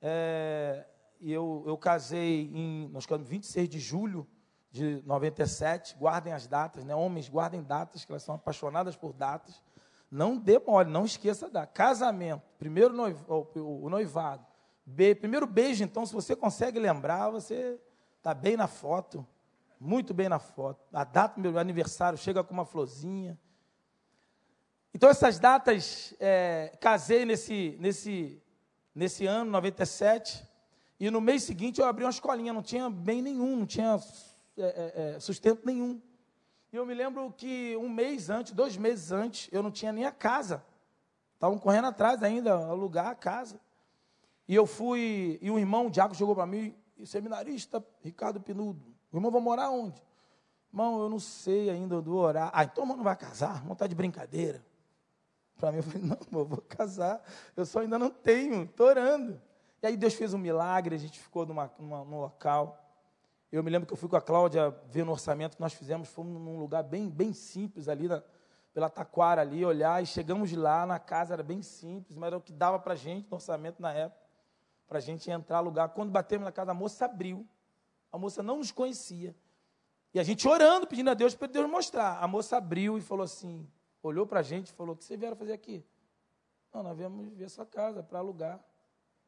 é, 0.00 0.86
eu, 1.20 1.62
eu 1.66 1.76
casei 1.78 2.50
em, 2.52 2.88
nós 2.88 3.06
casamos 3.06 3.28
26 3.28 3.68
de 3.68 3.78
julho 3.78 4.26
de 4.72 5.02
97. 5.04 5.94
Guardem 5.96 6.32
as 6.32 6.46
datas, 6.46 6.84
né? 6.84 6.94
Homens, 6.94 7.28
guardem 7.28 7.62
datas, 7.62 8.04
que 8.04 8.10
elas 8.10 8.22
são 8.22 8.34
apaixonadas 8.34 8.96
por 8.96 9.12
datas. 9.12 9.62
Não 10.10 10.36
dê 10.36 10.58
mole, 10.58 10.90
não 10.90 11.04
esqueça 11.04 11.48
da 11.48 11.66
casamento, 11.66 12.42
primeiro 12.58 12.92
noivo, 12.92 13.24
o, 13.54 13.88
noivado. 13.88 14.44
Be, 14.84 15.14
primeiro 15.14 15.46
beijo, 15.46 15.84
então, 15.84 16.04
se 16.04 16.12
você 16.12 16.34
consegue 16.34 16.78
lembrar, 16.78 17.30
você 17.30 17.78
está 18.18 18.34
bem 18.34 18.56
na 18.56 18.66
foto, 18.66 19.26
muito 19.82 20.14
bem 20.14 20.28
na 20.28 20.38
foto. 20.38 20.86
A 20.92 21.02
data 21.02 21.34
do 21.34 21.40
meu 21.40 21.58
aniversário 21.58 22.16
chega 22.16 22.44
com 22.44 22.54
uma 22.54 22.64
florzinha. 22.64 23.36
Então 24.94 25.08
essas 25.08 25.38
datas, 25.40 26.14
é, 26.20 26.76
casei 26.80 27.24
nesse, 27.24 27.76
nesse, 27.80 28.40
nesse 28.94 29.26
ano, 29.26 29.50
97, 29.50 30.46
e 31.00 31.10
no 31.10 31.20
mês 31.20 31.42
seguinte 31.42 31.80
eu 31.80 31.86
abri 31.86 32.04
uma 32.04 32.10
escolinha, 32.10 32.52
não 32.52 32.62
tinha 32.62 32.88
bem 32.88 33.20
nenhum, 33.20 33.56
não 33.56 33.66
tinha 33.66 33.98
é, 34.56 34.62
é, 34.62 35.14
é, 35.16 35.20
sustento 35.20 35.66
nenhum. 35.66 36.00
E 36.72 36.76
eu 36.76 36.86
me 36.86 36.94
lembro 36.94 37.32
que 37.32 37.76
um 37.76 37.88
mês 37.88 38.30
antes, 38.30 38.52
dois 38.52 38.76
meses 38.76 39.10
antes, 39.10 39.48
eu 39.50 39.62
não 39.62 39.70
tinha 39.70 39.92
nem 39.92 40.04
a 40.04 40.12
casa. 40.12 40.64
Estavam 41.34 41.58
correndo 41.58 41.88
atrás 41.88 42.22
ainda, 42.22 42.54
alugar 42.54 43.08
a 43.08 43.14
casa. 43.16 43.60
E 44.46 44.54
eu 44.54 44.64
fui, 44.64 45.38
e 45.42 45.50
o 45.50 45.58
irmão, 45.58 45.88
o 45.88 45.90
Diaco, 45.90 46.14
chegou 46.14 46.36
para 46.36 46.46
mim, 46.46 46.74
seminarista 47.04 47.84
Ricardo 48.00 48.40
Pinudo, 48.40 48.91
o 49.12 49.16
irmão 49.16 49.30
vai 49.30 49.40
morar 49.40 49.70
onde? 49.70 50.02
Irmão, 50.72 51.02
eu 51.02 51.08
não 51.08 51.18
sei 51.20 51.68
ainda 51.68 52.00
do 52.00 52.16
orar. 52.16 52.50
Ah, 52.52 52.64
então 52.64 52.82
o 52.82 52.86
irmão 52.86 52.96
não 52.96 53.04
vai 53.04 53.14
casar? 53.14 53.56
Irmão 53.56 53.74
está 53.74 53.86
de 53.86 53.94
brincadeira. 53.94 54.64
Para 55.58 55.70
mim, 55.70 55.78
eu 55.78 55.82
falei, 55.82 56.02
não, 56.30 56.40
eu 56.40 56.46
vou 56.46 56.62
casar. 56.62 57.22
Eu 57.54 57.66
só 57.66 57.80
ainda 57.80 57.98
não 57.98 58.10
tenho, 58.10 58.62
estou 58.64 58.86
orando. 58.86 59.40
E 59.82 59.86
aí 59.86 59.96
Deus 59.96 60.14
fez 60.14 60.32
um 60.32 60.38
milagre, 60.38 60.94
a 60.94 60.98
gente 60.98 61.20
ficou 61.20 61.44
numa, 61.44 61.70
numa, 61.78 62.04
num 62.04 62.20
local. 62.20 62.78
Eu 63.50 63.62
me 63.62 63.70
lembro 63.70 63.86
que 63.86 63.92
eu 63.92 63.96
fui 63.96 64.08
com 64.08 64.16
a 64.16 64.20
Cláudia 64.20 64.70
ver 64.88 65.04
no 65.04 65.12
orçamento 65.12 65.56
que 65.56 65.60
nós 65.60 65.74
fizemos, 65.74 66.08
fomos 66.08 66.40
num 66.40 66.58
lugar 66.58 66.82
bem, 66.82 67.10
bem 67.10 67.34
simples 67.34 67.86
ali, 67.86 68.08
na, 68.08 68.22
pela 68.72 68.88
Taquara 68.88 69.42
ali, 69.42 69.64
olhar, 69.64 70.02
e 70.02 70.06
chegamos 70.06 70.50
lá, 70.52 70.86
na 70.86 70.98
casa 70.98 71.34
era 71.34 71.42
bem 71.42 71.60
simples, 71.60 72.16
mas 72.16 72.28
era 72.28 72.38
o 72.38 72.40
que 72.40 72.52
dava 72.52 72.78
para 72.78 72.94
gente 72.94 73.28
no 73.30 73.34
orçamento 73.34 73.82
na 73.82 73.92
época, 73.92 74.22
para 74.88 74.98
a 74.98 75.00
gente 75.00 75.30
entrar, 75.30 75.60
lugar. 75.60 75.90
Quando 75.90 76.10
batemos 76.10 76.44
na 76.44 76.52
casa, 76.52 76.70
a 76.70 76.74
moça 76.74 77.04
abriu, 77.04 77.46
a 78.12 78.18
moça 78.18 78.42
não 78.42 78.58
nos 78.58 78.70
conhecia, 78.70 79.34
e 80.14 80.20
a 80.20 80.22
gente 80.22 80.46
orando, 80.46 80.86
pedindo 80.86 81.10
a 81.10 81.14
Deus 81.14 81.34
para 81.34 81.48
Deus 81.48 81.68
mostrar. 81.68 82.22
A 82.22 82.28
moça 82.28 82.58
abriu 82.58 82.98
e 82.98 83.00
falou 83.00 83.24
assim, 83.24 83.66
olhou 84.02 84.26
para 84.26 84.40
a 84.40 84.42
gente 84.42 84.68
e 84.68 84.72
falou, 84.72 84.94
o 84.94 84.96
que 84.96 85.04
vocês 85.04 85.18
vieram 85.18 85.36
fazer 85.36 85.54
aqui? 85.54 85.82
Não, 86.72 86.82
nós 86.82 86.96
viemos 86.96 87.32
ver 87.34 87.48
sua 87.48 87.64
casa, 87.64 88.02
para 88.02 88.18
alugar. 88.18 88.60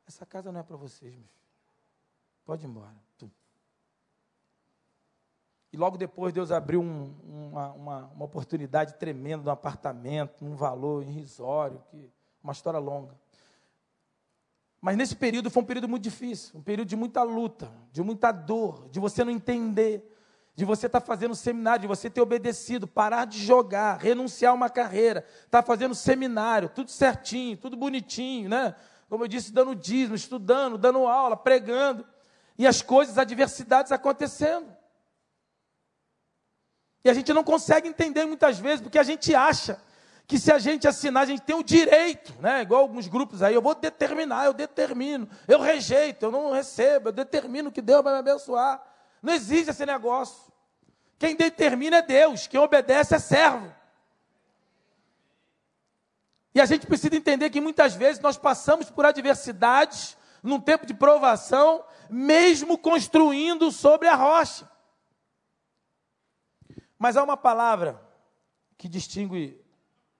Essa 0.06 0.26
casa 0.26 0.52
não 0.52 0.60
é 0.60 0.62
para 0.62 0.76
vocês, 0.76 1.14
meus 1.14 1.30
filhos. 1.30 1.54
Pode 2.44 2.66
ir 2.66 2.68
embora. 2.68 2.94
E 5.74 5.76
logo 5.76 5.96
depois 5.96 6.32
Deus 6.32 6.52
abriu 6.52 6.80
um, 6.80 7.12
uma, 7.50 7.72
uma, 7.72 8.06
uma, 8.06 8.24
oportunidade 8.24 8.94
tremenda 8.94 9.50
um 9.50 9.52
apartamento, 9.52 10.44
um 10.44 10.54
valor 10.54 11.02
irrisório, 11.02 11.82
que, 11.90 12.12
uma 12.40 12.52
história 12.52 12.78
longa. 12.78 13.18
Mas 14.84 14.98
nesse 14.98 15.16
período 15.16 15.48
foi 15.48 15.62
um 15.62 15.66
período 15.66 15.88
muito 15.88 16.02
difícil, 16.02 16.58
um 16.58 16.62
período 16.62 16.86
de 16.86 16.94
muita 16.94 17.22
luta, 17.22 17.72
de 17.90 18.02
muita 18.02 18.30
dor, 18.30 18.86
de 18.90 19.00
você 19.00 19.24
não 19.24 19.32
entender, 19.32 20.14
de 20.54 20.62
você 20.62 20.84
estar 20.84 21.00
tá 21.00 21.06
fazendo 21.06 21.34
seminário, 21.34 21.80
de 21.80 21.86
você 21.86 22.10
ter 22.10 22.20
obedecido, 22.20 22.86
parar 22.86 23.24
de 23.24 23.42
jogar, 23.42 23.96
renunciar 23.96 24.52
uma 24.52 24.68
carreira, 24.68 25.24
estar 25.46 25.62
tá 25.62 25.66
fazendo 25.66 25.94
seminário, 25.94 26.68
tudo 26.68 26.90
certinho, 26.90 27.56
tudo 27.56 27.78
bonitinho, 27.78 28.50
né? 28.50 28.74
Como 29.08 29.24
eu 29.24 29.28
disse, 29.28 29.50
dando 29.50 29.74
dízimo, 29.74 30.16
estudando, 30.16 30.76
dando 30.76 31.06
aula, 31.06 31.34
pregando, 31.34 32.06
e 32.58 32.66
as 32.66 32.82
coisas, 32.82 33.16
adversidades 33.16 33.90
acontecendo. 33.90 34.70
E 37.02 37.08
a 37.08 37.14
gente 37.14 37.32
não 37.32 37.42
consegue 37.42 37.88
entender 37.88 38.26
muitas 38.26 38.58
vezes, 38.58 38.82
porque 38.82 38.98
a 38.98 39.02
gente 39.02 39.34
acha 39.34 39.80
que 40.26 40.38
se 40.38 40.50
a 40.50 40.58
gente 40.58 40.88
assinar, 40.88 41.24
a 41.24 41.26
gente 41.26 41.42
tem 41.42 41.54
o 41.54 41.62
direito, 41.62 42.34
né? 42.40 42.62
Igual 42.62 42.80
alguns 42.80 43.06
grupos 43.06 43.42
aí, 43.42 43.54
eu 43.54 43.60
vou 43.60 43.74
determinar, 43.74 44.46
eu 44.46 44.54
determino, 44.54 45.28
eu 45.46 45.60
rejeito, 45.60 46.24
eu 46.24 46.30
não 46.30 46.52
recebo, 46.52 47.08
eu 47.08 47.12
determino 47.12 47.70
que 47.70 47.82
Deus 47.82 48.02
vai 48.02 48.14
me 48.14 48.20
abençoar. 48.20 48.82
Não 49.22 49.32
existe 49.32 49.70
esse 49.70 49.84
negócio. 49.84 50.52
Quem 51.18 51.36
determina 51.36 51.98
é 51.98 52.02
Deus, 52.02 52.46
quem 52.46 52.58
obedece 52.58 53.14
é 53.14 53.18
servo. 53.18 53.72
E 56.54 56.60
a 56.60 56.66
gente 56.66 56.86
precisa 56.86 57.14
entender 57.16 57.50
que 57.50 57.60
muitas 57.60 57.94
vezes 57.94 58.20
nós 58.22 58.38
passamos 58.38 58.88
por 58.88 59.04
adversidades, 59.04 60.16
num 60.42 60.60
tempo 60.60 60.86
de 60.86 60.94
provação, 60.94 61.84
mesmo 62.08 62.78
construindo 62.78 63.70
sobre 63.72 64.08
a 64.08 64.14
rocha. 64.14 64.70
Mas 66.98 67.16
há 67.16 67.22
uma 67.22 67.36
palavra 67.36 68.00
que 68.78 68.88
distingue 68.88 69.63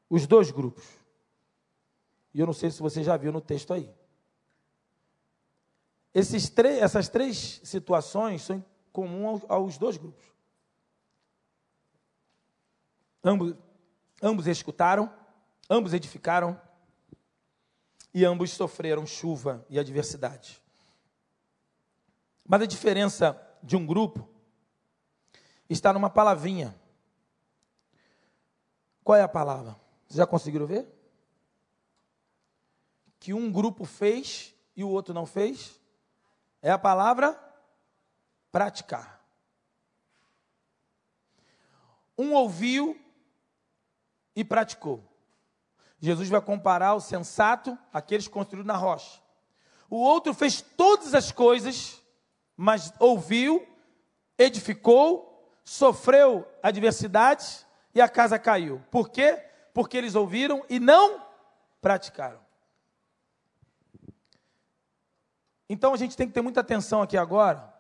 os 0.09 0.26
dois 0.26 0.50
grupos. 0.50 0.84
E 2.32 2.40
eu 2.40 2.46
não 2.46 2.52
sei 2.52 2.70
se 2.70 2.80
você 2.80 3.02
já 3.02 3.16
viu 3.16 3.32
no 3.32 3.40
texto 3.40 3.72
aí. 3.72 3.92
Esses 6.12 6.48
três, 6.48 6.82
essas 6.82 7.09
três 7.09 7.61
situações 7.64 8.42
são 8.42 8.64
comuns 8.92 9.42
aos, 9.42 9.50
aos 9.50 9.78
dois 9.78 9.96
grupos. 9.96 10.24
Ambos, 13.22 13.55
ambos 14.22 14.46
escutaram, 14.46 15.12
ambos 15.68 15.94
edificaram 15.94 16.61
e 18.12 18.24
ambos 18.24 18.52
sofreram 18.52 19.07
chuva 19.07 19.66
e 19.68 19.78
adversidade. 19.78 20.62
Mas 22.46 22.62
a 22.62 22.66
diferença 22.66 23.40
de 23.62 23.76
um 23.76 23.84
grupo 23.84 24.28
está 25.68 25.92
numa 25.92 26.11
palavrinha. 26.11 26.78
Qual 29.02 29.16
é 29.16 29.22
a 29.22 29.28
palavra? 29.28 29.84
Já 30.15 30.27
conseguiram 30.27 30.67
ver? 30.67 30.87
Que 33.19 33.33
um 33.33 33.51
grupo 33.51 33.85
fez 33.85 34.55
e 34.77 34.85
o 34.85 34.89
outro 34.89 35.12
não 35.12 35.27
fez? 35.27 35.81
É 36.62 36.71
a 36.71 36.79
palavra 36.79 37.39
praticar. 38.51 39.23
Um 42.17 42.33
ouviu 42.33 43.01
e 44.37 44.45
praticou. 44.45 45.03
Jesus 45.99 46.29
vai 46.29 46.41
comparar 46.41 46.95
o 46.95 47.01
sensato 47.01 47.77
àqueles 47.93 48.29
construídos 48.29 48.67
na 48.67 48.77
rocha. 48.77 49.21
O 49.91 49.97
outro 49.97 50.33
fez 50.33 50.61
todas 50.61 51.15
as 51.15 51.33
coisas, 51.33 52.01
mas 52.57 52.93
ouviu, 52.99 53.67
edificou 54.39 55.35
sofreu 55.65 56.47
adversidades 56.62 57.67
e 57.95 58.01
a 58.01 58.09
casa 58.09 58.39
caiu. 58.39 58.83
Por 58.91 59.09
quê? 59.09 59.43
Porque 59.75 59.99
eles 59.99 60.14
ouviram 60.14 60.64
e 60.70 60.81
não 60.81 61.22
praticaram. 61.83 62.41
Então 65.68 65.93
a 65.93 65.97
gente 65.99 66.16
tem 66.16 66.27
que 66.27 66.33
ter 66.33 66.41
muita 66.41 66.61
atenção 66.61 67.03
aqui 67.03 67.16
agora, 67.16 67.72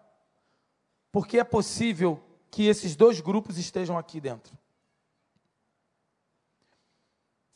porque 1.10 1.38
é 1.38 1.44
possível 1.44 2.22
que 2.50 2.66
esses 2.66 2.94
dois 2.94 3.20
grupos 3.20 3.56
estejam 3.56 3.96
aqui 3.96 4.20
dentro. 4.20 4.56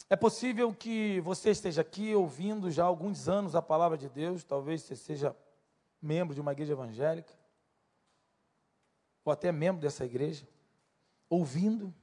É 0.09 0.17
possível 0.17 0.73
que 0.73 1.21
você 1.21 1.51
esteja 1.51 1.83
aqui 1.83 2.15
ouvindo 2.15 2.71
já 2.71 2.85
há 2.85 2.87
alguns 2.87 3.29
anos 3.29 3.55
a 3.55 3.61
palavra 3.61 3.99
de 3.99 4.09
Deus, 4.09 4.43
talvez 4.43 4.83
você 4.83 4.97
seja 4.97 5.37
membro 6.01 6.35
de 6.35 6.41
uma 6.41 6.53
igreja 6.53 6.73
evangélica 6.73 7.37
ou 9.29 9.33
até 9.33 9.53
membro 9.53 9.83
dessa 9.83 10.07
igreja, 10.07 10.49
ouvindo, 11.29 11.95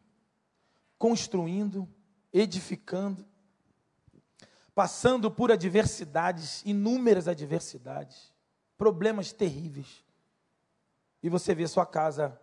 construindo, 0.99 1.89
edificando, 2.37 3.25
passando 4.75 5.31
por 5.31 5.53
adversidades, 5.53 6.61
inúmeras 6.65 7.29
adversidades, 7.29 8.33
problemas 8.77 9.31
terríveis. 9.31 10.03
E 11.23 11.29
você 11.29 11.55
vê 11.55 11.65
sua 11.65 11.85
casa 11.85 12.37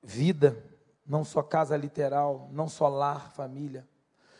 vida, 0.00 0.64
não 1.04 1.24
só 1.24 1.42
casa 1.42 1.76
literal, 1.76 2.48
não 2.52 2.68
só 2.68 2.86
lar, 2.86 3.32
família, 3.32 3.88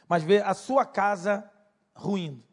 mas 0.07 0.23
vê 0.23 0.41
a 0.41 0.55
sua 0.55 0.87
casa 0.87 1.51
ruindo. 1.93 2.45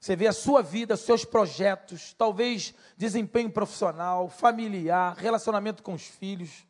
Você 0.00 0.16
vê 0.16 0.26
a 0.26 0.32
sua 0.32 0.62
vida, 0.62 0.96
seus 0.96 1.26
projetos, 1.26 2.14
talvez 2.14 2.74
desempenho 2.96 3.50
profissional, 3.50 4.30
familiar, 4.30 5.14
relacionamento 5.14 5.82
com 5.82 5.92
os 5.92 6.06
filhos, 6.06 6.66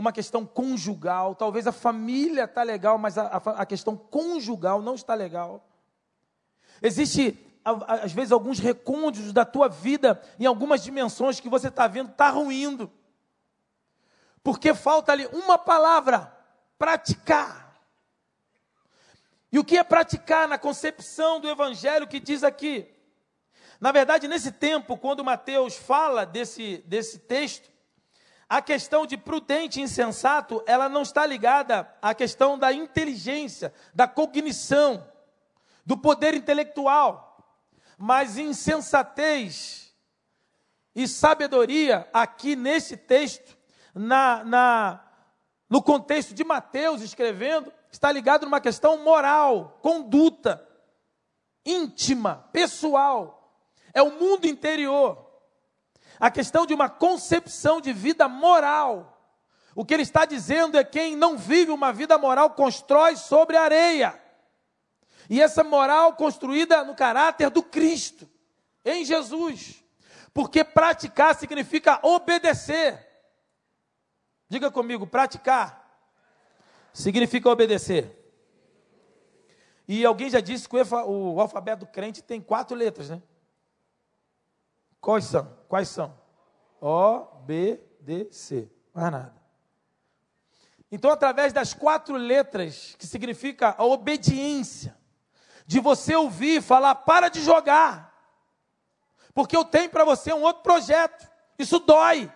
uma 0.00 0.12
questão 0.12 0.44
conjugal. 0.44 1.34
Talvez 1.34 1.66
a 1.66 1.72
família 1.72 2.44
está 2.44 2.62
legal, 2.62 2.98
mas 2.98 3.16
a, 3.16 3.26
a, 3.26 3.66
questão 3.66 3.96
conjugal 3.96 4.82
não 4.82 4.94
está 4.94 5.14
legal. 5.14 5.64
Existe, 6.82 7.38
às 7.64 8.12
vezes, 8.12 8.32
alguns 8.32 8.58
recônditos 8.58 9.32
da 9.32 9.44
tua 9.44 9.68
vida, 9.68 10.20
em 10.38 10.46
algumas 10.46 10.82
dimensões 10.82 11.38
que 11.38 11.48
você 11.48 11.68
está 11.68 11.86
vendo, 11.86 12.10
está 12.10 12.30
ruindo. 12.30 12.90
Porque 14.42 14.74
falta 14.74 15.12
ali 15.12 15.26
uma 15.26 15.58
palavra: 15.58 16.34
praticar. 16.78 17.78
E 19.52 19.58
o 19.58 19.64
que 19.64 19.76
é 19.76 19.84
praticar 19.84 20.48
na 20.48 20.58
concepção 20.58 21.40
do 21.40 21.48
evangelho 21.48 22.06
que 22.06 22.20
diz 22.20 22.42
aqui? 22.42 22.88
Na 23.80 23.92
verdade, 23.92 24.28
nesse 24.28 24.52
tempo, 24.52 24.96
quando 24.96 25.24
Mateus 25.24 25.76
fala 25.76 26.24
desse, 26.24 26.78
desse 26.86 27.18
texto, 27.18 27.70
a 28.50 28.60
questão 28.60 29.06
de 29.06 29.16
prudente 29.16 29.78
e 29.78 29.82
insensato, 29.84 30.60
ela 30.66 30.88
não 30.88 31.02
está 31.02 31.24
ligada 31.24 31.88
à 32.02 32.12
questão 32.12 32.58
da 32.58 32.72
inteligência, 32.72 33.72
da 33.94 34.08
cognição, 34.08 35.06
do 35.86 35.96
poder 35.96 36.34
intelectual, 36.34 37.46
mas 37.96 38.36
insensatez 38.36 39.94
e 40.96 41.06
sabedoria, 41.06 42.08
aqui 42.12 42.56
nesse 42.56 42.96
texto, 42.96 43.56
na, 43.94 44.42
na 44.42 45.04
no 45.68 45.80
contexto 45.80 46.34
de 46.34 46.42
Mateus 46.42 47.02
escrevendo, 47.02 47.72
está 47.92 48.10
ligado 48.10 48.42
numa 48.42 48.60
questão 48.60 49.04
moral, 49.04 49.78
conduta, 49.80 50.66
íntima, 51.64 52.48
pessoal. 52.52 53.54
É 53.94 54.02
o 54.02 54.10
mundo 54.10 54.46
interior. 54.46 55.29
A 56.20 56.30
questão 56.30 56.66
de 56.66 56.74
uma 56.74 56.88
concepção 56.88 57.80
de 57.80 57.92
vida 57.92 58.28
moral. 58.28 59.16
O 59.74 59.84
que 59.84 59.94
ele 59.94 60.02
está 60.02 60.26
dizendo 60.26 60.76
é 60.76 60.84
quem 60.84 61.16
não 61.16 61.38
vive 61.38 61.70
uma 61.70 61.92
vida 61.92 62.18
moral 62.18 62.50
constrói 62.50 63.16
sobre 63.16 63.56
areia. 63.56 64.20
E 65.30 65.40
essa 65.40 65.64
moral 65.64 66.14
construída 66.14 66.84
no 66.84 66.94
caráter 66.94 67.48
do 67.48 67.62
Cristo, 67.62 68.28
em 68.84 69.04
Jesus. 69.04 69.82
Porque 70.34 70.62
praticar 70.62 71.34
significa 71.34 71.98
obedecer. 72.02 73.08
Diga 74.48 74.70
comigo, 74.70 75.06
praticar 75.06 75.80
significa 76.92 77.48
obedecer. 77.48 78.16
E 79.86 80.04
alguém 80.04 80.30
já 80.30 80.40
disse 80.40 80.68
que 80.68 80.76
o 80.76 81.40
alfabeto 81.40 81.86
crente 81.86 82.22
tem 82.22 82.40
quatro 82.40 82.76
letras, 82.76 83.10
né? 83.10 83.22
Quais 85.00 85.24
são? 85.24 85.56
Quais 85.68 85.88
são? 85.88 86.14
O, 86.80 87.20
B, 87.44 87.80
D, 88.00 88.28
C. 88.30 88.70
Mais 88.92 89.10
nada. 89.10 89.40
Então, 90.92 91.10
através 91.10 91.52
das 91.52 91.72
quatro 91.72 92.16
letras, 92.16 92.96
que 92.98 93.06
significa 93.06 93.74
a 93.78 93.84
obediência, 93.84 94.98
de 95.66 95.78
você 95.78 96.16
ouvir 96.16 96.60
falar, 96.60 96.96
para 96.96 97.28
de 97.28 97.40
jogar, 97.40 98.10
porque 99.32 99.56
eu 99.56 99.64
tenho 99.64 99.88
para 99.88 100.04
você 100.04 100.32
um 100.32 100.42
outro 100.42 100.62
projeto, 100.62 101.30
isso 101.56 101.78
dói. 101.78 102.30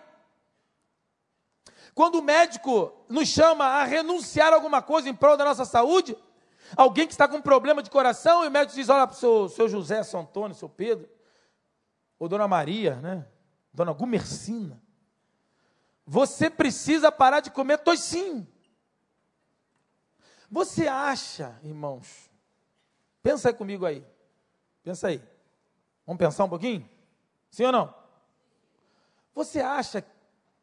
Quando 1.93 2.15
o 2.15 2.23
médico 2.23 2.93
nos 3.09 3.27
chama 3.27 3.65
a 3.65 3.83
renunciar 3.83 4.53
a 4.53 4.55
alguma 4.55 4.81
coisa 4.81 5.09
em 5.09 5.15
prol 5.15 5.35
da 5.35 5.43
nossa 5.43 5.65
saúde, 5.65 6.17
alguém 6.75 7.05
que 7.05 7.13
está 7.13 7.27
com 7.27 7.37
um 7.37 7.41
problema 7.41 7.83
de 7.83 7.89
coração, 7.89 8.43
e 8.43 8.47
o 8.47 8.51
médico 8.51 8.75
diz: 8.75 8.87
Olha 8.87 9.11
seu, 9.13 9.49
seu 9.49 9.67
José, 9.67 10.01
seu 10.03 10.19
Antônio, 10.19 10.55
seu 10.55 10.69
Pedro, 10.69 11.09
ou 12.19 12.27
Dona 12.27 12.47
Maria, 12.47 12.95
né? 12.97 13.27
Dona 13.73 13.91
Gumercina, 13.91 14.81
você 16.05 16.49
precisa 16.49 17.11
parar 17.11 17.39
de 17.39 17.51
comer 17.51 17.79
toicinho. 17.79 18.47
Você 20.49 20.87
acha, 20.87 21.59
irmãos, 21.63 22.29
pensa 23.21 23.49
aí 23.49 23.53
comigo 23.53 23.85
aí, 23.85 24.05
pensa 24.83 25.07
aí, 25.07 25.21
vamos 26.05 26.19
pensar 26.19 26.45
um 26.45 26.49
pouquinho? 26.49 26.87
Sim 27.49 27.65
ou 27.65 27.71
não? 27.71 27.93
Você 29.33 29.59
acha 29.59 30.05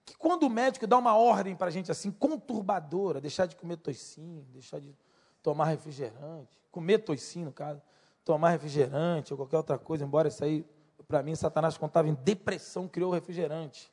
que 0.04 0.16
quando 0.16 0.44
o 0.44 0.50
médico 0.50 0.86
dá 0.86 0.96
uma 0.96 1.16
ordem 1.16 1.54
para 1.54 1.66
a 1.66 1.70
gente 1.70 1.90
assim, 1.90 2.10
conturbadora, 2.10 3.20
deixar 3.20 3.46
de 3.46 3.56
comer 3.56 3.76
toicinho, 3.76 4.44
deixar 4.50 4.80
de 4.80 4.96
tomar 5.42 5.66
refrigerante, 5.66 6.58
comer 6.70 6.98
toicinho 6.98 7.46
no 7.46 7.52
caso, 7.52 7.82
tomar 8.24 8.50
refrigerante 8.50 9.32
ou 9.32 9.36
qualquer 9.36 9.58
outra 9.58 9.78
coisa, 9.78 10.04
embora 10.04 10.28
isso 10.28 10.42
aí 10.42 10.64
para 11.08 11.22
mim, 11.22 11.34
Satanás, 11.34 11.76
quando 11.76 11.90
estava 11.90 12.08
em 12.08 12.14
depressão, 12.14 12.88
criou 12.88 13.12
refrigerante. 13.12 13.92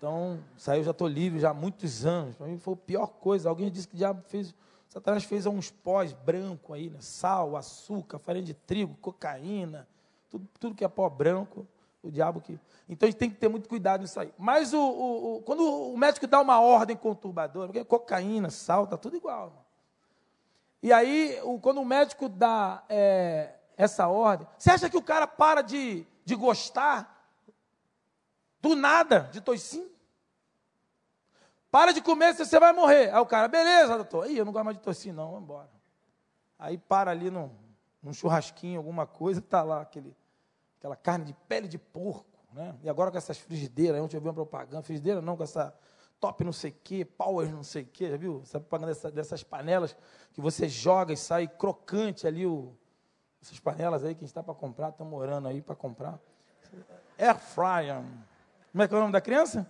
Então, 0.00 0.38
eu 0.68 0.82
já 0.82 0.92
estou 0.92 1.06
livre 1.06 1.38
já 1.38 1.50
há 1.50 1.54
muitos 1.54 2.06
anos. 2.06 2.34
Para 2.34 2.46
mim 2.46 2.58
foi 2.58 2.72
a 2.72 2.76
pior 2.76 3.06
coisa. 3.06 3.48
Alguém 3.50 3.70
disse 3.70 3.86
que 3.86 3.94
o 3.94 3.98
diabo 3.98 4.22
fez. 4.28 4.54
Satanás 4.88 5.24
fez 5.24 5.44
uns 5.44 5.70
pós 5.70 6.12
branco 6.12 6.72
aí, 6.72 6.88
né? 6.88 6.98
Sal, 7.00 7.54
açúcar, 7.54 8.18
farinha 8.18 8.44
de 8.44 8.54
trigo, 8.54 8.96
cocaína, 8.96 9.86
tudo, 10.30 10.48
tudo 10.58 10.74
que 10.74 10.84
é 10.84 10.88
pó 10.88 11.08
branco. 11.10 11.66
O 12.02 12.10
diabo 12.10 12.40
que. 12.40 12.58
Então 12.88 13.06
a 13.06 13.10
gente 13.10 13.18
tem 13.18 13.30
que 13.30 13.36
ter 13.36 13.48
muito 13.48 13.68
cuidado 13.68 14.00
nisso 14.00 14.18
aí. 14.18 14.32
Mas 14.38 14.72
o, 14.72 14.80
o, 14.80 15.36
o 15.36 15.42
quando 15.42 15.62
o 15.62 15.96
médico 15.98 16.26
dá 16.26 16.40
uma 16.40 16.58
ordem 16.60 16.96
conturbadora, 16.96 17.66
porque 17.68 17.84
cocaína, 17.84 18.48
sal, 18.48 18.84
está 18.84 18.96
tudo 18.96 19.16
igual. 19.16 19.52
E 20.82 20.94
aí, 20.94 21.38
o, 21.44 21.60
quando 21.60 21.78
o 21.78 21.84
médico 21.84 22.26
dá 22.26 22.82
é, 22.88 23.52
essa 23.76 24.08
ordem, 24.08 24.46
você 24.56 24.70
acha 24.70 24.88
que 24.88 24.96
o 24.96 25.02
cara 25.02 25.26
para 25.26 25.60
de 25.60 26.06
de 26.24 26.34
gostar 26.34 27.20
do 28.60 28.74
nada 28.76 29.28
de 29.32 29.40
toicinho. 29.40 29.90
Para 31.70 31.92
de 31.92 32.02
comer, 32.02 32.34
você 32.34 32.58
vai 32.58 32.72
morrer. 32.72 33.14
Aí 33.14 33.20
o 33.20 33.26
cara, 33.26 33.46
beleza, 33.46 33.94
doutor. 33.94 34.28
Ih, 34.28 34.38
eu 34.38 34.44
não 34.44 34.52
gosto 34.52 34.64
mais 34.64 34.76
de 34.76 34.82
toicinho, 34.82 35.14
não, 35.14 35.26
vamos 35.26 35.44
embora. 35.44 35.70
Aí 36.58 36.76
para 36.76 37.10
ali 37.10 37.30
num, 37.30 37.50
num 38.02 38.12
churrasquinho, 38.12 38.78
alguma 38.78 39.06
coisa, 39.06 39.40
está 39.40 39.62
lá 39.62 39.80
aquele, 39.80 40.16
aquela 40.78 40.96
carne 40.96 41.26
de 41.26 41.32
pele 41.48 41.68
de 41.68 41.78
porco. 41.78 42.26
Né? 42.52 42.76
E 42.82 42.90
agora 42.90 43.10
com 43.10 43.18
essas 43.18 43.38
frigideiras, 43.38 43.96
aí 43.96 44.02
ontem 44.02 44.16
eu 44.16 44.20
vi 44.20 44.26
uma 44.26 44.34
propaganda, 44.34 44.82
frigideira 44.82 45.22
não, 45.22 45.36
com 45.36 45.44
essa 45.44 45.74
top 46.18 46.44
não 46.44 46.52
sei 46.52 46.70
o 46.70 46.76
quê, 46.84 47.04
power 47.04 47.50
não 47.50 47.62
sei 47.62 47.82
o 47.82 47.86
quê, 47.86 48.10
já 48.10 48.16
viu? 48.16 48.40
Essa 48.42 48.60
propaganda 48.60 48.92
dessa, 48.92 49.10
dessas 49.10 49.42
panelas 49.42 49.96
que 50.32 50.40
você 50.40 50.68
joga 50.68 51.12
e 51.12 51.16
sai 51.16 51.48
crocante 51.48 52.26
ali 52.26 52.44
o, 52.44 52.76
essas 53.42 53.58
panelas 53.58 54.04
aí 54.04 54.14
que 54.14 54.20
a 54.20 54.26
gente 54.26 54.30
está 54.30 54.42
para 54.42 54.54
comprar, 54.54 54.90
estamos 54.90 55.18
orando 55.18 55.48
aí 55.48 55.62
para 55.62 55.74
comprar. 55.74 56.18
Air 57.18 57.36
fryer. 57.36 58.02
Como 58.70 58.82
é 58.82 58.88
que 58.88 58.94
é 58.94 58.96
o 58.96 59.00
nome 59.00 59.12
da 59.12 59.20
criança? 59.20 59.66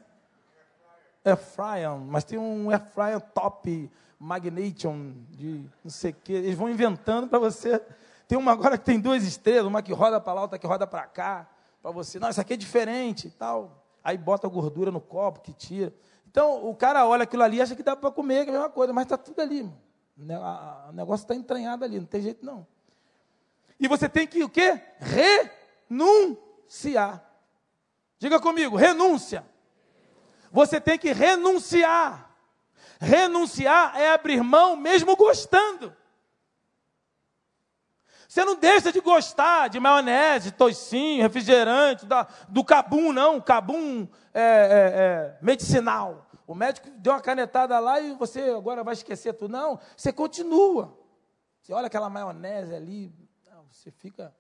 Air 1.25 1.37
fryer. 1.37 1.97
Mas 1.97 2.25
tem 2.25 2.39
um 2.39 2.71
air 2.71 2.81
fryer 2.81 3.21
top, 3.21 3.91
magnesium, 4.19 5.15
de 5.31 5.65
não 5.83 5.91
sei 5.91 6.11
o 6.11 6.15
quê. 6.15 6.33
Eles 6.33 6.57
vão 6.57 6.69
inventando 6.69 7.29
para 7.29 7.39
você. 7.39 7.81
Tem 8.27 8.37
uma 8.37 8.53
agora 8.53 8.77
que 8.77 8.85
tem 8.85 9.01
duas 9.01 9.25
estrelas, 9.25 9.67
uma 9.67 9.83
que 9.83 9.93
roda 9.93 10.21
para 10.21 10.35
lá, 10.35 10.43
outra 10.43 10.59
que 10.59 10.67
roda 10.67 10.87
para 10.87 11.07
cá. 11.07 11.49
Para 11.83 11.91
você, 11.91 12.19
não, 12.19 12.29
isso 12.29 12.41
aqui 12.41 12.55
é 12.55 12.57
diferente 12.57 13.29
e 13.29 13.31
tal. 13.31 13.85
Aí 14.05 14.19
bota 14.19 14.47
a 14.47 14.51
gordura 14.51 14.91
no 14.91 15.01
copo, 15.01 15.41
que 15.41 15.53
tira. 15.53 15.93
Então, 16.29 16.69
o 16.69 16.75
cara 16.75 17.07
olha 17.07 17.25
aquilo 17.25 17.43
ali 17.43 17.61
acha 17.61 17.75
que 17.75 17.83
dá 17.83 17.97
para 17.97 18.11
comer, 18.11 18.45
que 18.45 18.51
é 18.51 18.55
a 18.55 18.59
mesma 18.59 18.71
coisa, 18.71 18.93
mas 18.93 19.05
está 19.05 19.17
tudo 19.17 19.41
ali. 19.41 19.63
O 20.17 20.93
negócio 20.93 21.25
está 21.25 21.35
entranhado 21.35 21.85
ali, 21.85 21.99
não 21.99 22.07
tem 22.07 22.21
jeito 22.21 22.45
não. 22.45 22.67
E 23.81 23.89
você 23.89 24.09
tem 24.09 24.27
que 24.27 24.45
o 24.45 24.49
quê? 24.49 24.79
Renunciar. 25.89 27.27
Diga 28.19 28.39
comigo, 28.39 28.77
renúncia. 28.77 29.45
Você 30.53 30.79
tem 30.79 30.99
que 30.99 31.13
renunciar. 31.13 32.31
Renunciar 33.01 33.99
é 33.99 34.13
abrir 34.13 34.43
mão 34.43 34.77
mesmo 34.77 35.17
gostando. 35.17 35.97
Você 38.29 38.45
não 38.45 38.55
deixa 38.55 38.93
de 38.93 39.01
gostar 39.01 39.69
de 39.69 39.81
maionese, 39.81 40.53
toicinho, 40.53 41.23
refrigerante, 41.23 42.07
da, 42.07 42.29
do 42.49 42.63
cabum, 42.63 43.13
não. 43.13 43.41
Cabum 43.41 44.07
é, 44.35 44.41
é, 44.41 44.43
é, 44.43 45.39
medicinal. 45.43 46.31
O 46.47 46.55
médico 46.55 46.89
deu 46.99 47.15
uma 47.15 47.21
canetada 47.21 47.79
lá 47.79 47.99
e 48.01 48.13
você 48.15 48.43
agora 48.43 48.85
vai 48.85 48.93
esquecer 48.93 49.33
tudo. 49.33 49.51
Não, 49.51 49.81
você 49.97 50.13
continua. 50.13 50.97
Você 51.63 51.73
olha 51.73 51.87
aquela 51.87 52.11
maionese 52.11 52.75
ali, 52.75 53.13
você 53.71 53.91
fica 53.91 54.35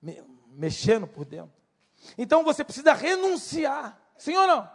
me, 0.00 0.22
mexendo 0.48 1.06
por 1.06 1.24
dentro. 1.24 1.52
Então 2.18 2.44
você 2.44 2.64
precisa 2.64 2.92
renunciar. 2.92 3.98
Sim 4.16 4.36
ou 4.36 4.46
não? 4.46 4.70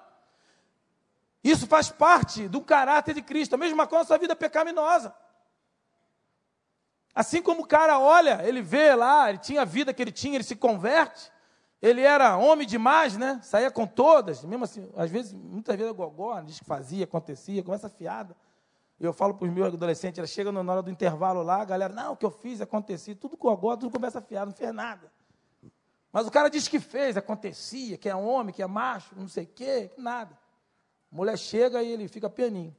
Isso 1.43 1.65
faz 1.67 1.89
parte 1.89 2.47
do 2.47 2.61
caráter 2.61 3.15
de 3.15 3.21
Cristo. 3.21 3.55
A 3.55 3.57
mesma 3.57 3.87
coisa 3.87 4.05
sua 4.05 4.17
vida 4.17 4.35
pecaminosa. 4.35 5.13
Assim 7.13 7.41
como 7.41 7.63
o 7.63 7.67
cara 7.67 7.99
olha, 7.99 8.41
ele 8.47 8.61
vê 8.61 8.95
lá, 8.95 9.29
ele 9.29 9.39
tinha 9.39 9.63
a 9.63 9.65
vida 9.65 9.93
que 9.93 10.01
ele 10.01 10.11
tinha, 10.11 10.35
ele 10.35 10.43
se 10.43 10.55
converte. 10.55 11.31
Ele 11.81 12.01
era 12.01 12.37
homem 12.37 12.65
demais, 12.65 13.17
né? 13.17 13.39
Saía 13.43 13.71
com 13.71 13.87
todas. 13.87 14.43
Mesmo 14.45 14.65
assim, 14.65 14.89
às 14.95 15.09
vezes, 15.09 15.33
muitas 15.33 15.75
vezes, 15.75 15.91
gogó 15.93 16.39
diz 16.41 16.59
que 16.59 16.65
fazia, 16.65 17.03
acontecia, 17.03 17.63
começa 17.63 17.89
fiada. 17.89 18.35
Eu 19.03 19.11
falo 19.11 19.33
para 19.33 19.47
os 19.47 19.51
meus 19.51 19.73
adolescentes, 19.73 20.19
ela 20.19 20.27
chega 20.27 20.51
na 20.51 20.59
hora 20.71 20.83
do 20.83 20.91
intervalo 20.91 21.41
lá, 21.41 21.63
a 21.63 21.65
galera, 21.65 21.91
não, 21.91 22.13
o 22.13 22.15
que 22.15 22.23
eu 22.23 22.29
fiz, 22.29 22.61
acontecia, 22.61 23.15
tudo 23.15 23.35
com 23.35 23.49
agora, 23.49 23.75
tudo 23.79 23.91
começa 23.91 24.19
a 24.19 24.21
fiar, 24.21 24.45
não 24.45 24.53
fez 24.53 24.71
nada. 24.71 25.11
Mas 26.11 26.27
o 26.27 26.31
cara 26.31 26.49
diz 26.49 26.67
que 26.67 26.79
fez, 26.79 27.17
acontecia, 27.17 27.97
que 27.97 28.07
é 28.07 28.15
homem, 28.15 28.53
que 28.53 28.61
é 28.61 28.67
macho, 28.67 29.15
não 29.17 29.27
sei 29.27 29.45
o 29.45 29.47
quê, 29.47 29.89
nada. 29.97 30.37
A 31.11 31.15
mulher 31.15 31.35
chega 31.35 31.81
e 31.81 31.87
ele 31.87 32.07
fica 32.07 32.29
pianinho. 32.29 32.75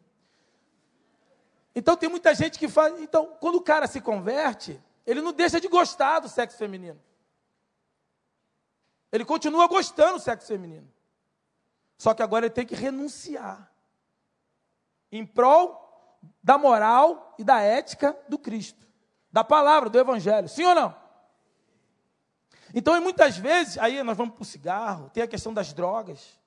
Então 1.75 1.97
tem 1.97 2.09
muita 2.09 2.33
gente 2.37 2.57
que 2.57 2.69
faz. 2.69 3.01
Então, 3.01 3.37
quando 3.41 3.57
o 3.57 3.61
cara 3.61 3.89
se 3.89 4.01
converte, 4.01 4.81
ele 5.05 5.21
não 5.21 5.33
deixa 5.33 5.61
de 5.61 5.67
gostar 5.67 6.21
do 6.21 6.29
sexo 6.29 6.57
feminino. 6.57 7.01
Ele 9.11 9.25
continua 9.25 9.67
gostando 9.67 10.19
do 10.19 10.21
sexo 10.21 10.47
feminino. 10.47 10.89
Só 11.99 12.15
que 12.15 12.23
agora 12.23 12.47
ele 12.47 12.55
tem 12.55 12.65
que 12.65 12.77
renunciar. 12.77 13.73
Em 15.11 15.27
prol 15.27 15.82
da 16.43 16.59
moral 16.59 17.35
e 17.39 17.45
da 17.45 17.61
ética 17.61 18.17
do 18.29 18.39
Cristo, 18.39 18.87
da 19.31 19.45
palavra, 19.45 19.89
do 19.89 19.99
Evangelho. 19.99 20.49
Sim 20.49 20.65
ou 20.65 20.75
não? 20.75 21.03
Então, 22.75 22.99
muitas 23.01 23.37
vezes, 23.37 23.77
aí 23.79 24.03
nós 24.03 24.17
vamos 24.17 24.35
para 24.35 24.43
o 24.43 24.47
cigarro, 24.47 25.11
tem 25.11 25.23
a 25.23 25.29
questão 25.29 25.53
das 25.53 25.73
drogas. 25.73 26.39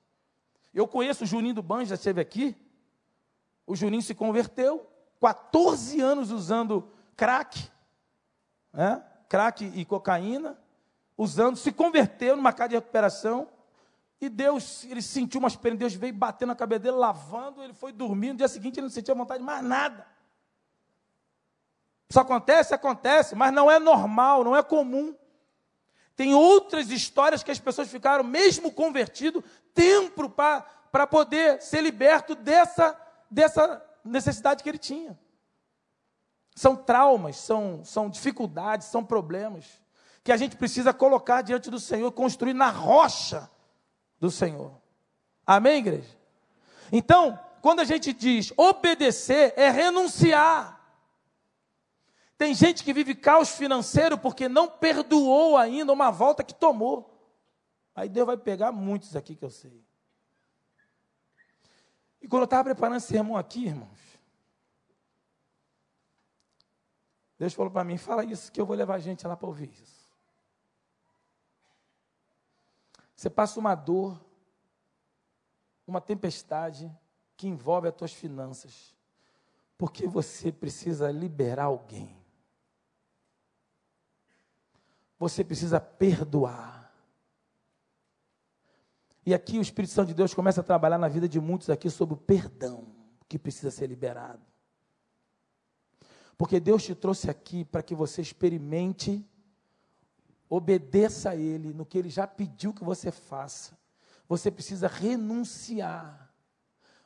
Eu 0.74 0.86
conheço 0.88 1.24
o 1.24 1.26
Juninho 1.26 1.54
do 1.54 1.62
Banjo, 1.62 1.90
já 1.90 1.94
esteve 1.94 2.20
aqui. 2.20 2.56
O 3.66 3.76
Juninho 3.76 4.02
se 4.02 4.14
converteu, 4.14 4.86
14 5.20 6.00
anos 6.00 6.30
usando 6.30 6.90
crack, 7.16 7.70
né? 8.72 9.02
crack 9.28 9.64
e 9.64 9.84
cocaína, 9.84 10.58
usando, 11.16 11.56
se 11.56 11.72
converteu 11.72 12.36
numa 12.36 12.52
casa 12.52 12.70
de 12.70 12.74
recuperação, 12.74 13.48
E 14.20 14.28
Deus, 14.28 14.84
ele 14.84 15.02
sentiu 15.02 15.38
umas 15.40 15.56
penas, 15.56 15.78
Deus 15.78 15.94
veio 15.94 16.14
batendo 16.14 16.48
na 16.48 16.56
cabeça 16.56 16.80
dele, 16.80 16.96
lavando, 16.96 17.62
ele 17.62 17.74
foi 17.74 17.92
dormir, 17.92 18.32
no 18.32 18.38
dia 18.38 18.48
seguinte 18.48 18.78
ele 18.78 18.86
não 18.86 18.90
sentia 18.90 19.14
vontade 19.14 19.40
de 19.40 19.44
mais 19.44 19.62
nada. 19.62 20.06
Isso 22.08 22.18
acontece? 22.18 22.74
Acontece, 22.74 23.34
mas 23.34 23.52
não 23.52 23.70
é 23.70 23.78
normal, 23.78 24.42
não 24.42 24.56
é 24.56 24.62
comum. 24.62 25.14
Tem 26.14 26.34
outras 26.34 26.90
histórias 26.90 27.42
que 27.42 27.50
as 27.50 27.58
pessoas 27.58 27.90
ficaram, 27.90 28.24
mesmo 28.24 28.72
convertido, 28.72 29.44
tempo 29.74 30.30
para 30.30 31.06
poder 31.06 31.60
ser 31.60 31.82
liberto 31.82 32.34
dessa, 32.34 32.98
dessa 33.30 33.84
necessidade 34.02 34.62
que 34.62 34.68
ele 34.68 34.78
tinha. 34.78 35.18
São 36.54 36.74
traumas, 36.74 37.36
são, 37.36 37.84
são 37.84 38.08
dificuldades, 38.08 38.86
são 38.86 39.04
problemas 39.04 39.78
que 40.24 40.32
a 40.32 40.38
gente 40.38 40.56
precisa 40.56 40.94
colocar 40.94 41.42
diante 41.42 41.70
do 41.70 41.78
Senhor, 41.78 42.10
construir 42.12 42.54
na 42.54 42.70
rocha 42.70 43.48
do 44.18 44.30
Senhor. 44.30 44.72
Amém, 45.46 45.78
igreja? 45.78 46.16
Então, 46.90 47.38
quando 47.60 47.80
a 47.80 47.84
gente 47.84 48.12
diz 48.12 48.52
obedecer, 48.56 49.52
é 49.56 49.70
renunciar. 49.70 50.76
Tem 52.38 52.54
gente 52.54 52.84
que 52.84 52.92
vive 52.92 53.14
caos 53.14 53.50
financeiro 53.50 54.18
porque 54.18 54.48
não 54.48 54.68
perdoou 54.68 55.56
ainda 55.56 55.92
uma 55.92 56.10
volta 56.10 56.44
que 56.44 56.54
tomou. 56.54 57.12
Aí 57.94 58.08
Deus 58.08 58.26
vai 58.26 58.36
pegar 58.36 58.72
muitos 58.72 59.16
aqui 59.16 59.34
que 59.34 59.44
eu 59.44 59.50
sei. 59.50 59.84
E 62.20 62.28
quando 62.28 62.42
eu 62.42 62.46
estava 62.46 62.64
preparando 62.64 62.98
esse 62.98 63.06
sermão 63.06 63.36
aqui, 63.36 63.66
irmãos, 63.66 63.98
Deus 67.38 67.54
falou 67.54 67.70
para 67.70 67.84
mim: 67.84 67.96
fala 67.96 68.24
isso 68.24 68.50
que 68.52 68.60
eu 68.60 68.66
vou 68.66 68.76
levar 68.76 68.96
a 68.96 68.98
gente 68.98 69.26
lá 69.26 69.36
para 69.36 69.46
ouvir 69.46 69.70
isso. 69.72 70.05
Você 73.16 73.30
passa 73.30 73.58
uma 73.58 73.74
dor, 73.74 74.22
uma 75.86 76.00
tempestade 76.00 76.94
que 77.36 77.48
envolve 77.48 77.88
as 77.88 77.94
tuas 77.94 78.12
finanças, 78.12 78.94
porque 79.78 80.06
você 80.06 80.52
precisa 80.52 81.10
liberar 81.10 81.64
alguém. 81.64 82.14
Você 85.18 85.42
precisa 85.42 85.80
perdoar. 85.80 86.92
E 89.24 89.32
aqui 89.32 89.58
o 89.58 89.62
Espírito 89.62 89.92
Santo 89.92 90.08
de 90.08 90.14
Deus 90.14 90.34
começa 90.34 90.60
a 90.60 90.64
trabalhar 90.64 90.98
na 90.98 91.08
vida 91.08 91.28
de 91.28 91.40
muitos 91.40 91.70
aqui 91.70 91.88
sobre 91.88 92.14
o 92.14 92.18
perdão 92.18 92.86
que 93.28 93.38
precisa 93.38 93.70
ser 93.70 93.86
liberado. 93.86 94.44
Porque 96.36 96.60
Deus 96.60 96.84
te 96.84 96.94
trouxe 96.94 97.30
aqui 97.30 97.64
para 97.64 97.82
que 97.82 97.94
você 97.94 98.20
experimente, 98.20 99.26
obedeça 100.48 101.30
a 101.30 101.36
Ele 101.36 101.72
no 101.72 101.86
que 101.86 101.98
Ele 101.98 102.08
já 102.08 102.26
pediu 102.26 102.72
que 102.72 102.84
você 102.84 103.10
faça. 103.10 103.78
Você 104.28 104.50
precisa 104.50 104.88
renunciar. 104.88 106.32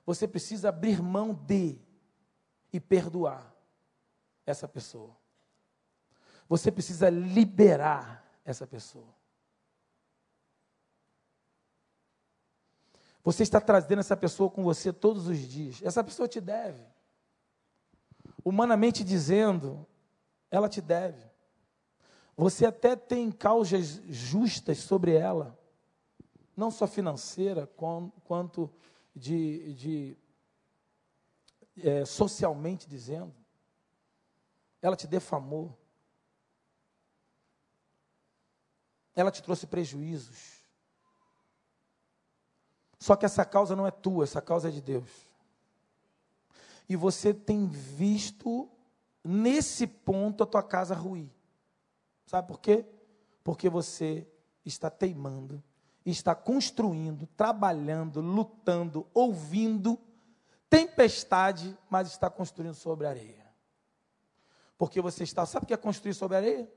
Você 0.07 0.27
precisa 0.27 0.71
abrir 0.71 1.03
mão 1.03 1.35
de 1.35 1.79
e 2.73 2.81
perdoar 2.81 3.55
essa 4.47 4.67
pessoa. 4.67 5.17
Você 6.49 6.71
precisa 6.71 7.09
liberar 7.09 8.25
essa 8.45 8.67
pessoa. 8.67 9.15
Você 13.23 13.43
está 13.43 13.61
trazendo 13.61 14.01
essa 14.01 14.17
pessoa 14.17 14.51
com 14.51 14.65
você 14.65 14.93
todos 14.93 15.29
os 15.29 15.39
dias. 15.39 15.81
Essa 15.83 16.03
pessoa 16.03 16.27
te 16.27 16.41
deve. 16.41 16.83
Humanamente 18.45 19.05
dizendo, 19.05 19.87
ela 20.51 20.69
te 20.69 20.81
deve. 20.81 21.30
Você 22.41 22.65
até 22.65 22.97
tem 22.97 23.31
causas 23.31 24.01
justas 24.09 24.79
sobre 24.79 25.13
ela, 25.13 25.59
não 26.57 26.71
só 26.71 26.87
financeira, 26.87 27.67
quanto 28.25 28.73
de, 29.15 29.75
de 29.75 30.19
é, 31.77 32.07
socialmente 32.07 32.89
dizendo. 32.89 33.35
Ela 34.81 34.97
te 34.97 35.07
defamou. 35.07 35.79
ela 39.15 39.31
te 39.31 39.43
trouxe 39.43 39.67
prejuízos. 39.67 40.65
Só 42.99 43.17
que 43.17 43.27
essa 43.27 43.45
causa 43.45 43.77
não 43.77 43.87
é 43.87 43.91
tua, 43.91 44.25
essa 44.25 44.41
causa 44.41 44.69
é 44.69 44.73
de 44.73 44.81
Deus. 44.81 45.11
E 46.89 46.97
você 46.97 47.35
tem 47.35 47.67
visto 47.67 48.67
nesse 49.23 49.87
ponto 49.87 50.43
a 50.43 50.47
tua 50.47 50.63
casa 50.63 50.95
ruir. 50.95 51.29
Sabe 52.31 52.47
por 52.47 52.61
quê? 52.61 52.87
Porque 53.43 53.69
você 53.69 54.25
está 54.65 54.89
teimando, 54.89 55.61
está 56.07 56.33
construindo, 56.33 57.27
trabalhando, 57.27 58.21
lutando, 58.21 59.05
ouvindo 59.13 59.99
tempestade, 60.69 61.77
mas 61.91 62.07
está 62.07 62.31
construindo 62.31 62.75
sobre 62.75 63.09
areia. 63.09 63.45
Porque 64.79 65.01
você 65.01 65.25
está, 65.25 65.45
sabe 65.45 65.65
o 65.65 65.67
que 65.67 65.75
é 65.75 65.77
construir 65.77 66.15
sobre 66.15 66.37
areia? 66.37 66.73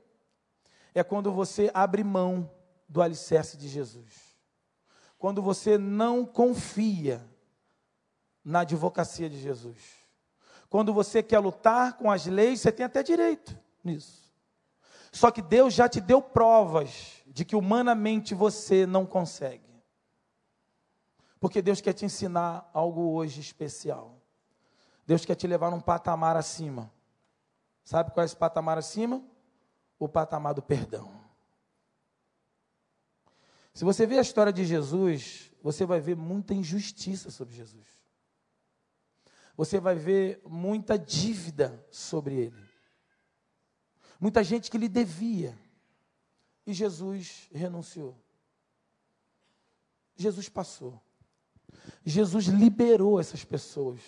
é 0.91 1.03
quando 1.03 1.31
você 1.31 1.69
abre 1.71 2.03
mão 2.03 2.49
do 2.89 2.99
alicerce 2.99 3.55
de 3.55 3.67
Jesus. 3.67 4.35
Quando 5.19 5.39
você 5.39 5.77
não 5.77 6.25
confia 6.25 7.23
na 8.43 8.61
advocacia 8.61 9.29
de 9.29 9.39
Jesus. 9.39 9.77
Quando 10.67 10.91
você 10.91 11.21
quer 11.21 11.37
lutar 11.37 11.93
com 11.93 12.09
as 12.09 12.25
leis, 12.25 12.61
você 12.61 12.71
tem 12.71 12.87
até 12.87 13.03
direito 13.03 13.55
nisso. 13.83 14.22
Só 15.13 15.31
que 15.31 15.41
Deus 15.41 15.73
já 15.73 15.87
te 15.87 16.01
deu 16.01 16.21
provas 16.21 17.23
de 17.25 17.45
que 17.45 17.55
humanamente 17.55 18.35
você 18.35 18.85
não 18.85 19.05
consegue. 19.05 19.63
Porque 21.39 21.61
Deus 21.61 21.79
quer 21.79 21.93
te 21.93 22.03
ensinar 22.03 22.69
algo 22.73 23.13
hoje 23.13 23.39
especial. 23.39 24.19
Deus 25.07 25.23
quer 25.23 25.35
te 25.35 25.47
levar 25.47 25.71
num 25.71 25.79
patamar 25.79 26.35
acima. 26.35 26.91
Sabe 27.85 28.11
qual 28.11 28.23
é 28.23 28.25
esse 28.25 28.35
patamar 28.35 28.77
acima? 28.77 29.23
o 30.03 30.09
patamar 30.09 30.53
do 30.53 30.61
perdão. 30.61 31.11
Se 33.73 33.83
você 33.83 34.05
ver 34.05 34.19
a 34.19 34.21
história 34.21 34.53
de 34.53 34.65
Jesus, 34.65 35.51
você 35.61 35.85
vai 35.85 35.99
ver 35.99 36.15
muita 36.15 36.53
injustiça 36.53 37.31
sobre 37.31 37.55
Jesus. 37.55 37.87
Você 39.55 39.79
vai 39.79 39.95
ver 39.95 40.41
muita 40.45 40.97
dívida 40.97 41.85
sobre 41.89 42.35
ele. 42.35 42.72
Muita 44.23 44.41
gente 44.41 44.71
que 44.71 44.77
lhe 44.77 44.87
devia. 44.87 45.53
E 46.65 46.71
Jesus 46.71 47.49
renunciou. 47.51 48.15
Jesus 50.15 50.47
passou. 50.47 50.97
Jesus 52.05 52.45
liberou 52.45 53.19
essas 53.19 53.43
pessoas. 53.43 53.99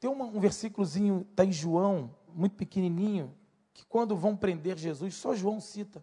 Tem 0.00 0.08
um 0.08 0.40
versículozinho, 0.40 1.26
está 1.30 1.44
em 1.44 1.52
João, 1.52 2.16
muito 2.28 2.56
pequenininho, 2.56 3.36
que 3.74 3.84
quando 3.84 4.16
vão 4.16 4.34
prender 4.34 4.78
Jesus, 4.78 5.14
só 5.16 5.34
João 5.34 5.60
cita. 5.60 6.02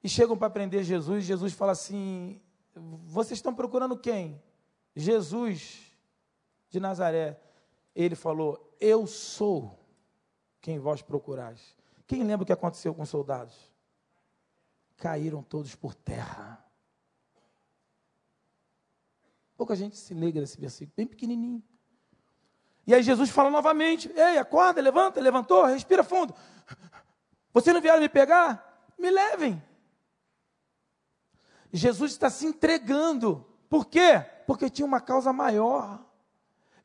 E 0.00 0.08
chegam 0.08 0.38
para 0.38 0.50
prender 0.50 0.84
Jesus, 0.84 1.24
Jesus 1.24 1.54
fala 1.54 1.72
assim: 1.72 2.40
Vocês 3.04 3.38
estão 3.38 3.52
procurando 3.52 3.98
quem? 3.98 4.40
Jesus 4.94 5.90
de 6.70 6.78
Nazaré. 6.78 7.36
Ele 7.96 8.14
falou: 8.14 8.64
Eu 8.78 9.08
sou 9.08 9.83
quem 10.64 10.78
vós 10.78 11.02
procurais. 11.02 11.76
Quem 12.06 12.22
lembra 12.22 12.42
o 12.42 12.46
que 12.46 12.52
aconteceu 12.52 12.94
com 12.94 13.02
os 13.02 13.10
soldados? 13.10 13.54
Caíram 14.96 15.42
todos 15.42 15.74
por 15.74 15.94
terra. 15.94 16.64
Pouca 19.58 19.76
gente 19.76 19.98
se 19.98 20.14
liga 20.14 20.40
nesse 20.40 20.58
versículo, 20.58 20.94
bem 20.96 21.06
pequenininho. 21.06 21.62
E 22.86 22.94
aí 22.94 23.02
Jesus 23.02 23.28
fala 23.28 23.50
novamente: 23.50 24.10
Ei, 24.16 24.38
acorda, 24.38 24.80
levanta, 24.80 25.20
levantou, 25.20 25.66
respira 25.66 26.02
fundo. 26.02 26.34
Vocês 27.52 27.74
não 27.74 27.82
vieram 27.82 28.00
me 28.00 28.08
pegar? 28.08 28.88
Me 28.98 29.10
levem. 29.10 29.62
Jesus 31.74 32.12
está 32.12 32.30
se 32.30 32.46
entregando. 32.46 33.46
Por 33.68 33.84
quê? 33.84 34.24
Porque 34.46 34.70
tinha 34.70 34.86
uma 34.86 35.00
causa 35.02 35.30
maior. 35.30 36.02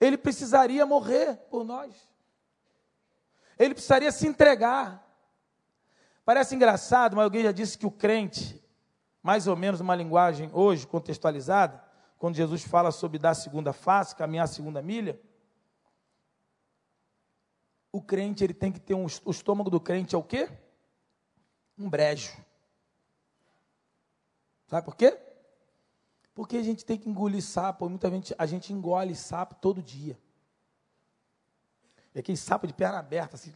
Ele 0.02 0.18
precisaria 0.18 0.86
morrer 0.86 1.38
por 1.50 1.64
nós. 1.64 2.09
Ele 3.60 3.74
precisaria 3.74 4.12
se 4.12 4.26
entregar. 4.26 5.06
Parece 6.24 6.56
engraçado, 6.56 7.16
mas 7.16 7.26
alguém 7.26 7.44
já 7.44 7.52
disse 7.52 7.78
que 7.78 7.86
o 7.86 7.92
crente, 7.92 8.64
mais 9.22 9.48
ou 9.48 9.56
menos 9.58 9.82
uma 9.82 9.94
linguagem 9.94 10.50
hoje 10.54 10.88
contextualizada, 10.88 11.84
quando 12.18 12.36
Jesus 12.36 12.64
fala 12.64 12.92
sobre 12.92 13.20
dar 13.20 13.32
a 13.32 13.36
segunda 13.36 13.74
face, 13.74 14.16
caminhar 14.16 14.46
a 14.46 14.48
segunda 14.48 14.82
milha, 14.82 15.20
o 17.92 18.02
crente 18.02 18.44
ele 18.44 18.54
tem 18.54 18.72
que 18.72 18.80
ter 18.80 18.94
um, 18.94 19.08
o 19.26 19.32
estômago 19.32 19.70
do 19.70 19.80
crente 19.80 20.16
é 20.16 20.18
o 20.18 20.24
quê? 20.24 20.50
Um 21.78 21.90
brejo. 21.90 22.38
Sabe 24.68 24.86
por 24.86 24.96
quê? 24.96 25.18
Porque 26.36 26.58
a 26.58 26.64
gente 26.64 26.86
tem 26.86 26.98
que 26.98 27.10
engolir 27.10 27.42
sapo, 27.42 27.90
muita 27.90 28.10
gente, 28.10 28.36
a 28.38 28.46
gente 28.46 28.72
engole 28.72 29.16
sapo 29.16 29.56
todo 29.56 29.82
dia. 29.82 30.18
É 32.14 32.20
aquele 32.20 32.38
sapo 32.38 32.68
de 32.68 32.74
perna 32.74 33.00
aberta, 33.00 33.36
assim. 33.36 33.54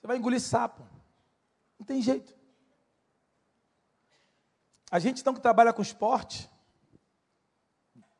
Você 0.00 0.06
vai 0.06 0.16
engolir 0.16 0.40
sapo. 0.40 0.86
Não 1.78 1.86
tem 1.86 2.00
jeito. 2.00 2.34
A 4.90 4.98
gente 4.98 5.20
então 5.20 5.34
que 5.34 5.40
trabalha 5.40 5.72
com 5.72 5.82
esporte, 5.82 6.48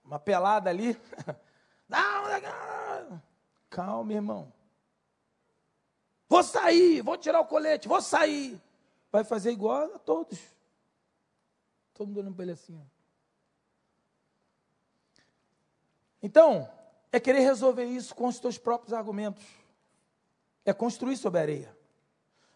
uma 0.05 0.19
pelada 0.19 0.69
ali. 0.69 1.01
Calma, 3.71 4.13
irmão. 4.13 4.53
Vou 6.29 6.43
sair, 6.43 7.03
vou 7.03 7.17
tirar 7.17 7.41
o 7.41 7.47
colete, 7.47 7.87
vou 7.87 8.03
sair. 8.03 8.61
Vai 9.13 9.23
fazer 9.23 9.53
igual 9.53 9.95
a 9.95 9.99
todos. 9.99 10.41
Todo 11.95 12.09
mundo 12.09 12.19
olhando 12.19 12.35
para 12.35 12.45
ele 12.45 12.53
assim. 12.53 12.85
Então, 16.21 16.69
é 17.13 17.21
querer 17.21 17.41
resolver 17.41 17.85
isso 17.85 18.15
com 18.15 18.27
os 18.27 18.39
teus 18.39 18.59
próprios 18.59 18.93
argumentos. 18.93 19.45
É 20.65 20.73
construir 20.73 21.17
sobre 21.17 21.39
a 21.39 21.43
areia. 21.43 21.77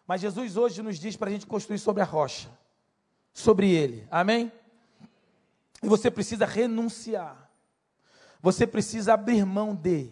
Mas 0.05 0.21
Jesus 0.21 0.57
hoje 0.57 0.81
nos 0.81 0.99
diz 0.99 1.15
para 1.15 1.29
a 1.29 1.31
gente 1.31 1.45
construir 1.45 1.79
sobre 1.79 2.01
a 2.01 2.05
rocha. 2.05 2.49
Sobre 3.33 3.71
ele. 3.71 4.07
Amém? 4.11 4.51
E 5.81 5.87
você 5.87 6.11
precisa 6.11 6.45
renunciar. 6.45 7.49
Você 8.41 8.67
precisa 8.67 9.13
abrir 9.13 9.45
mão 9.45 9.73
de. 9.73 10.11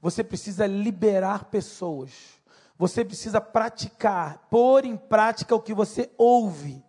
Você 0.00 0.24
precisa 0.24 0.66
liberar 0.66 1.44
pessoas. 1.44 2.36
Você 2.78 3.04
precisa 3.04 3.40
praticar, 3.40 4.46
pôr 4.50 4.84
em 4.84 4.96
prática 4.96 5.54
o 5.54 5.60
que 5.60 5.72
você 5.72 6.10
ouve, 6.18 6.84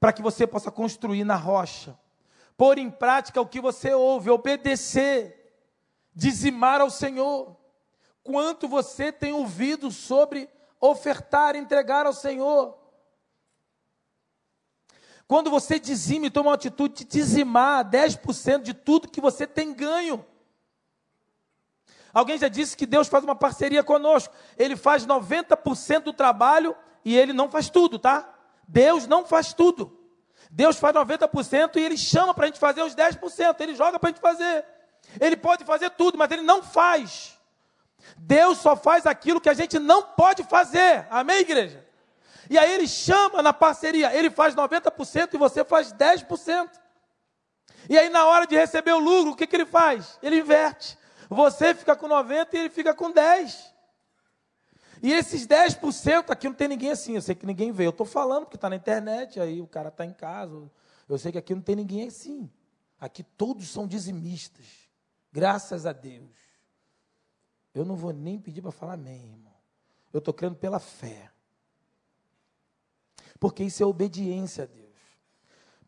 para 0.00 0.12
que 0.12 0.22
você 0.22 0.46
possa 0.46 0.70
construir 0.70 1.22
na 1.22 1.36
rocha. 1.36 1.98
Pôr 2.56 2.78
em 2.78 2.90
prática 2.90 3.40
o 3.40 3.46
que 3.46 3.60
você 3.60 3.92
ouve, 3.92 4.30
obedecer, 4.30 5.45
dizimar 6.16 6.80
ao 6.80 6.88
Senhor. 6.88 7.54
Quanto 8.24 8.66
você 8.66 9.12
tem 9.12 9.32
ouvido 9.32 9.92
sobre 9.92 10.48
ofertar, 10.80 11.54
entregar 11.54 12.06
ao 12.06 12.14
Senhor? 12.14 12.76
Quando 15.28 15.50
você 15.50 15.78
dizima 15.78 16.26
e 16.26 16.30
toma 16.30 16.50
uma 16.50 16.54
atitude 16.54 16.94
de 16.94 17.04
dizimar 17.04 17.84
10% 17.84 18.62
de 18.62 18.72
tudo 18.72 19.08
que 19.08 19.20
você 19.20 19.46
tem 19.46 19.74
ganho. 19.74 20.24
Alguém 22.14 22.38
já 22.38 22.48
disse 22.48 22.76
que 22.76 22.86
Deus 22.86 23.08
faz 23.08 23.22
uma 23.22 23.36
parceria 23.36 23.84
conosco. 23.84 24.32
Ele 24.56 24.74
faz 24.74 25.06
90% 25.06 26.04
do 26.04 26.12
trabalho 26.12 26.74
e 27.04 27.14
ele 27.14 27.34
não 27.34 27.50
faz 27.50 27.68
tudo, 27.68 27.98
tá? 27.98 28.32
Deus 28.66 29.06
não 29.06 29.26
faz 29.26 29.52
tudo. 29.52 30.00
Deus 30.50 30.78
faz 30.78 30.94
90% 30.94 31.76
e 31.76 31.80
ele 31.80 31.98
chama 31.98 32.32
para 32.32 32.44
a 32.44 32.46
gente 32.46 32.58
fazer 32.58 32.82
os 32.82 32.94
10%. 32.94 33.60
Ele 33.60 33.74
joga 33.74 33.98
para 33.98 34.08
a 34.08 34.12
gente 34.12 34.20
fazer. 34.22 34.64
Ele 35.20 35.36
pode 35.36 35.64
fazer 35.64 35.90
tudo, 35.90 36.18
mas 36.18 36.30
ele 36.30 36.42
não 36.42 36.62
faz. 36.62 37.38
Deus 38.16 38.58
só 38.58 38.76
faz 38.76 39.06
aquilo 39.06 39.40
que 39.40 39.48
a 39.48 39.54
gente 39.54 39.78
não 39.78 40.02
pode 40.02 40.44
fazer. 40.44 41.06
Amém, 41.10 41.40
igreja? 41.40 41.84
E 42.48 42.58
aí 42.58 42.72
ele 42.72 42.86
chama 42.86 43.42
na 43.42 43.52
parceria, 43.52 44.14
ele 44.14 44.30
faz 44.30 44.54
90% 44.54 45.34
e 45.34 45.38
você 45.38 45.64
faz 45.64 45.92
10%. 45.92 46.70
E 47.88 47.98
aí 47.98 48.08
na 48.08 48.24
hora 48.26 48.46
de 48.46 48.56
receber 48.56 48.92
o 48.92 48.98
lucro, 48.98 49.32
o 49.32 49.36
que, 49.36 49.46
que 49.46 49.56
ele 49.56 49.66
faz? 49.66 50.18
Ele 50.22 50.38
inverte. 50.40 50.96
Você 51.28 51.74
fica 51.74 51.96
com 51.96 52.08
90% 52.08 52.48
e 52.52 52.56
ele 52.56 52.70
fica 52.70 52.94
com 52.94 53.12
10%. 53.12 53.76
E 55.02 55.12
esses 55.12 55.46
10% 55.46 56.30
aqui 56.30 56.48
não 56.48 56.54
tem 56.54 56.68
ninguém 56.68 56.90
assim, 56.90 57.16
eu 57.16 57.22
sei 57.22 57.34
que 57.34 57.44
ninguém 57.44 57.70
vê. 57.70 57.86
Eu 57.86 57.90
estou 57.90 58.06
falando 58.06 58.44
porque 58.44 58.56
está 58.56 58.70
na 58.70 58.76
internet, 58.76 59.38
aí 59.38 59.60
o 59.60 59.66
cara 59.66 59.88
está 59.88 60.04
em 60.04 60.12
casa. 60.12 60.70
Eu 61.08 61.18
sei 61.18 61.32
que 61.32 61.38
aqui 61.38 61.54
não 61.54 61.62
tem 61.62 61.76
ninguém 61.76 62.08
assim. 62.08 62.50
Aqui 62.98 63.22
todos 63.22 63.68
são 63.68 63.86
dizimistas. 63.86 64.64
Graças 65.36 65.84
a 65.84 65.92
Deus. 65.92 66.34
Eu 67.74 67.84
não 67.84 67.94
vou 67.94 68.10
nem 68.10 68.40
pedir 68.40 68.62
para 68.62 68.70
falar 68.70 68.94
amém, 68.94 69.32
irmão. 69.32 69.52
Eu 70.10 70.16
estou 70.16 70.32
crendo 70.32 70.56
pela 70.56 70.80
fé. 70.80 71.30
Porque 73.38 73.62
isso 73.62 73.82
é 73.82 73.86
obediência 73.86 74.64
a 74.64 74.66
Deus. 74.66 74.96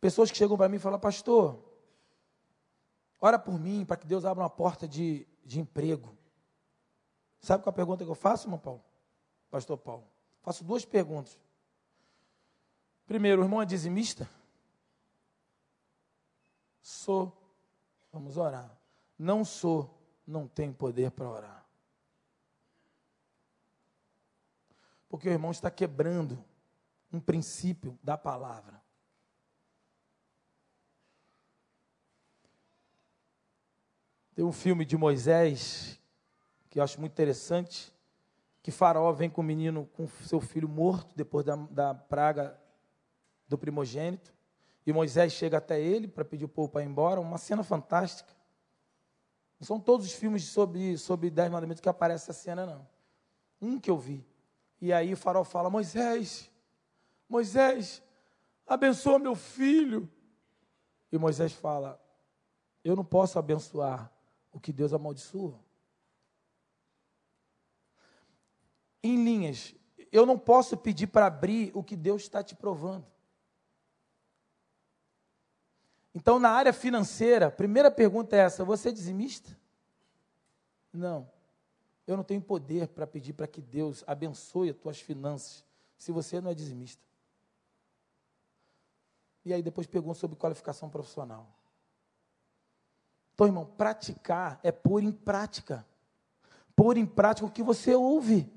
Pessoas 0.03 0.31
que 0.31 0.37
chegam 0.37 0.55
para 0.55 0.69
mim 0.69 0.77
e 0.77 0.79
falam, 0.79 1.01
pastor, 1.01 1.65
ora 3.19 3.39
por 3.39 3.59
mim 3.59 3.87
para 3.87 3.97
que 3.97 4.07
Deus 4.07 4.27
abra 4.27 4.45
uma 4.45 4.51
porta 4.51 4.87
de, 4.87 5.27
de 5.43 5.59
emprego. 5.59 6.15
Sabe 7.41 7.63
qual 7.63 7.71
é 7.71 7.75
a 7.75 7.77
pergunta 7.77 8.05
que 8.05 8.11
eu 8.11 8.15
faço, 8.15 8.49
irmão 8.49 8.59
Paulo? 8.59 8.85
Pastor 9.51 9.79
Paulo. 9.79 10.07
Faço 10.43 10.63
duas 10.63 10.85
perguntas. 10.85 11.39
Primeiro, 13.07 13.41
o 13.41 13.45
irmão 13.47 13.63
é 13.63 13.65
dizimista? 13.65 14.29
Sou. 16.83 17.33
Vamos 18.13 18.37
orar. 18.37 18.78
Não 19.19 19.45
sou, 19.45 19.99
não 20.27 20.47
tenho 20.47 20.73
poder 20.73 21.11
para 21.11 21.29
orar. 21.29 21.67
Porque 25.09 25.29
o 25.29 25.33
irmão 25.33 25.51
está 25.51 25.71
quebrando 25.71 26.43
um 27.13 27.19
princípio 27.19 27.99
da 28.03 28.17
palavra. 28.17 28.81
Tem 34.35 34.45
um 34.45 34.53
filme 34.53 34.85
de 34.85 34.97
Moisés 34.97 35.99
que 36.71 36.79
eu 36.79 36.85
acho 36.85 37.01
muito 37.01 37.13
interessante, 37.13 37.93
que 38.63 38.71
Faraó 38.71 39.11
vem 39.13 39.31
com 39.31 39.41
o 39.41 39.45
menino, 39.45 39.87
com 39.95 40.07
seu 40.07 40.41
filho 40.41 40.69
morto, 40.69 41.17
depois 41.17 41.45
da, 41.45 41.57
da 41.57 41.95
praga 41.95 42.57
do 43.49 43.57
primogênito, 43.57 44.33
e 44.87 44.93
Moisés 44.93 45.33
chega 45.33 45.59
até 45.59 45.81
ele 45.81 46.07
para 46.07 46.25
pedir 46.25 46.45
o 46.45 46.49
povo 46.49 46.69
para 46.69 46.83
ir 46.83 46.87
embora, 46.87 47.21
uma 47.21 47.39
cena 47.39 47.65
fantástica. 47.65 48.38
Não 49.59 49.67
são 49.67 49.81
todos 49.81 50.07
os 50.07 50.13
filmes 50.13 50.45
sobre, 50.45 50.97
sobre 50.97 51.31
Dez 51.31 51.51
Mandamentos 51.51 51.81
que 51.81 51.89
aparece 51.89 52.31
essa 52.31 52.41
cena, 52.41 52.65
não. 52.65 52.87
Um 53.61 53.79
que 53.79 53.91
eu 53.91 53.99
vi. 53.99 54.25
E 54.81 54.93
aí 54.93 55.13
o 55.13 55.17
farol 55.17 55.45
fala, 55.45 55.69
Moisés, 55.69 56.51
Moisés, 57.29 58.03
abençoa 58.67 59.19
meu 59.19 59.35
filho. 59.35 60.09
E 61.11 61.19
Moisés 61.19 61.53
fala: 61.53 62.01
Eu 62.85 62.95
não 62.95 63.05
posso 63.05 63.39
abençoar 63.39 64.13
o 64.53 64.61
que 64.61 64.73
Deus 64.73 64.93
amaldiçoa. 64.93 65.59
Em 69.03 69.23
linhas, 69.25 69.75
eu 70.13 70.25
não 70.25 70.39
posso 70.39 70.77
pedir 70.77 71.07
para 71.07 71.27
abrir 71.27 71.71
o 71.75 71.83
que 71.83 71.97
Deus 71.97 72.23
está 72.23 72.43
te 72.43 72.55
provando. 72.55 73.07
Então, 76.15 76.39
na 76.39 76.51
área 76.51 76.73
financeira, 76.73 77.47
a 77.47 77.51
primeira 77.51 77.91
pergunta 77.91 78.37
é 78.37 78.41
essa: 78.41 78.65
você 78.65 78.89
é 78.89 78.93
dizimista? 78.93 79.57
Não. 80.93 81.31
Eu 82.07 82.17
não 82.17 82.25
tenho 82.25 82.41
poder 82.41 82.89
para 82.89 83.07
pedir 83.07 83.35
para 83.35 83.47
que 83.47 83.61
Deus 83.61 84.03
abençoe 84.07 84.71
as 84.71 84.77
tuas 84.77 85.01
finanças 85.01 85.65
se 85.99 86.11
você 86.11 86.41
não 86.41 86.51
é 86.51 86.55
dizimista. 86.55 87.03
E 89.45 89.53
aí 89.53 89.63
depois 89.63 89.87
pergunta 89.87 90.19
sobre 90.19 90.37
qualificação 90.37 90.89
profissional. 90.89 91.47
Então, 93.35 93.47
irmão, 93.47 93.67
praticar 93.67 94.59
é 94.63 94.73
pôr 94.73 95.03
em 95.03 95.13
prática. 95.13 95.87
Pôr 96.75 96.97
em 96.97 97.07
prática 97.07 97.47
o 97.47 97.51
que 97.51 97.63
você 97.63 97.95
ouve. 97.95 98.51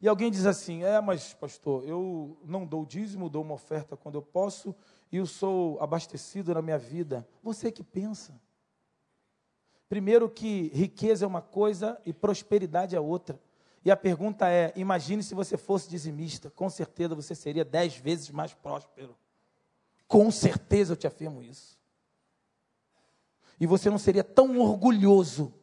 E 0.00 0.08
alguém 0.08 0.30
diz 0.30 0.44
assim: 0.44 0.84
é, 0.84 1.00
mas, 1.00 1.32
pastor, 1.32 1.82
eu 1.84 2.38
não 2.44 2.66
dou 2.66 2.84
dízimo, 2.84 3.30
dou 3.30 3.42
uma 3.42 3.54
oferta 3.54 3.96
quando 3.96 4.16
eu 4.16 4.22
posso, 4.22 4.74
e 5.14 5.16
eu 5.16 5.26
sou 5.26 5.80
abastecido 5.80 6.52
na 6.52 6.60
minha 6.60 6.76
vida. 6.76 7.24
Você 7.40 7.70
que 7.70 7.84
pensa. 7.84 8.34
Primeiro, 9.88 10.28
que 10.28 10.72
riqueza 10.74 11.24
é 11.24 11.28
uma 11.28 11.40
coisa 11.40 11.96
e 12.04 12.12
prosperidade 12.12 12.96
é 12.96 13.00
outra. 13.00 13.40
E 13.84 13.92
a 13.92 13.96
pergunta 13.96 14.50
é: 14.50 14.72
imagine 14.74 15.22
se 15.22 15.32
você 15.32 15.56
fosse 15.56 15.88
dizimista, 15.88 16.50
com 16.50 16.68
certeza 16.68 17.14
você 17.14 17.32
seria 17.32 17.64
dez 17.64 17.96
vezes 17.96 18.28
mais 18.30 18.54
próspero. 18.54 19.16
Com 20.08 20.32
certeza 20.32 20.94
eu 20.94 20.96
te 20.96 21.06
afirmo 21.06 21.40
isso. 21.40 21.78
E 23.60 23.68
você 23.68 23.88
não 23.88 23.98
seria 23.98 24.24
tão 24.24 24.58
orgulhoso 24.58 25.54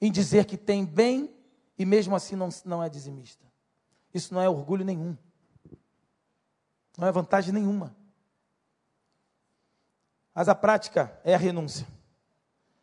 em 0.00 0.10
dizer 0.10 0.46
que 0.46 0.56
tem 0.56 0.84
bem 0.84 1.32
e 1.78 1.86
mesmo 1.86 2.16
assim 2.16 2.34
não, 2.34 2.48
não 2.64 2.82
é 2.82 2.88
dizimista. 2.88 3.46
Isso 4.12 4.34
não 4.34 4.40
é 4.42 4.48
orgulho 4.48 4.84
nenhum. 4.84 5.16
Não 6.98 7.06
é 7.06 7.12
vantagem 7.12 7.54
nenhuma. 7.54 7.99
Mas 10.34 10.48
a 10.48 10.54
prática 10.54 11.18
é 11.24 11.34
a 11.34 11.38
renúncia. 11.38 11.86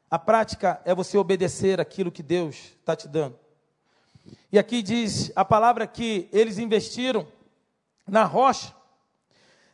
A 0.09 0.17
prática 0.17 0.81
é 0.85 0.95
você 0.95 1.17
obedecer 1.17 1.81
aquilo 1.81 2.11
que 2.11 2.23
Deus 2.23 2.55
está 2.79 2.95
te 2.95 3.07
dando. 3.07 3.37
E 4.51 4.57
aqui 4.57 4.81
diz 4.81 5.31
a 5.35 5.43
palavra 5.43 5.85
que 5.85 6.29
eles 6.31 6.57
investiram 6.57 7.27
na 8.07 8.23
rocha. 8.23 8.73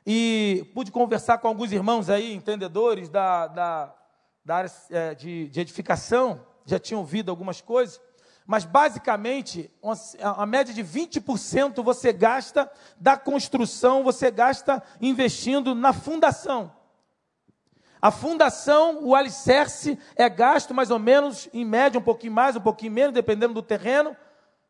E 0.06 0.70
pude 0.74 0.92
conversar 0.92 1.38
com 1.38 1.48
alguns 1.48 1.72
irmãos 1.72 2.10
aí, 2.10 2.34
entendedores 2.34 3.10
da, 3.10 3.48
da, 3.48 3.96
da 4.44 4.56
área 4.56 4.72
é, 4.90 5.16
de, 5.16 5.48
de 5.50 5.62
edificação, 5.62 6.46
já 6.66 6.78
tinham 6.78 7.00
ouvido 7.00 7.30
algumas 7.30 7.62
coisas. 7.62 8.02
Mas 8.46 8.66
basicamente, 8.66 9.72
a 10.22 10.46
média 10.46 10.74
de 10.74 10.84
20% 10.84 11.82
você 11.82 12.12
gasta 12.12 12.70
da 13.00 13.16
construção, 13.16 14.04
você 14.04 14.30
gasta 14.30 14.84
investindo 15.00 15.74
na 15.74 15.94
fundação. 15.94 16.83
A 18.04 18.12
fundação, 18.12 19.00
o 19.02 19.16
alicerce, 19.16 19.98
é 20.14 20.28
gasto 20.28 20.74
mais 20.74 20.92
ou 20.92 21.00
menos, 21.00 21.48
em 21.54 21.64
média, 21.64 21.98
um 21.98 22.04
pouquinho 22.04 22.34
mais, 22.34 22.54
um 22.54 22.60
pouquinho 22.60 22.92
menos, 22.92 23.14
dependendo 23.14 23.54
do 23.54 23.62
terreno, 23.62 24.14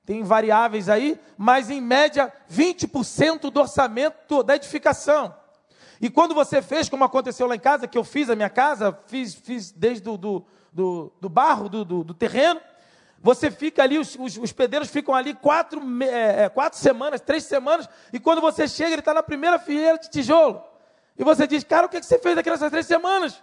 tem 0.06 0.22
variáveis 0.22 0.88
aí, 0.88 1.20
mas 1.36 1.72
em 1.72 1.82
média 1.82 2.32
20% 2.48 3.50
do 3.50 3.60
orçamento 3.60 4.44
da 4.44 4.56
edificação. 4.56 5.34
E 6.00 6.12
quando 6.12 6.36
você 6.36 6.62
fez, 6.62 6.88
como 6.88 7.04
aconteceu 7.06 7.48
lá 7.48 7.56
em 7.56 7.60
casa, 7.60 7.88
que 7.88 7.98
eu 7.98 8.04
fiz 8.04 8.30
a 8.30 8.36
minha 8.36 8.52
casa, 8.52 8.96
fiz, 9.08 9.34
fiz 9.34 9.72
desde 9.72 10.04
do, 10.04 10.16
do, 10.16 10.46
do, 10.72 11.12
do 11.20 11.28
barro, 11.28 11.68
do, 11.68 11.84
do, 11.84 12.04
do, 12.04 12.14
terreno, 12.14 12.62
você 13.20 13.50
fica 13.50 13.82
ali, 13.82 13.98
os, 13.98 14.16
os, 14.16 14.38
os 14.38 14.52
pedreiros 14.52 14.92
ficam 14.92 15.16
ali 15.16 15.34
quatro, 15.34 15.82
é, 16.04 16.44
é, 16.44 16.50
quatro 16.50 16.78
semanas, 16.78 17.20
três 17.20 17.46
semanas, 17.46 17.90
e 18.14 18.20
quando 18.20 18.42
você 18.42 18.68
chega, 18.68 18.92
ele 18.92 19.00
está 19.00 19.12
na 19.12 19.24
primeira 19.24 19.58
fileira 19.58 19.98
de 19.98 20.12
tijolo. 20.12 20.72
E 21.18 21.24
você 21.24 21.46
diz, 21.46 21.64
cara, 21.64 21.86
o 21.86 21.90
que, 21.90 22.02
você 22.02 22.18
fez 22.18 22.36
naquelas 22.36 22.60
três 22.72 22.86
semanas? 22.86 23.42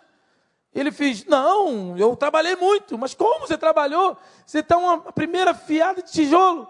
Ele 0.72 0.92
fez, 0.92 1.24
não, 1.24 1.96
eu 1.96 2.16
trabalhei 2.16 2.56
muito. 2.56 2.96
Mas 2.96 3.14
como 3.14 3.46
você 3.46 3.58
trabalhou? 3.58 4.16
Você 4.46 4.60
está 4.60 4.76
uma 4.76 5.12
primeira 5.12 5.54
fiada 5.54 6.02
de 6.02 6.10
tijolo. 6.10 6.68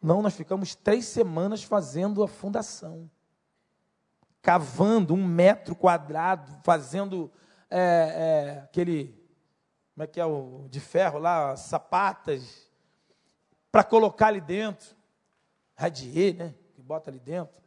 Não, 0.00 0.22
nós 0.22 0.34
ficamos 0.34 0.74
três 0.74 1.04
semanas 1.06 1.62
fazendo 1.62 2.22
a 2.22 2.28
fundação. 2.28 3.10
Cavando 4.40 5.12
um 5.12 5.24
metro 5.24 5.74
quadrado, 5.74 6.58
fazendo 6.64 7.30
é, 7.68 8.58
é, 8.58 8.64
aquele, 8.64 9.14
como 9.94 10.04
é 10.04 10.06
que 10.06 10.20
é 10.20 10.24
o 10.24 10.66
de 10.70 10.80
ferro 10.80 11.18
lá, 11.18 11.56
sapatas, 11.56 12.70
para 13.70 13.84
colocar 13.84 14.28
ali 14.28 14.40
dentro. 14.40 14.96
Radier, 15.76 16.36
né? 16.36 16.54
Que 16.74 16.82
bota 16.82 17.10
ali 17.10 17.18
dentro. 17.18 17.60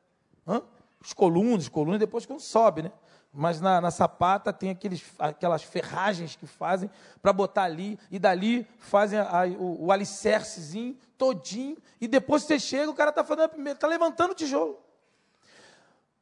Hã? 0.48 0.62
Os 1.04 1.14
colunas, 1.14 1.68
colunas 1.68 1.99
depois 1.99 2.26
quando 2.26 2.39
sobe, 2.39 2.84
né? 2.84 2.91
Mas 3.34 3.60
na, 3.60 3.82
na 3.82 3.91
sapata 3.91 4.54
tem 4.54 4.70
aqueles, 4.70 5.04
aquelas 5.18 5.64
ferragens 5.64 6.36
que 6.36 6.45
fazem 6.45 6.89
para 7.22 7.34
botar 7.34 7.64
ali, 7.64 7.99
e 8.12 8.20
dali 8.20 8.68
fazem 8.78 9.20
a, 9.20 9.41
a, 9.41 9.47
o, 9.47 9.86
o 9.86 9.91
alicercezinho 9.91 10.95
todinho, 11.18 11.78
e 11.99 12.08
depois 12.08 12.43
você 12.43 12.60
chega, 12.60 12.91
o 12.91 12.93
cara 12.93 13.10
está 13.10 13.24
fazendo 13.24 13.45
a 13.45 13.49
primeira, 13.49 13.76
está 13.76 13.88
levantando 13.88 14.32
o 14.32 14.36
tijolo. 14.36 14.80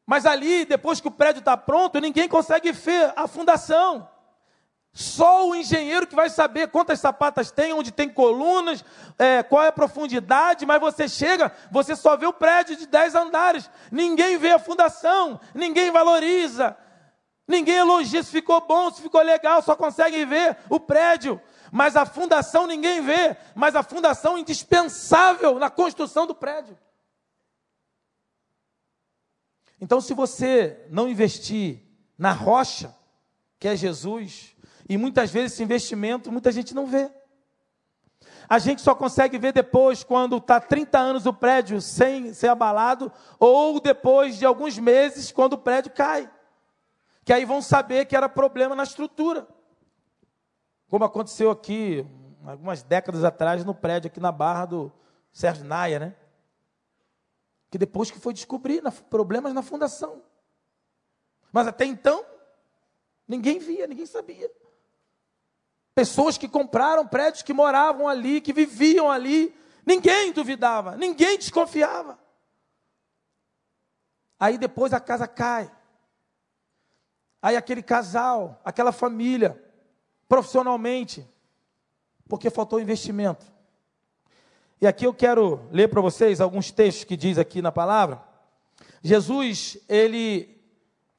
Mas 0.05 0.25
ali, 0.25 0.65
depois 0.65 0.99
que 0.99 1.07
o 1.07 1.11
prédio 1.11 1.39
está 1.39 1.55
pronto, 1.55 1.99
ninguém 1.99 2.27
consegue 2.27 2.71
ver 2.71 3.13
a 3.15 3.27
fundação. 3.27 4.09
Só 4.93 5.47
o 5.47 5.55
engenheiro 5.55 6.05
que 6.05 6.15
vai 6.15 6.29
saber 6.29 6.67
quantas 6.67 6.99
sapatas 6.99 7.49
tem, 7.49 7.71
onde 7.71 7.91
tem 7.91 8.09
colunas, 8.09 8.83
é, 9.17 9.41
qual 9.41 9.63
é 9.63 9.67
a 9.67 9.71
profundidade, 9.71 10.65
mas 10.65 10.81
você 10.81 11.07
chega, 11.07 11.51
você 11.71 11.95
só 11.95 12.17
vê 12.17 12.25
o 12.25 12.33
prédio 12.33 12.75
de 12.75 12.85
10 12.85 13.15
andares. 13.15 13.69
Ninguém 13.89 14.37
vê 14.37 14.51
a 14.51 14.59
fundação, 14.59 15.39
ninguém 15.55 15.91
valoriza, 15.91 16.75
ninguém 17.47 17.75
elogia 17.75 18.21
se 18.21 18.31
ficou 18.31 18.59
bom, 18.67 18.91
se 18.91 19.01
ficou 19.01 19.21
legal, 19.21 19.61
só 19.61 19.77
consegue 19.77 20.25
ver 20.25 20.57
o 20.69 20.77
prédio. 20.77 21.41
Mas 21.71 21.95
a 21.95 22.05
fundação 22.05 22.67
ninguém 22.67 22.99
vê, 23.01 23.37
mas 23.55 23.77
a 23.77 23.83
fundação 23.83 24.35
é 24.35 24.41
indispensável 24.41 25.57
na 25.57 25.69
construção 25.69 26.27
do 26.27 26.35
prédio. 26.35 26.77
Então, 29.79 30.01
se 30.01 30.13
você 30.13 30.85
não 30.89 31.07
investir 31.07 31.81
na 32.17 32.33
rocha, 32.33 32.93
que 33.57 33.69
é 33.69 33.75
Jesus, 33.75 34.53
e 34.87 34.97
muitas 34.97 35.31
vezes 35.31 35.53
esse 35.53 35.63
investimento 35.63 36.31
muita 36.31 36.51
gente 36.51 36.73
não 36.73 36.85
vê. 36.85 37.11
A 38.51 38.59
gente 38.59 38.81
só 38.81 38.93
consegue 38.93 39.37
ver 39.37 39.53
depois, 39.53 40.03
quando 40.03 40.35
está 40.35 40.59
30 40.59 40.99
anos 40.99 41.25
o 41.25 41.33
prédio 41.33 41.79
sem 41.79 42.33
ser 42.33 42.49
abalado, 42.49 43.11
ou 43.39 43.79
depois 43.79 44.37
de 44.37 44.45
alguns 44.45 44.77
meses, 44.77 45.31
quando 45.31 45.53
o 45.53 45.57
prédio 45.57 45.91
cai. 45.93 46.29
Que 47.23 47.31
aí 47.31 47.45
vão 47.45 47.61
saber 47.61 48.05
que 48.05 48.15
era 48.15 48.27
problema 48.27 48.75
na 48.75 48.83
estrutura. 48.83 49.47
Como 50.89 51.05
aconteceu 51.05 51.49
aqui, 51.49 52.05
algumas 52.45 52.83
décadas 52.83 53.23
atrás, 53.23 53.63
no 53.63 53.73
prédio 53.73 54.09
aqui 54.09 54.19
na 54.19 54.33
Barra 54.33 54.65
do 54.65 54.91
Sérgio 55.31 55.63
Naia, 55.63 55.99
né? 55.99 56.15
Que 57.69 57.77
depois 57.77 58.11
que 58.11 58.19
foi 58.19 58.33
descobrir 58.33 58.83
problemas 59.09 59.53
na 59.53 59.61
fundação. 59.61 60.21
Mas 61.53 61.67
até 61.67 61.85
então, 61.85 62.25
ninguém 63.25 63.59
via, 63.59 63.87
ninguém 63.87 64.05
sabia. 64.05 64.51
Pessoas 66.01 66.35
que 66.35 66.47
compraram 66.47 67.05
prédios, 67.05 67.43
que 67.43 67.53
moravam 67.53 68.07
ali, 68.07 68.41
que 68.41 68.51
viviam 68.51 69.11
ali. 69.11 69.55
Ninguém 69.85 70.33
duvidava, 70.33 70.97
ninguém 70.97 71.37
desconfiava. 71.37 72.17
Aí 74.39 74.57
depois 74.57 74.93
a 74.93 74.99
casa 74.99 75.27
cai. 75.27 75.71
Aí 77.39 77.55
aquele 77.55 77.83
casal, 77.83 78.59
aquela 78.65 78.91
família, 78.91 79.63
profissionalmente, 80.27 81.23
porque 82.27 82.49
faltou 82.49 82.79
investimento. 82.79 83.45
E 84.81 84.87
aqui 84.87 85.05
eu 85.05 85.13
quero 85.13 85.69
ler 85.71 85.87
para 85.87 86.01
vocês 86.01 86.41
alguns 86.41 86.71
textos 86.71 87.03
que 87.03 87.15
diz 87.15 87.37
aqui 87.37 87.61
na 87.61 87.71
palavra. 87.71 88.23
Jesus, 89.03 89.77
ele 89.87 90.59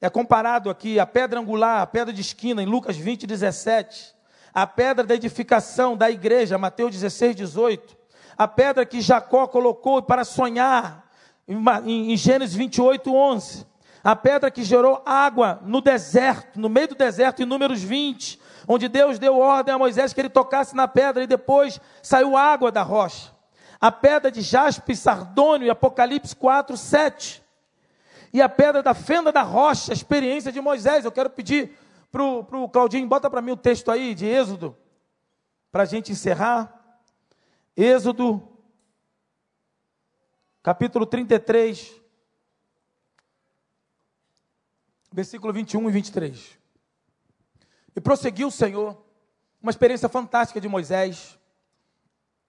é 0.01 0.09
comparado 0.09 0.69
aqui 0.69 0.99
à 0.99 1.05
pedra 1.05 1.39
angular, 1.39 1.81
a 1.81 1.87
pedra 1.87 2.11
de 2.11 2.19
esquina, 2.19 2.61
em 2.61 2.65
Lucas 2.65 2.97
20, 2.97 3.25
17 3.25 4.22
a 4.53 4.67
pedra 4.67 5.03
da 5.03 5.15
edificação 5.15 5.97
da 5.97 6.11
igreja, 6.11 6.57
Mateus 6.57 6.91
16, 6.91 7.35
18, 7.35 7.97
a 8.37 8.47
pedra 8.47 8.85
que 8.85 9.01
Jacó 9.01 9.47
colocou 9.47 10.01
para 10.01 10.23
sonhar, 10.23 11.07
em 11.47 12.15
Gênesis 12.15 12.55
28, 12.55 13.13
11, 13.13 13.65
a 14.03 14.15
pedra 14.15 14.51
que 14.51 14.63
gerou 14.63 15.01
água 15.05 15.59
no 15.63 15.81
deserto, 15.81 16.59
no 16.59 16.69
meio 16.69 16.89
do 16.89 16.95
deserto, 16.95 17.41
em 17.41 17.45
Números 17.45 17.81
20, 17.81 18.39
onde 18.67 18.87
Deus 18.87 19.17
deu 19.17 19.39
ordem 19.39 19.73
a 19.73 19.77
Moisés 19.77 20.13
que 20.13 20.21
ele 20.21 20.29
tocasse 20.29 20.75
na 20.75 20.87
pedra 20.87 21.23
e 21.23 21.27
depois 21.27 21.79
saiu 22.01 22.37
água 22.37 22.71
da 22.71 22.81
rocha. 22.81 23.31
A 23.79 23.91
pedra 23.91 24.31
de 24.31 24.41
jaspe 24.41 24.95
sardônio, 24.95 25.71
Apocalipse 25.71 26.35
4, 26.35 26.77
7. 26.77 27.43
E 28.31 28.41
a 28.41 28.47
pedra 28.47 28.81
da 28.81 28.93
fenda 28.93 29.31
da 29.31 29.41
rocha, 29.41 29.91
a 29.91 29.93
experiência 29.93 30.51
de 30.51 30.61
Moisés. 30.61 31.05
Eu 31.05 31.11
quero 31.11 31.29
pedir 31.29 31.77
para 32.13 32.59
o 32.59 32.69
Claudinho, 32.69 33.07
bota 33.07 33.27
para 33.27 33.41
mim 33.41 33.53
o 33.53 33.57
texto 33.57 33.89
aí 33.89 34.13
de 34.13 34.27
Êxodo, 34.27 34.77
para 35.71 35.81
a 35.81 35.85
gente 35.87 36.11
encerrar. 36.11 36.71
Êxodo, 37.75 38.47
capítulo 40.61 41.07
33, 41.07 41.99
versículo 45.11 45.51
21 45.51 45.89
e 45.89 45.91
23. 45.91 46.59
E 47.95 47.99
prosseguiu 47.99 48.49
o 48.49 48.51
Senhor, 48.51 49.03
uma 49.59 49.71
experiência 49.71 50.07
fantástica 50.07 50.61
de 50.61 50.67
Moisés. 50.67 51.39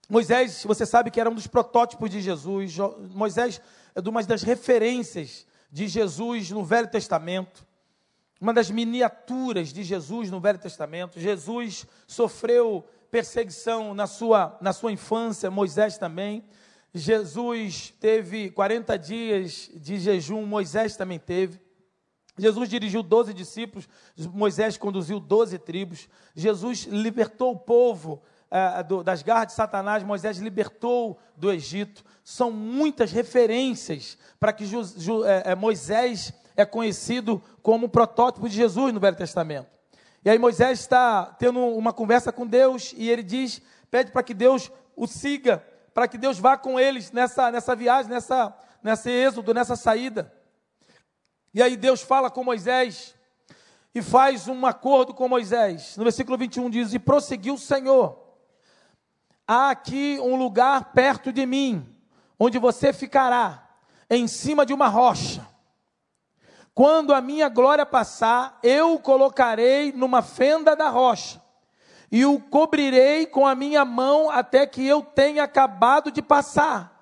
Moisés, 0.07 0.63
você 0.63 0.85
sabe 0.85 1.09
que 1.09 1.19
era 1.19 1.31
um 1.31 1.33
dos 1.33 1.47
protótipos 1.47 2.11
de 2.11 2.21
Jesus. 2.21 2.77
Moisés 3.15 3.59
é 3.95 3.99
uma 4.07 4.21
das 4.21 4.43
referências 4.43 5.47
de 5.71 5.87
Jesus 5.87 6.51
no 6.51 6.63
Velho 6.63 6.87
Testamento 6.87 7.65
uma 8.39 8.53
das 8.53 8.69
miniaturas 8.69 9.71
de 9.71 9.83
Jesus 9.83 10.29
no 10.29 10.39
Velho 10.39 10.59
Testamento. 10.59 11.19
Jesus 11.19 11.85
sofreu 12.05 12.85
perseguição 13.09 13.93
na 13.93 14.07
sua, 14.07 14.57
na 14.59 14.73
sua 14.73 14.91
infância, 14.91 15.49
Moisés 15.49 15.97
também. 15.97 16.43
Jesus 16.93 17.93
teve 17.99 18.49
40 18.51 18.97
dias 18.97 19.69
de 19.75 19.99
jejum, 19.99 20.45
Moisés 20.45 20.95
também 20.95 21.19
teve. 21.19 21.59
Jesus 22.37 22.67
dirigiu 22.67 23.01
12 23.01 23.33
discípulos, 23.33 23.87
Moisés 24.17 24.77
conduziu 24.77 25.19
12 25.19 25.57
tribos. 25.59 26.09
Jesus 26.35 26.83
libertou 26.83 27.53
o 27.53 27.59
povo 27.59 28.21
eh, 28.51 28.83
do, 28.83 29.03
das 29.03 29.23
garras 29.23 29.47
de 29.47 29.53
Satanás, 29.53 30.03
Moisés 30.03 30.37
libertou 30.37 31.17
do 31.37 31.49
Egito. 31.49 32.03
São 32.23 32.51
muitas 32.51 33.11
referências 33.13 34.17
para 34.37 34.51
que 34.51 34.65
Ju, 34.65 34.83
Ju, 34.97 35.23
eh, 35.23 35.55
Moisés 35.55 36.33
é 36.55 36.65
conhecido 36.65 37.41
como 37.61 37.89
protótipo 37.89 38.47
de 38.47 38.55
Jesus 38.55 38.93
no 38.93 38.99
Velho 38.99 39.15
Testamento. 39.15 39.67
E 40.23 40.29
aí 40.29 40.39
Moisés 40.39 40.79
está 40.79 41.25
tendo 41.37 41.59
uma 41.59 41.93
conversa 41.93 42.31
com 42.31 42.47
Deus 42.47 42.93
e 42.97 43.09
ele 43.09 43.21
diz, 43.21 43.61
pede 43.91 44.11
para 44.11 44.23
que 44.23 44.33
Deus 44.33 44.71
o 44.95 45.05
siga, 45.05 45.63
para 45.93 46.07
que 46.07 46.17
Deus 46.17 46.39
vá 46.39 46.57
com 46.57 46.79
eles 46.79 47.11
nessa, 47.11 47.51
nessa 47.51 47.75
viagem, 47.75 48.11
nessa, 48.11 48.53
nesse 48.81 49.09
êxodo, 49.09 49.53
nessa 49.53 49.75
saída. 49.75 50.33
E 51.53 51.61
aí 51.61 51.77
Deus 51.77 52.01
fala 52.01 52.29
com 52.29 52.43
Moisés 52.43 53.15
e 53.93 54.01
faz 54.01 54.47
um 54.47 54.65
acordo 54.65 55.13
com 55.13 55.29
Moisés. 55.29 55.95
No 55.95 56.03
versículo 56.03 56.37
21 56.37 56.69
diz: 56.69 56.93
E 56.93 56.99
prosseguiu 56.99 57.53
o 57.53 57.57
Senhor: 57.57 58.19
Há 59.47 59.69
aqui 59.69 60.19
um 60.21 60.35
lugar 60.35 60.91
perto 60.91 61.31
de 61.31 61.45
mim, 61.45 61.87
onde 62.37 62.59
você 62.59 62.91
ficará, 62.91 63.69
em 64.09 64.27
cima 64.27 64.65
de 64.65 64.73
uma 64.73 64.89
rocha. 64.89 65.47
Quando 66.75 67.13
a 67.13 67.21
minha 67.21 67.47
glória 67.47 67.85
passar, 67.85 68.59
eu 68.61 68.95
o 68.95 68.99
colocarei 68.99 69.93
numa 69.93 70.21
fenda 70.21 70.75
da 70.75 70.89
rocha 70.89 71.41
e 72.11 72.25
o 72.25 72.37
cobrirei 72.37 73.25
com 73.25 73.47
a 73.47 73.55
minha 73.55 73.85
mão 73.85 74.29
até 74.29 74.67
que 74.67 74.85
eu 74.85 75.01
tenha 75.01 75.45
acabado 75.45 76.11
de 76.11 76.21
passar. 76.21 76.93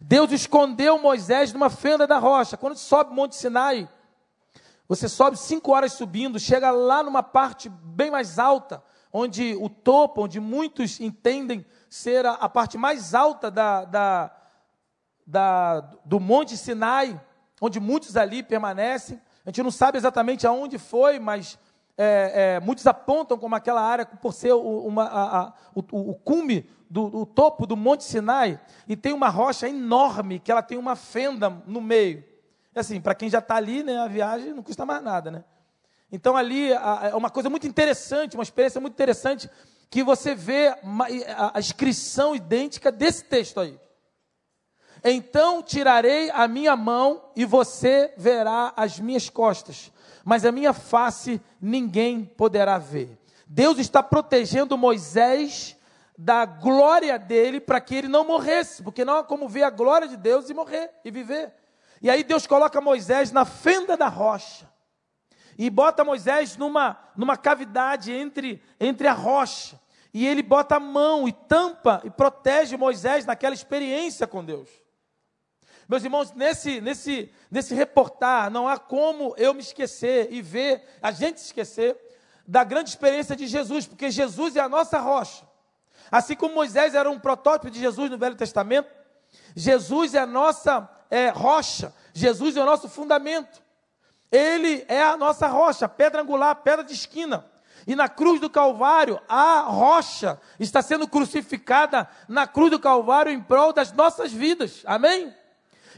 Deus 0.00 0.30
escondeu 0.30 1.00
Moisés 1.00 1.52
numa 1.52 1.68
fenda 1.68 2.06
da 2.06 2.16
rocha. 2.16 2.56
Quando 2.56 2.76
sobe 2.76 3.10
o 3.10 3.14
Monte 3.14 3.34
Sinai, 3.34 3.88
você 4.88 5.08
sobe 5.08 5.36
cinco 5.36 5.72
horas 5.72 5.94
subindo, 5.94 6.38
chega 6.38 6.70
lá 6.70 7.02
numa 7.02 7.24
parte 7.24 7.68
bem 7.68 8.12
mais 8.12 8.38
alta, 8.38 8.84
onde 9.12 9.56
o 9.56 9.68
topo, 9.68 10.26
onde 10.26 10.38
muitos 10.38 11.00
entendem 11.00 11.66
ser 11.90 12.24
a, 12.24 12.34
a 12.34 12.48
parte 12.48 12.78
mais 12.78 13.14
alta 13.14 13.50
da, 13.50 13.84
da, 13.84 14.30
da, 15.26 15.80
do 16.04 16.20
Monte 16.20 16.56
Sinai 16.56 17.20
onde 17.64 17.80
muitos 17.80 18.14
ali 18.14 18.42
permanecem. 18.42 19.18
A 19.44 19.48
gente 19.48 19.62
não 19.62 19.70
sabe 19.70 19.96
exatamente 19.96 20.46
aonde 20.46 20.76
foi, 20.76 21.18
mas 21.18 21.58
é, 21.96 22.56
é, 22.56 22.60
muitos 22.60 22.86
apontam 22.86 23.38
como 23.38 23.54
aquela 23.54 23.80
área 23.80 24.04
por 24.04 24.34
ser 24.34 24.52
o, 24.52 24.80
uma, 24.80 25.04
a, 25.04 25.40
a, 25.40 25.52
o, 25.74 26.10
o 26.10 26.14
cume 26.14 26.68
do, 26.90 27.08
do, 27.08 27.26
topo 27.26 27.66
do 27.66 27.74
Monte 27.74 28.04
Sinai, 28.04 28.60
e 28.86 28.94
tem 28.94 29.14
uma 29.14 29.30
rocha 29.30 29.66
enorme 29.66 30.38
que 30.38 30.52
ela 30.52 30.62
tem 30.62 30.76
uma 30.76 30.94
fenda 30.94 31.48
no 31.66 31.80
meio. 31.80 32.22
Assim, 32.74 33.00
para 33.00 33.14
quem 33.14 33.30
já 33.30 33.38
está 33.38 33.54
ali, 33.56 33.82
né, 33.82 33.98
a 33.98 34.08
viagem 34.08 34.52
não 34.52 34.62
custa 34.62 34.84
mais 34.84 35.02
nada, 35.02 35.30
né? 35.30 35.44
Então 36.12 36.36
ali 36.36 36.70
é 36.70 37.14
uma 37.14 37.30
coisa 37.30 37.48
muito 37.48 37.66
interessante, 37.66 38.36
uma 38.36 38.42
experiência 38.42 38.80
muito 38.80 38.92
interessante, 38.92 39.50
que 39.88 40.02
você 40.02 40.34
vê 40.34 40.68
a 41.54 41.58
inscrição 41.58 42.36
idêntica 42.36 42.92
desse 42.92 43.24
texto 43.24 43.58
aí. 43.58 43.78
Então 45.04 45.62
tirarei 45.62 46.30
a 46.30 46.48
minha 46.48 46.74
mão 46.74 47.30
e 47.36 47.44
você 47.44 48.14
verá 48.16 48.72
as 48.74 48.98
minhas 48.98 49.28
costas, 49.28 49.92
mas 50.24 50.46
a 50.46 50.50
minha 50.50 50.72
face 50.72 51.38
ninguém 51.60 52.24
poderá 52.24 52.78
ver. 52.78 53.18
Deus 53.46 53.78
está 53.78 54.02
protegendo 54.02 54.78
Moisés 54.78 55.76
da 56.16 56.46
glória 56.46 57.18
dele 57.18 57.60
para 57.60 57.82
que 57.82 57.94
ele 57.94 58.08
não 58.08 58.24
morresse, 58.24 58.82
porque 58.82 59.04
não 59.04 59.18
há 59.18 59.24
como 59.24 59.46
ver 59.46 59.64
a 59.64 59.70
glória 59.70 60.08
de 60.08 60.16
Deus 60.16 60.48
e 60.48 60.54
morrer 60.54 60.90
e 61.04 61.10
viver. 61.10 61.52
E 62.00 62.08
aí 62.08 62.24
Deus 62.24 62.46
coloca 62.46 62.80
Moisés 62.80 63.30
na 63.30 63.44
fenda 63.44 63.98
da 63.98 64.08
rocha 64.08 64.72
e 65.58 65.68
bota 65.68 66.02
Moisés 66.02 66.56
numa, 66.56 66.98
numa 67.14 67.36
cavidade 67.36 68.10
entre, 68.10 68.62
entre 68.80 69.06
a 69.06 69.12
rocha. 69.12 69.78
E 70.12 70.26
ele 70.26 70.42
bota 70.42 70.76
a 70.76 70.80
mão 70.80 71.28
e 71.28 71.32
tampa 71.32 72.00
e 72.04 72.10
protege 72.10 72.76
Moisés 72.76 73.26
naquela 73.26 73.54
experiência 73.54 74.26
com 74.26 74.42
Deus. 74.44 74.83
Meus 75.88 76.02
irmãos, 76.02 76.32
nesse, 76.32 76.80
nesse, 76.80 77.30
nesse 77.50 77.74
reportar, 77.74 78.50
não 78.50 78.66
há 78.66 78.78
como 78.78 79.34
eu 79.36 79.52
me 79.52 79.60
esquecer 79.60 80.28
e 80.30 80.40
ver, 80.40 80.82
a 81.02 81.10
gente 81.10 81.38
esquecer, 81.38 81.96
da 82.46 82.64
grande 82.64 82.90
experiência 82.90 83.34
de 83.34 83.46
Jesus, 83.46 83.86
porque 83.86 84.10
Jesus 84.10 84.56
é 84.56 84.60
a 84.60 84.68
nossa 84.68 84.98
rocha. 84.98 85.46
Assim 86.10 86.34
como 86.34 86.54
Moisés 86.54 86.94
era 86.94 87.10
um 87.10 87.18
protótipo 87.18 87.70
de 87.70 87.78
Jesus 87.78 88.10
no 88.10 88.18
Velho 88.18 88.36
Testamento, 88.36 88.88
Jesus 89.56 90.14
é 90.14 90.20
a 90.20 90.26
nossa 90.26 90.88
é, 91.10 91.28
rocha, 91.28 91.92
Jesus 92.12 92.56
é 92.56 92.62
o 92.62 92.66
nosso 92.66 92.88
fundamento. 92.88 93.62
Ele 94.30 94.84
é 94.88 95.02
a 95.02 95.16
nossa 95.16 95.46
rocha, 95.46 95.88
pedra 95.88 96.22
angular, 96.22 96.54
pedra 96.56 96.84
de 96.84 96.92
esquina. 96.92 97.44
E 97.86 97.94
na 97.94 98.08
cruz 98.08 98.40
do 98.40 98.48
Calvário, 98.48 99.20
a 99.28 99.60
rocha 99.60 100.40
está 100.58 100.80
sendo 100.80 101.06
crucificada 101.06 102.08
na 102.28 102.46
cruz 102.46 102.70
do 102.70 102.80
Calvário 102.80 103.30
em 103.30 103.40
prol 103.40 103.72
das 103.72 103.92
nossas 103.92 104.32
vidas. 104.32 104.82
Amém? 104.86 105.32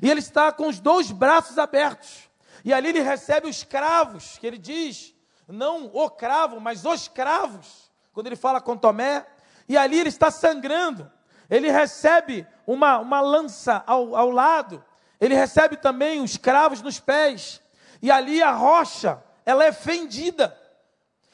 E 0.03 0.11
ele 0.11 0.21
está 0.21 0.53
com 0.53 0.69
os 0.69 0.79
dois 0.79 1.11
braços 1.11 1.59
abertos. 1.59 2.29
E 2.65 2.73
ali 2.73 2.89
ele 2.89 3.01
recebe 3.01 3.49
os 3.49 3.63
cravos, 3.63 4.39
que 4.39 4.47
ele 4.47 4.59
diz, 4.59 5.15
não 5.47 5.91
o 5.93 6.11
cravo, 6.11 6.61
mas 6.61 6.85
os 6.85 7.07
cravos, 7.09 7.91
quando 8.13 8.27
ele 8.27 8.37
fala 8.37 8.61
com 8.61 8.77
Tomé. 8.77 9.27
E 9.69 9.77
ali 9.77 9.99
ele 9.99 10.09
está 10.09 10.31
sangrando. 10.31 11.11
Ele 11.49 11.71
recebe 11.71 12.47
uma, 12.67 12.99
uma 12.99 13.21
lança 13.21 13.83
ao, 13.87 14.17
ao 14.17 14.31
lado. 14.31 14.85
Ele 15.21 15.35
recebe 15.35 15.77
também 15.77 16.21
os 16.21 16.37
cravos 16.37 16.83
nos 16.83 16.99
pés. 16.99 17.63
E 18.03 18.11
ali 18.11 18.43
a 18.43 18.53
rocha, 18.53 19.23
ela 19.45 19.65
é 19.65 19.73
fendida. 19.73 20.57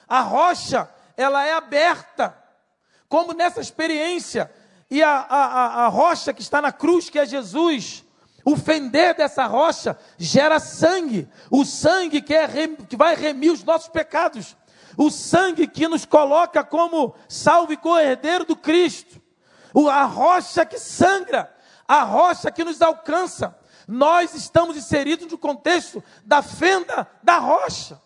A 0.07 0.21
rocha, 0.21 0.89
ela 1.17 1.45
é 1.45 1.55
aberta. 1.55 2.37
Como 3.09 3.33
nessa 3.33 3.61
experiência. 3.61 4.53
E 4.91 5.03
a, 5.03 5.27
a, 5.29 5.85
a 5.85 5.89
rocha 5.89 6.33
que 6.35 6.43
está 6.43 6.61
na 6.61 6.73
cruz, 6.73 7.09
que 7.09 7.19
é 7.19 7.25
Jesus, 7.25 8.05
o 8.45 8.57
fender 8.57 9.14
dessa 9.14 9.47
rocha 9.47 9.97
gera 10.18 10.59
sangue, 10.59 11.28
o 11.51 11.64
sangue 11.64 12.20
que, 12.20 12.34
é, 12.34 12.49
que 12.88 12.97
vai 12.97 13.14
remir 13.14 13.53
os 13.53 13.62
nossos 13.62 13.88
pecados, 13.88 14.57
o 14.97 15.11
sangue 15.11 15.66
que 15.66 15.88
nos 15.88 16.05
coloca 16.05 16.64
como 16.64 17.14
salvo 17.28 17.72
e 17.72 17.76
co-herdeiro 17.76 18.45
do 18.45 18.57
Cristo, 18.57 19.20
a 19.90 20.05
rocha 20.05 20.66
que 20.66 20.78
sangra, 20.78 21.53
a 21.86 22.03
rocha 22.03 22.51
que 22.51 22.64
nos 22.64 22.82
alcança. 22.82 23.57
Nós 23.86 24.34
estamos 24.34 24.76
inseridos 24.76 25.30
no 25.30 25.38
contexto 25.38 26.03
da 26.24 26.43
fenda 26.43 27.09
da 27.22 27.38
rocha. 27.38 28.01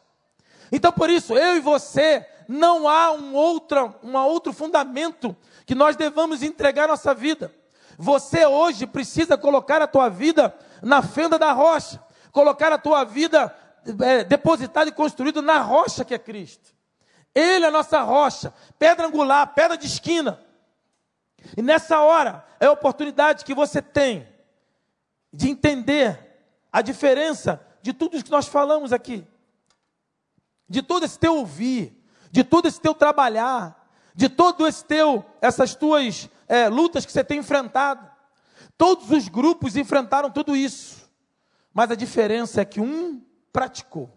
Então, 0.71 0.93
por 0.93 1.11
isso, 1.11 1.35
eu 1.37 1.57
e 1.57 1.61
você, 1.61 2.27
não 2.49 2.89
há 2.89 3.13
um 3.13 3.35
outro, 3.35 3.95
um 4.03 4.17
outro 4.17 4.53
fundamento 4.53 5.37
que 5.65 5.75
nós 5.75 5.97
devamos 5.97 6.43
entregar 6.43 6.89
nossa 6.89 7.15
vida. 7.15 7.53
Você 7.99 8.45
hoje 8.45 8.87
precisa 8.87 9.39
colocar 9.39 9.81
a 9.81 9.87
tua 9.87 10.09
vida 10.09 10.55
na 10.83 11.03
fenda 11.03 11.39
da 11.39 11.53
rocha, 11.53 12.03
colocar 12.31 12.73
a 12.73 12.79
tua 12.79 13.05
vida 13.05 13.55
é, 14.03 14.25
depositada 14.25 14.91
e 14.91 14.93
construída 14.93 15.41
na 15.41 15.61
rocha 15.61 16.05
que 16.05 16.15
é 16.15 16.19
Cristo. 16.19 16.75
Ele 17.35 17.65
é 17.65 17.69
a 17.69 17.73
nossa 17.73 18.03
rocha, 18.03 18.53
pedra 18.79 19.07
angular, 19.07 19.55
pedra 19.55 19.77
de 19.77 19.87
esquina. 19.87 20.41
E 21.57 21.63
nessa 21.63 22.01
hora 22.01 22.45
é 22.59 22.67
a 22.67 22.73
oportunidade 22.73 23.45
que 23.45 23.55
você 23.55 23.81
tem 23.81 24.27
de 25.33 25.51
entender 25.51 26.19
a 26.73 26.83
diferença 26.83 27.61
de 27.83 27.93
tudo 27.93 28.23
que 28.23 28.31
nós 28.31 28.47
falamos 28.49 28.93
aqui, 28.93 29.27
de 30.69 30.83
todo 30.83 31.05
esse 31.05 31.19
teu 31.19 31.37
ouvir, 31.37 32.03
de 32.31 32.43
todo 32.43 32.67
esse 32.67 32.81
teu 32.81 32.95
trabalhar, 32.95 33.87
de 34.15 34.29
todo 34.29 34.67
esse 34.67 34.85
teu, 34.85 35.25
essas 35.41 35.75
tuas 35.75 36.29
é, 36.49 36.69
lutas 36.69 37.05
que 37.05 37.13
você 37.13 37.25
tem 37.25 37.39
enfrentado. 37.39 38.09
Todos 38.77 39.11
os 39.11 39.29
grupos 39.29 39.77
enfrentaram 39.77 40.31
tudo 40.31 40.57
isso. 40.57 41.11
Mas 41.73 41.91
a 41.91 41.95
diferença 41.95 42.61
é 42.61 42.65
que 42.65 42.81
um 42.81 43.23
praticou, 43.53 44.11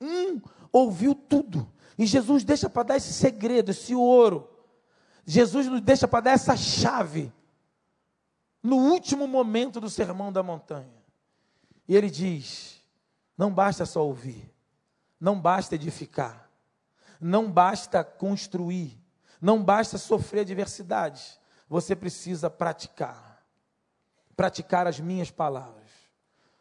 um 0.00 0.40
ouviu 0.72 1.14
tudo. 1.14 1.70
E 1.98 2.06
Jesus 2.06 2.44
deixa 2.44 2.68
para 2.68 2.82
dar 2.82 2.96
esse 2.96 3.12
segredo, 3.12 3.70
esse 3.70 3.94
ouro. 3.94 4.48
Jesus 5.24 5.66
nos 5.66 5.80
deixa 5.80 6.06
para 6.06 6.20
dar 6.20 6.30
essa 6.32 6.56
chave 6.56 7.32
no 8.62 8.76
último 8.76 9.26
momento 9.26 9.80
do 9.80 9.88
sermão 9.88 10.32
da 10.32 10.42
montanha. 10.42 11.02
E 11.88 11.96
ele 11.96 12.10
diz: 12.10 12.80
não 13.36 13.52
basta 13.52 13.86
só 13.86 14.04
ouvir, 14.04 14.52
não 15.20 15.40
basta 15.40 15.74
edificar, 15.74 16.50
não 17.20 17.50
basta 17.50 18.04
construir, 18.04 18.98
não 19.46 19.62
basta 19.62 19.96
sofrer 19.96 20.40
adversidades, 20.40 21.38
você 21.68 21.94
precisa 21.94 22.50
praticar. 22.50 23.46
Praticar 24.36 24.88
as 24.88 24.98
minhas 24.98 25.30
palavras. 25.30 25.88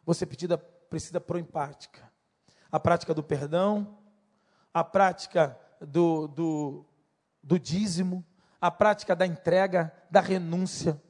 Você 0.05 0.23
precisa, 0.23 0.55
precisa 0.55 1.19
pôr 1.19 1.39
em 1.39 1.43
prática. 1.43 2.07
A 2.71 2.79
prática 2.79 3.11
do 3.11 3.23
perdão, 3.23 3.97
a 4.71 4.83
prática 4.83 5.59
do, 5.81 6.27
do, 6.27 6.86
do 7.41 7.57
dízimo, 7.57 8.23
a 8.61 8.69
prática 8.69 9.15
da 9.15 9.25
entrega, 9.25 9.91
da 10.11 10.21
renúncia, 10.21 11.01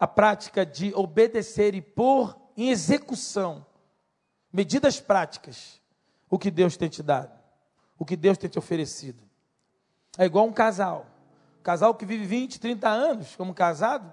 a 0.00 0.06
prática 0.08 0.66
de 0.66 0.92
obedecer 0.94 1.76
e 1.76 1.80
pôr 1.80 2.36
em 2.56 2.70
execução 2.70 3.64
medidas 4.52 5.00
práticas 5.00 5.80
o 6.28 6.36
que 6.36 6.50
Deus 6.50 6.76
tem 6.76 6.88
te 6.88 7.04
dado, 7.04 7.38
o 7.96 8.04
que 8.04 8.16
Deus 8.16 8.36
tem 8.36 8.50
te 8.50 8.58
oferecido. 8.58 9.27
É 10.18 10.24
igual 10.24 10.44
um 10.46 10.52
casal. 10.52 11.06
Casal 11.62 11.94
que 11.94 12.04
vive 12.04 12.26
20, 12.26 12.58
30 12.58 12.88
anos 12.88 13.36
como 13.36 13.54
casado, 13.54 14.12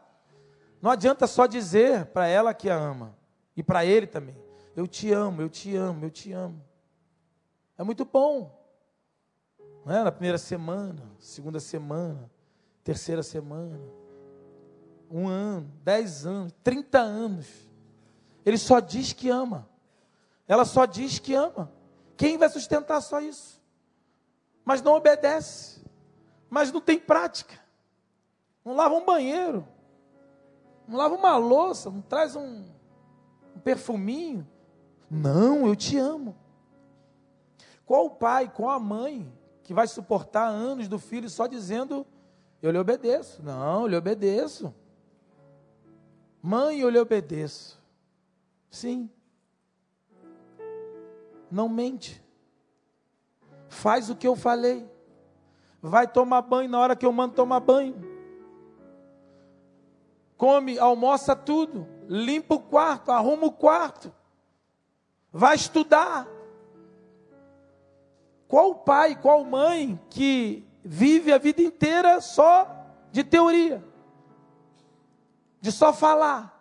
não 0.79 0.91
adianta 0.91 1.25
só 1.25 1.47
dizer 1.47 2.05
para 2.07 2.27
ela 2.27 2.53
que 2.53 2.69
a 2.69 2.75
ama 2.75 3.15
e 3.57 3.63
para 3.63 3.83
ele 3.83 4.05
também. 4.05 4.37
Eu 4.75 4.87
te 4.87 5.11
amo, 5.11 5.41
eu 5.41 5.49
te 5.49 5.75
amo, 5.75 6.05
eu 6.05 6.11
te 6.11 6.31
amo. 6.31 6.61
É 7.75 7.83
muito 7.83 8.05
bom. 8.05 8.55
Não 9.83 9.95
é? 9.95 10.03
Na 10.03 10.11
primeira 10.11 10.37
semana, 10.37 11.01
segunda 11.17 11.59
semana, 11.59 12.29
terceira 12.83 13.23
semana, 13.23 13.79
um 15.09 15.27
ano, 15.27 15.71
dez 15.83 16.25
anos, 16.25 16.53
trinta 16.63 16.99
anos. 16.99 17.47
Ele 18.45 18.57
só 18.57 18.79
diz 18.79 19.11
que 19.11 19.29
ama. 19.29 19.67
Ela 20.47 20.65
só 20.65 20.85
diz 20.85 21.17
que 21.17 21.33
ama. 21.33 21.71
Quem 22.15 22.37
vai 22.37 22.49
sustentar 22.49 23.01
só 23.01 23.19
isso? 23.19 23.59
Mas 24.63 24.81
não 24.81 24.93
obedece 24.93 25.74
mas 26.49 26.71
não 26.71 26.81
tem 26.81 26.99
prática. 26.99 27.59
Não 28.63 28.75
lava 28.75 28.95
um 28.95 29.05
banheiro, 29.05 29.67
não 30.87 30.97
lava 30.97 31.15
uma 31.15 31.37
louça, 31.37 31.89
não 31.89 32.01
traz 32.01 32.35
um, 32.35 32.63
um 33.55 33.59
perfuminho. 33.59 34.47
Não, 35.09 35.67
eu 35.67 35.75
te 35.75 35.97
amo. 35.97 36.35
Qual 37.85 38.05
o 38.05 38.09
pai, 38.09 38.51
qual 38.51 38.71
a 38.71 38.79
mãe 38.79 39.31
que 39.63 39.73
vai 39.73 39.87
suportar 39.87 40.47
anos 40.47 40.87
do 40.87 40.97
filho 40.97 41.29
só 41.29 41.45
dizendo 41.45 42.05
eu 42.61 42.71
lhe 42.71 42.79
obedeço? 42.79 43.43
Não, 43.43 43.83
eu 43.83 43.87
lhe 43.87 43.95
obedeço. 43.95 44.73
Mãe, 46.41 46.79
eu 46.79 46.89
lhe 46.89 46.99
obedeço. 46.99 47.79
Sim. 48.69 49.09
Não 51.51 51.69
mente. 51.69 52.23
Faz 53.67 54.09
o 54.09 54.15
que 54.15 54.27
eu 54.27 54.35
falei 54.35 54.89
vai 55.85 56.07
tomar 56.07 56.41
banho 56.41 56.69
na 56.69 56.79
hora 56.79 56.95
que 56.95 57.05
eu 57.05 57.11
mando 57.11 57.35
tomar 57.35 57.59
banho. 57.59 57.95
Come, 60.35 60.77
almoça 60.79 61.35
tudo, 61.35 61.87
limpa 62.07 62.55
o 62.55 62.59
quarto, 62.59 63.11
arruma 63.11 63.45
o 63.45 63.51
quarto, 63.51 64.11
vai 65.31 65.55
estudar. 65.55 66.27
Qual 68.47 68.75
pai, 68.75 69.15
qual 69.15 69.43
mãe 69.45 69.99
que 70.09 70.67
vive 70.83 71.31
a 71.31 71.37
vida 71.37 71.61
inteira 71.61 72.19
só 72.19 72.67
de 73.11 73.23
teoria, 73.23 73.83
de 75.61 75.71
só 75.71 75.93
falar? 75.93 76.53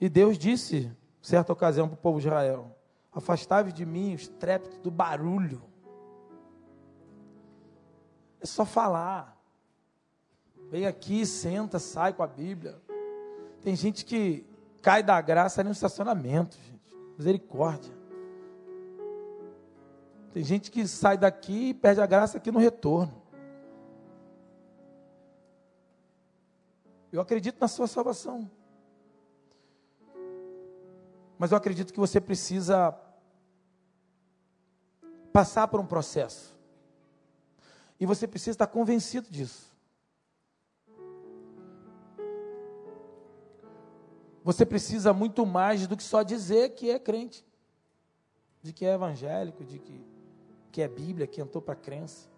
E 0.00 0.08
Deus 0.08 0.36
disse, 0.36 0.90
certa 1.22 1.52
ocasião, 1.52 1.88
para 1.88 1.94
o 1.94 1.98
povo 1.98 2.20
de 2.20 2.26
Israel: 2.26 2.76
Afastai-vos 3.12 3.72
de 3.72 3.86
mim 3.86 4.12
o 4.12 4.16
estrépito 4.16 4.78
do 4.80 4.90
barulho. 4.90 5.62
É 8.46 8.48
só 8.48 8.64
falar. 8.64 9.36
Vem 10.70 10.86
aqui, 10.86 11.26
senta, 11.26 11.80
sai 11.80 12.12
com 12.12 12.22
a 12.22 12.28
Bíblia. 12.28 12.80
Tem 13.60 13.74
gente 13.74 14.04
que 14.04 14.46
cai 14.80 15.02
da 15.02 15.20
graça 15.20 15.64
no 15.64 15.72
estacionamento, 15.72 16.56
gente. 16.56 16.96
Misericórdia. 17.18 17.92
Tem 20.32 20.44
gente 20.44 20.70
que 20.70 20.86
sai 20.86 21.18
daqui 21.18 21.70
e 21.70 21.74
perde 21.74 22.00
a 22.00 22.06
graça 22.06 22.38
aqui 22.38 22.52
no 22.52 22.60
retorno. 22.60 23.20
Eu 27.10 27.20
acredito 27.20 27.58
na 27.58 27.66
sua 27.66 27.88
salvação. 27.88 28.48
Mas 31.36 31.50
eu 31.50 31.58
acredito 31.58 31.92
que 31.92 31.98
você 31.98 32.20
precisa 32.20 32.96
passar 35.32 35.66
por 35.66 35.80
um 35.80 35.86
processo. 35.86 36.55
E 37.98 38.06
você 38.06 38.26
precisa 38.26 38.52
estar 38.52 38.66
convencido 38.66 39.30
disso. 39.30 39.74
Você 44.44 44.64
precisa 44.64 45.12
muito 45.12 45.44
mais 45.44 45.88
do 45.88 45.96
que 45.96 46.04
só 46.04 46.22
dizer 46.22 46.74
que 46.74 46.88
é 46.88 47.00
crente, 47.00 47.44
de 48.62 48.72
que 48.72 48.86
é 48.86 48.94
evangélico, 48.94 49.64
de 49.64 49.80
que, 49.80 50.06
que 50.70 50.82
é 50.82 50.86
Bíblia, 50.86 51.26
que 51.26 51.40
entrou 51.40 51.60
para 51.60 51.72
a 51.72 51.76
crença. 51.76 52.28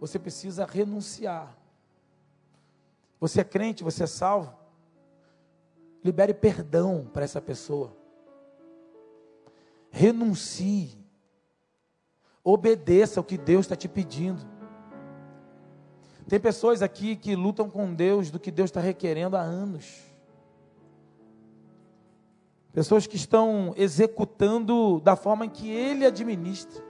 Você 0.00 0.18
precisa 0.18 0.64
renunciar. 0.64 1.56
Você 3.20 3.40
é 3.40 3.44
crente, 3.44 3.84
você 3.84 4.02
é 4.02 4.06
salvo. 4.08 4.52
Libere 6.02 6.34
perdão 6.34 7.08
para 7.12 7.24
essa 7.24 7.40
pessoa. 7.40 7.96
Renuncie. 9.90 10.97
Obedeça 12.50 13.20
o 13.20 13.24
que 13.24 13.36
Deus 13.36 13.66
está 13.66 13.76
te 13.76 13.86
pedindo. 13.86 14.40
Tem 16.26 16.40
pessoas 16.40 16.80
aqui 16.80 17.14
que 17.14 17.36
lutam 17.36 17.68
com 17.68 17.92
Deus 17.92 18.30
do 18.30 18.40
que 18.40 18.50
Deus 18.50 18.70
está 18.70 18.80
requerendo 18.80 19.36
há 19.36 19.42
anos. 19.42 20.02
Pessoas 22.72 23.06
que 23.06 23.16
estão 23.16 23.74
executando 23.76 24.98
da 25.00 25.14
forma 25.14 25.44
em 25.44 25.50
que 25.50 25.68
Ele 25.68 26.06
administra. 26.06 26.82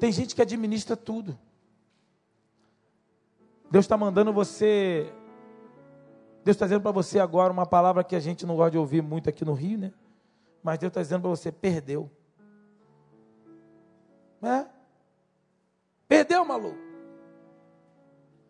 Tem 0.00 0.10
gente 0.10 0.34
que 0.34 0.40
administra 0.40 0.96
tudo. 0.96 1.38
Deus 3.70 3.84
está 3.84 3.98
mandando 3.98 4.32
você. 4.32 5.12
Deus 6.42 6.54
está 6.54 6.64
dizendo 6.64 6.80
para 6.80 6.90
você 6.90 7.18
agora 7.18 7.52
uma 7.52 7.66
palavra 7.66 8.02
que 8.02 8.16
a 8.16 8.20
gente 8.20 8.46
não 8.46 8.56
gosta 8.56 8.70
de 8.70 8.78
ouvir 8.78 9.02
muito 9.02 9.28
aqui 9.28 9.44
no 9.44 9.52
Rio, 9.52 9.76
né? 9.76 9.92
Mas 10.62 10.78
Deus 10.78 10.88
está 10.88 11.02
dizendo 11.02 11.20
para 11.20 11.30
você: 11.30 11.52
perdeu. 11.52 12.10
É? 14.46 14.68
Perdeu, 16.06 16.44
maluco. 16.44 16.78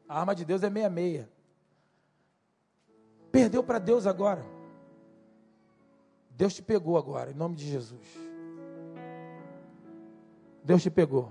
A 0.08 0.20
arma 0.20 0.34
de 0.34 0.44
Deus 0.44 0.62
é 0.62 0.70
meia-meia. 0.70 1.30
Perdeu 3.30 3.62
para 3.62 3.78
Deus 3.78 4.06
agora. 4.06 4.44
Deus 6.30 6.54
te 6.54 6.62
pegou 6.62 6.98
agora, 6.98 7.30
em 7.30 7.34
nome 7.34 7.56
de 7.56 7.64
Jesus. 7.64 8.06
Deus 10.64 10.82
te 10.82 10.90
pegou. 10.90 11.30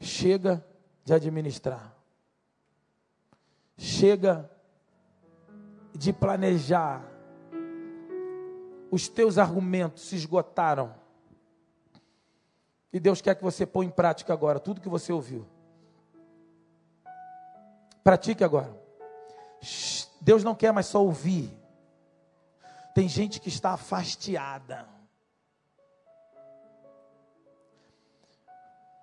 Chega 0.00 0.64
de 1.04 1.14
administrar. 1.14 1.94
Chega 3.76 4.50
de 5.94 6.12
planejar. 6.12 7.04
Os 8.90 9.08
teus 9.08 9.38
argumentos 9.38 10.04
se 10.04 10.16
esgotaram. 10.16 10.94
E 12.94 13.00
Deus 13.00 13.20
quer 13.20 13.34
que 13.34 13.42
você 13.42 13.66
põe 13.66 13.86
em 13.86 13.90
prática 13.90 14.32
agora 14.32 14.60
tudo 14.60 14.80
que 14.80 14.88
você 14.88 15.12
ouviu. 15.12 15.44
Pratique 18.04 18.44
agora. 18.44 18.72
Deus 20.20 20.44
não 20.44 20.54
quer 20.54 20.72
mais 20.72 20.86
só 20.86 21.02
ouvir. 21.02 21.52
Tem 22.94 23.08
gente 23.08 23.40
que 23.40 23.48
está 23.48 23.72
afastiada. 23.72 24.88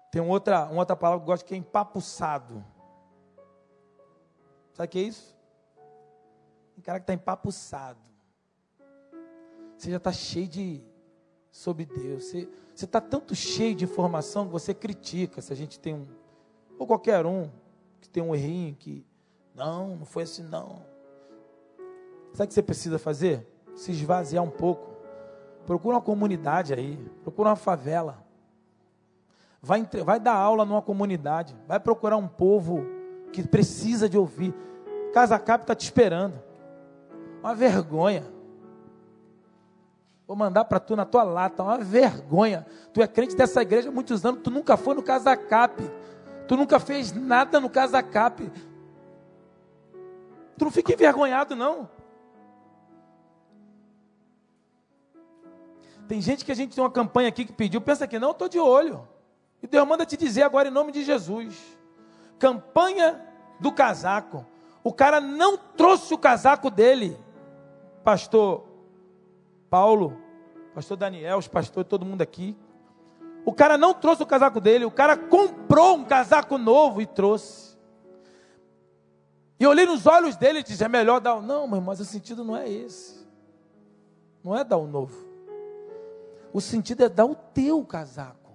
Tem 0.09 0.21
outra, 0.21 0.67
uma 0.67 0.79
outra 0.79 0.95
palavra 0.95 1.19
que 1.19 1.23
eu 1.23 1.33
gosto 1.33 1.45
que 1.45 1.53
é 1.53 1.57
empapuçado. 1.57 2.63
Sabe 4.71 4.87
o 4.87 4.89
que 4.89 4.99
é 4.99 5.01
isso? 5.01 5.37
Um 6.77 6.81
cara 6.81 6.97
que 6.97 7.03
está 7.03 7.13
empapuçado. 7.13 7.99
Você 9.77 9.91
já 9.91 9.97
está 9.97 10.13
cheio 10.13 10.47
de 10.47 10.90
sobre 11.51 11.85
Deus. 11.85 12.23
Você, 12.23 12.47
está 12.73 13.01
tanto 13.01 13.35
cheio 13.35 13.75
de 13.75 13.83
informação 13.83 14.45
que 14.45 14.51
você 14.51 14.73
critica 14.73 15.41
se 15.41 15.51
a 15.51 15.55
gente 15.55 15.79
tem 15.79 15.93
um, 15.93 16.07
ou 16.79 16.87
qualquer 16.87 17.25
um, 17.25 17.49
que 17.99 18.09
tem 18.09 18.23
um 18.23 18.33
errinho 18.33 18.75
que, 18.75 19.05
não, 19.53 19.97
não 19.97 20.05
foi 20.05 20.23
assim 20.23 20.43
não. 20.43 20.81
Sabe 22.33 22.45
o 22.45 22.47
que 22.47 22.53
você 22.53 22.63
precisa 22.63 22.97
fazer? 22.97 23.45
Se 23.75 23.91
esvaziar 23.91 24.43
um 24.43 24.49
pouco. 24.49 24.89
Procura 25.65 25.97
uma 25.97 26.01
comunidade 26.01 26.73
aí, 26.73 26.97
procura 27.21 27.49
uma 27.49 27.55
favela. 27.55 28.25
Vai, 29.61 29.87
vai 30.03 30.19
dar 30.19 30.33
aula 30.33 30.65
numa 30.65 30.81
comunidade, 30.81 31.55
vai 31.67 31.79
procurar 31.79 32.17
um 32.17 32.27
povo 32.27 32.83
que 33.31 33.47
precisa 33.47 34.09
de 34.09 34.17
ouvir. 34.17 34.55
Casa 35.13 35.37
Cap 35.37 35.63
está 35.63 35.75
te 35.75 35.83
esperando. 35.83 36.41
Uma 37.41 37.53
vergonha. 37.53 38.23
Vou 40.31 40.37
mandar 40.37 40.63
para 40.63 40.79
tu 40.79 40.95
na 40.95 41.03
tua 41.03 41.23
lata, 41.23 41.61
uma 41.61 41.77
vergonha. 41.79 42.65
Tu 42.93 43.01
é 43.01 43.07
crente 43.07 43.35
dessa 43.35 43.61
igreja 43.61 43.89
há 43.89 43.91
muitos 43.91 44.25
anos, 44.25 44.39
tu 44.41 44.49
nunca 44.49 44.77
foi 44.77 44.95
no 44.95 45.03
Casacap. 45.03 45.83
Tu 46.47 46.55
nunca 46.55 46.79
fez 46.79 47.11
nada 47.11 47.59
no 47.59 47.69
Casacap. 47.69 48.39
Tu 50.57 50.63
não 50.63 50.71
fica 50.71 50.93
envergonhado, 50.93 51.53
não. 51.53 51.89
Tem 56.07 56.21
gente 56.21 56.45
que 56.45 56.51
a 56.53 56.55
gente 56.55 56.75
tem 56.75 56.81
uma 56.81 56.89
campanha 56.89 57.27
aqui 57.27 57.43
que 57.43 57.51
pediu, 57.51 57.81
pensa 57.81 58.07
que 58.07 58.17
não, 58.17 58.29
eu 58.29 58.31
estou 58.31 58.47
de 58.47 58.57
olho. 58.57 59.05
E 59.61 59.67
Deus 59.67 59.85
manda 59.85 60.05
te 60.05 60.15
dizer 60.15 60.43
agora 60.43 60.69
em 60.69 60.71
nome 60.71 60.93
de 60.93 61.03
Jesus. 61.03 61.77
Campanha 62.39 63.21
do 63.59 63.69
casaco. 63.69 64.45
O 64.81 64.93
cara 64.93 65.19
não 65.19 65.57
trouxe 65.57 66.13
o 66.13 66.17
casaco 66.17 66.71
dele. 66.71 67.17
Pastor 68.01 68.71
Paulo, 69.69 70.21
pastor 70.73 70.97
Daniel, 70.97 71.37
os 71.37 71.47
pastores, 71.47 71.89
todo 71.89 72.05
mundo 72.05 72.21
aqui. 72.21 72.57
O 73.45 73.53
cara 73.53 73.77
não 73.77 73.93
trouxe 73.93 74.23
o 74.23 74.25
casaco 74.25 74.61
dele, 74.61 74.85
o 74.85 74.91
cara 74.91 75.17
comprou 75.17 75.97
um 75.97 76.05
casaco 76.05 76.57
novo 76.57 77.01
e 77.01 77.05
trouxe. 77.05 77.77
E 79.59 79.63
eu 79.63 79.69
olhei 79.69 79.85
nos 79.85 80.05
olhos 80.05 80.35
dele 80.35 80.59
e 80.59 80.63
disse: 80.63 80.83
é 80.83 80.87
melhor 80.87 81.19
dar 81.19 81.35
o. 81.35 81.41
Não, 81.41 81.67
mas 81.67 81.99
o 81.99 82.05
sentido 82.05 82.43
não 82.43 82.55
é 82.55 82.69
esse. 82.69 83.25
Não 84.43 84.55
é 84.55 84.63
dar 84.63 84.77
o 84.77 84.87
novo. 84.87 85.29
O 86.53 86.61
sentido 86.61 87.03
é 87.03 87.09
dar 87.09 87.25
o 87.25 87.35
teu 87.35 87.83
casaco, 87.85 88.51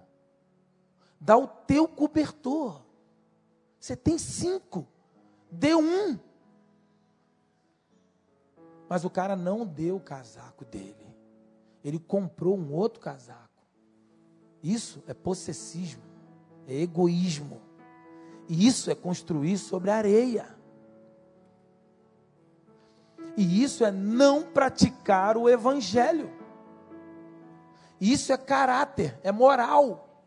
dar 1.21 1.37
o 1.37 1.47
teu 1.47 1.89
cobertor. 1.89 2.83
Você 3.79 3.97
tem 3.97 4.19
cinco, 4.19 4.87
dê 5.51 5.75
um. 5.75 6.19
Mas 8.89 9.05
o 9.05 9.11
cara 9.11 9.35
não 9.35 9.67
deu 9.67 9.97
o 9.97 10.01
casaco 10.01 10.65
dele 10.65 11.06
ele 11.87 12.01
comprou 12.01 12.59
um 12.59 12.73
outro 12.75 13.01
casaco. 13.01 13.49
Isso 14.61 15.05
é 15.07 15.15
possessismo, 15.15 16.03
é 16.67 16.75
egoísmo. 16.81 17.63
E 18.49 18.67
isso 18.67 18.91
é 18.91 18.95
construir 18.97 19.57
sobre 19.57 19.93
areia. 19.93 20.53
E 23.37 23.63
isso 23.63 23.85
é 23.85 23.93
não 23.93 24.43
praticar 24.43 25.37
o 25.37 25.49
evangelho. 25.49 26.29
Isso 28.01 28.33
é 28.33 28.37
caráter, 28.37 29.17
é 29.23 29.31
moral. 29.31 30.25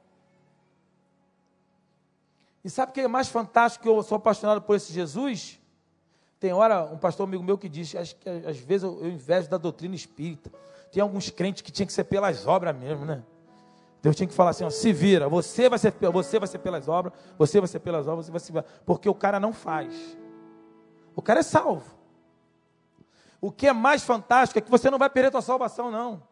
E 2.63 2.69
sabe 2.69 2.91
o 2.91 2.93
que 2.93 3.01
é 3.01 3.07
mais 3.09 3.27
fantástico 3.27 3.83
que 3.83 3.89
eu 3.89 4.01
sou 4.01 4.15
apaixonado 4.15 4.61
por 4.61 4.77
esse 4.77 4.93
Jesus? 4.93 5.59
Tem 6.39 6.53
hora, 6.53 6.85
um 6.85 6.97
pastor 6.97 7.27
amigo 7.27 7.43
meu 7.43 7.57
que 7.57 7.67
diz, 7.67 7.93
acho 7.95 8.15
que 8.15 8.29
às 8.29 8.57
vezes 8.59 8.83
eu, 8.83 9.03
eu 9.03 9.11
invejo 9.11 9.49
da 9.49 9.57
doutrina 9.57 9.93
espírita. 9.93 10.49
Tem 10.91 11.01
alguns 11.01 11.29
crentes 11.29 11.61
que 11.61 11.71
tinha 11.71 11.85
que 11.85 11.93
ser 11.93 12.05
pelas 12.05 12.47
obras 12.47 12.75
mesmo, 12.75 13.05
né? 13.05 13.23
Deus 14.01 14.15
tinha 14.15 14.27
que 14.27 14.33
falar 14.33 14.51
assim, 14.51 14.63
ó, 14.63 14.69
se 14.69 14.93
vira, 14.93 15.27
você 15.27 15.67
vai 15.67 15.77
ser, 15.77 15.93
você 16.11 16.39
vai 16.39 16.47
ser 16.47 16.59
pelas 16.59 16.87
obras, 16.87 17.13
você 17.37 17.59
vai 17.59 17.67
ser 17.67 17.79
pelas 17.79 18.07
obras, 18.07 18.27
você 18.27 18.31
vai 18.31 18.63
ser, 18.63 18.81
porque 18.85 19.09
o 19.09 19.13
cara 19.13 19.39
não 19.39 19.51
faz. 19.51 20.17
O 21.15 21.21
cara 21.21 21.41
é 21.41 21.43
salvo. 21.43 21.99
O 23.41 23.51
que 23.51 23.67
é 23.67 23.73
mais 23.73 24.03
fantástico 24.03 24.57
é 24.57 24.61
que 24.61 24.71
você 24.71 24.89
não 24.89 24.97
vai 24.97 25.09
perder 25.09 25.27
a 25.27 25.31
tua 25.31 25.41
salvação, 25.41 25.91
não. 25.91 26.23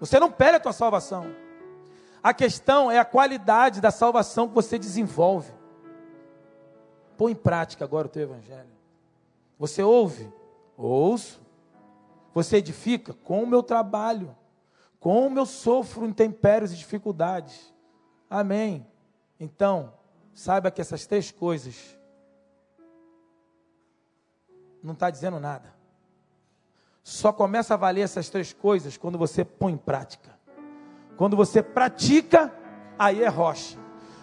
Você 0.00 0.18
não 0.18 0.30
perde 0.30 0.56
a 0.56 0.60
tua 0.60 0.72
salvação. 0.72 1.34
A 2.22 2.32
questão 2.32 2.90
é 2.90 2.98
a 2.98 3.04
qualidade 3.04 3.80
da 3.80 3.90
salvação 3.90 4.48
que 4.48 4.54
você 4.54 4.78
desenvolve. 4.78 5.52
Põe 7.16 7.32
em 7.32 7.36
prática 7.36 7.84
agora 7.84 8.06
o 8.06 8.10
teu 8.10 8.22
evangelho. 8.22 8.70
Você 9.58 9.82
ouve? 9.82 10.32
Ouço. 10.76 11.40
Você 12.38 12.58
edifica? 12.58 13.12
Com 13.12 13.42
o 13.42 13.46
meu 13.48 13.64
trabalho. 13.64 14.32
Com 15.00 15.26
o 15.26 15.30
meu 15.30 15.44
sofro 15.44 16.06
intempéries 16.06 16.70
e 16.72 16.76
dificuldades. 16.76 17.74
Amém. 18.30 18.86
Então, 19.40 19.92
saiba 20.32 20.70
que 20.70 20.80
essas 20.80 21.04
três 21.04 21.32
coisas 21.32 21.98
não 24.80 24.92
está 24.92 25.10
dizendo 25.10 25.40
nada. 25.40 25.74
Só 27.02 27.32
começa 27.32 27.74
a 27.74 27.76
valer 27.76 28.02
essas 28.02 28.28
três 28.28 28.52
coisas 28.52 28.96
quando 28.96 29.18
você 29.18 29.44
põe 29.44 29.72
em 29.72 29.76
prática. 29.76 30.38
Quando 31.16 31.36
você 31.36 31.60
pratica, 31.60 32.54
aí 32.96 33.20
é 33.20 33.28
rocha. 33.28 33.76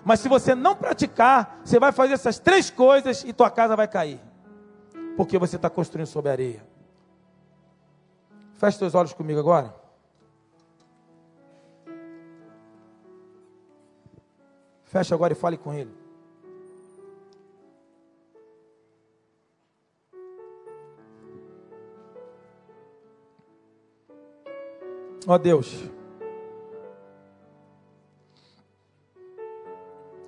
Mas 0.06 0.22
se 0.22 0.30
você 0.30 0.56
não 0.56 0.74
praticar, 0.74 1.60
você 1.66 1.78
vai 1.82 1.92
fazer 1.92 2.14
essas 2.14 2.40
três 2.40 2.70
coisas 2.70 3.26
e 3.26 3.34
tua 3.34 3.52
casa 3.52 3.76
vai 3.76 3.90
cair. 3.90 4.22
Porque 5.18 5.38
você 5.38 5.58
está 5.58 5.70
construindo 5.70 6.08
sobre 6.08 6.32
areia. 6.32 6.75
Feche 8.66 8.80
seus 8.80 8.96
olhos 8.96 9.14
comigo 9.14 9.40
agora. 9.40 9.76
Feche 14.86 15.14
agora 15.14 15.34
e 15.34 15.36
fale 15.36 15.56
com 15.56 15.72
ele. 15.72 15.96
Ó 25.28 25.36
oh 25.36 25.38
Deus, 25.38 25.88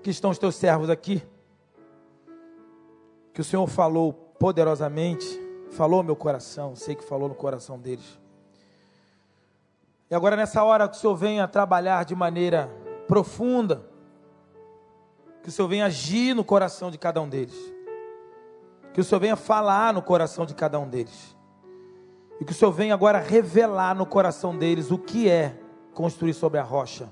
que 0.04 0.12
estão 0.12 0.30
os 0.30 0.38
teus 0.38 0.56
servos 0.56 0.92
aqui, 0.92 1.24
que 3.34 3.42
o 3.42 3.44
Senhor 3.44 3.66
falou 3.66 4.14
poderosamente, 4.14 5.26
falou 5.72 6.04
meu 6.04 6.16
coração, 6.16 6.76
sei 6.76 6.94
que 6.94 7.04
falou 7.04 7.28
no 7.28 7.34
coração 7.34 7.80
deles. 7.80 8.27
E 10.10 10.16
agora 10.16 10.36
nessa 10.36 10.64
hora 10.64 10.88
que 10.88 10.96
o 10.96 11.00
Senhor 11.00 11.16
venha 11.16 11.48
trabalhar 11.48 12.06
de 12.06 12.16
maneira 12.16 12.70
profunda, 13.08 13.86
que 15.44 15.50
o 15.50 15.52
Senhor 15.52 15.68
venha 15.68 15.86
agir 15.86 16.34
no 16.34 16.44
coração 16.44 16.90
de 16.90 16.98
cada 16.98 17.22
um 17.22 17.28
deles, 17.28 17.56
que 18.94 19.02
o 19.02 19.04
Senhor 19.04 19.20
venha 19.20 19.36
falar 19.36 19.94
no 19.94 20.02
coração 20.02 20.46
de 20.46 20.56
cada 20.56 20.80
um 20.80 20.88
deles. 20.88 21.36
E 22.40 22.46
que 22.46 22.52
o 22.52 22.56
Senhor 22.56 22.72
venha 22.72 22.94
agora 22.94 23.20
revelar 23.20 23.96
no 23.96 24.06
coração 24.06 24.56
deles 24.56 24.92
o 24.92 24.98
que 24.98 25.28
é 25.30 25.60
construir 25.94 26.34
sobre 26.34 26.60
a 26.60 26.64
rocha, 26.64 27.12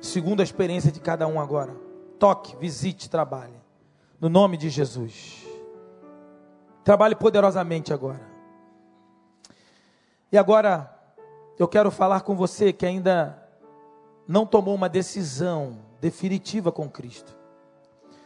segundo 0.00 0.40
a 0.40 0.44
experiência 0.44 0.92
de 0.92 1.00
cada 1.00 1.26
um 1.26 1.40
agora. 1.40 1.74
Toque, 2.18 2.56
visite, 2.56 3.10
trabalhe. 3.10 3.60
No 4.20 4.28
nome 4.28 4.56
de 4.56 4.68
Jesus. 4.68 5.44
Trabalhe 6.84 7.16
poderosamente 7.16 7.92
agora. 7.92 8.20
E 10.30 10.38
agora, 10.38 10.99
eu 11.58 11.68
quero 11.68 11.90
falar 11.90 12.22
com 12.22 12.34
você 12.34 12.72
que 12.72 12.86
ainda 12.86 13.40
não 14.26 14.46
tomou 14.46 14.74
uma 14.74 14.88
decisão 14.88 15.78
definitiva 16.00 16.72
com 16.72 16.88
Cristo. 16.88 17.36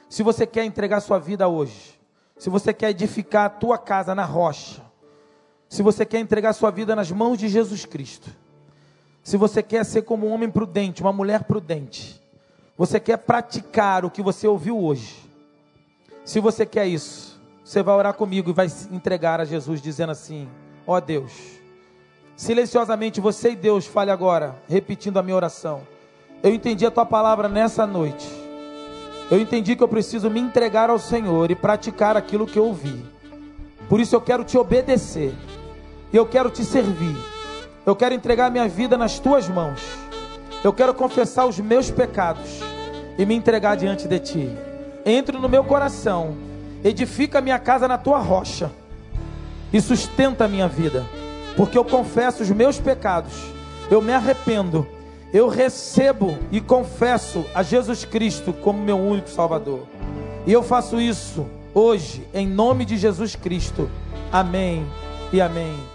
Se 0.09 0.23
você 0.23 0.47
quer 0.47 0.65
entregar 0.65 1.01
sua 1.01 1.19
vida 1.19 1.49
hoje, 1.49 1.99
se 2.39 2.51
você 2.51 2.73
quer 2.73 2.91
edificar 2.91 3.47
a 3.47 3.51
tua 3.51 3.79
casa 3.79 4.15
na 4.15 4.25
rocha, 4.25 4.83
se 5.69 5.83
você 5.83 6.05
quer 6.05 6.21
entregar 6.21 6.53
sua 6.53 6.71
vida 6.71 6.95
nas 6.95 7.11
mãos 7.11 7.39
de 7.39 7.49
Jesus 7.49 7.85
Cristo, 7.85 8.31
se 9.23 9.37
você 9.37 9.63
quer 9.63 9.85
ser 9.85 10.03
como 10.03 10.27
um 10.29 10.33
homem 10.33 10.51
prudente, 10.51 11.03
uma 11.03 11.13
mulher 11.13 11.45
prudente, 11.45 12.23
você 12.77 13.01
quer 13.01 13.17
praticar 13.17 14.05
o 14.05 14.11
que 14.11 14.23
você 14.23 14.47
ouviu 14.47 14.79
hoje, 14.79 15.25
se 16.25 16.39
você 16.41 16.65
quer 16.65 16.87
isso, 16.87 17.41
você 17.65 17.83
vai 17.83 17.95
orar 17.95 18.15
comigo 18.15 18.51
e 18.51 18.53
vai 18.53 18.67
entregar 18.91 19.41
a 19.41 19.45
Jesus, 19.45 19.81
dizendo 19.81 20.11
assim: 20.11 20.49
Ó 20.87 20.97
oh 20.97 21.01
Deus, 21.01 21.33
silenciosamente 22.37 23.21
você 23.21 23.51
e 23.51 23.57
Deus 23.57 23.87
fale 23.87 24.11
agora, 24.11 24.57
repetindo 24.69 25.19
a 25.19 25.23
minha 25.23 25.37
oração. 25.37 25.83
Eu 26.43 26.53
entendi 26.53 26.85
a 26.85 26.91
tua 26.91 27.07
palavra 27.07 27.49
nessa 27.49 27.87
noite. 27.87 28.27
Eu 29.31 29.41
entendi 29.41 29.75
que 29.75 29.83
eu 29.83 29.89
preciso 29.89 30.29
me 30.29 30.41
entregar 30.41 30.91
ao 30.91 30.99
Senhor 30.99 31.51
e 31.51 31.55
praticar 31.55 32.17
aquilo 32.17 32.47
que 32.47 32.59
eu 32.59 32.67
ouvi. 32.67 33.05
Por 33.89 34.01
isso 34.01 34.15
eu 34.15 34.21
quero 34.21 34.45
te 34.45 34.59
obedecer. 34.59 35.35
E 36.13 36.17
eu 36.17 36.27
quero 36.27 36.51
te 36.51 36.65
servir. 36.65 37.17
Eu 37.87 37.97
quero 37.97 38.15
entregar 38.15 38.51
minha 38.51 38.69
vida 38.69 38.97
nas 38.97 39.19
tuas 39.19 39.49
mãos. 39.49 39.81
Eu 40.63 40.73
quero 40.73 40.95
confessar 40.95 41.47
os 41.47 41.59
meus 41.59 41.91
pecados 41.91 42.61
e 43.19 43.25
me 43.25 43.35
entregar 43.35 43.77
diante 43.77 44.07
de 44.07 44.19
ti. 44.19 44.51
Entre 45.05 45.39
no 45.39 45.49
meu 45.49 45.65
coração, 45.65 46.37
edifica 46.83 47.41
minha 47.41 47.59
casa 47.59 47.87
na 47.89 47.99
tua 47.99 48.19
rocha 48.19 48.71
e 49.73 49.81
sustenta 49.81 50.45
a 50.45 50.49
minha 50.49 50.69
vida, 50.69 51.05
porque 51.57 51.79
eu 51.79 51.85
confesso 51.85 52.43
os 52.43 52.51
meus 52.51 52.79
pecados, 52.79 53.33
eu 53.91 54.01
me 54.01 54.13
arrependo, 54.13 54.87
eu 55.33 55.49
recebo 55.49 56.39
e 56.51 56.61
confesso 56.61 57.45
a 57.55 57.63
Jesus 57.63 58.05
Cristo 58.05 58.53
como 58.53 58.83
meu 58.83 58.99
único 58.99 59.29
Salvador. 59.29 59.81
E 60.47 60.53
eu 60.53 60.63
faço 60.63 61.01
isso 61.01 61.47
hoje, 61.73 62.27
em 62.33 62.47
nome 62.47 62.85
de 62.85 62.97
Jesus 62.97 63.35
Cristo. 63.35 63.91
Amém 64.31 64.87
e 65.33 65.41
amém. 65.41 65.94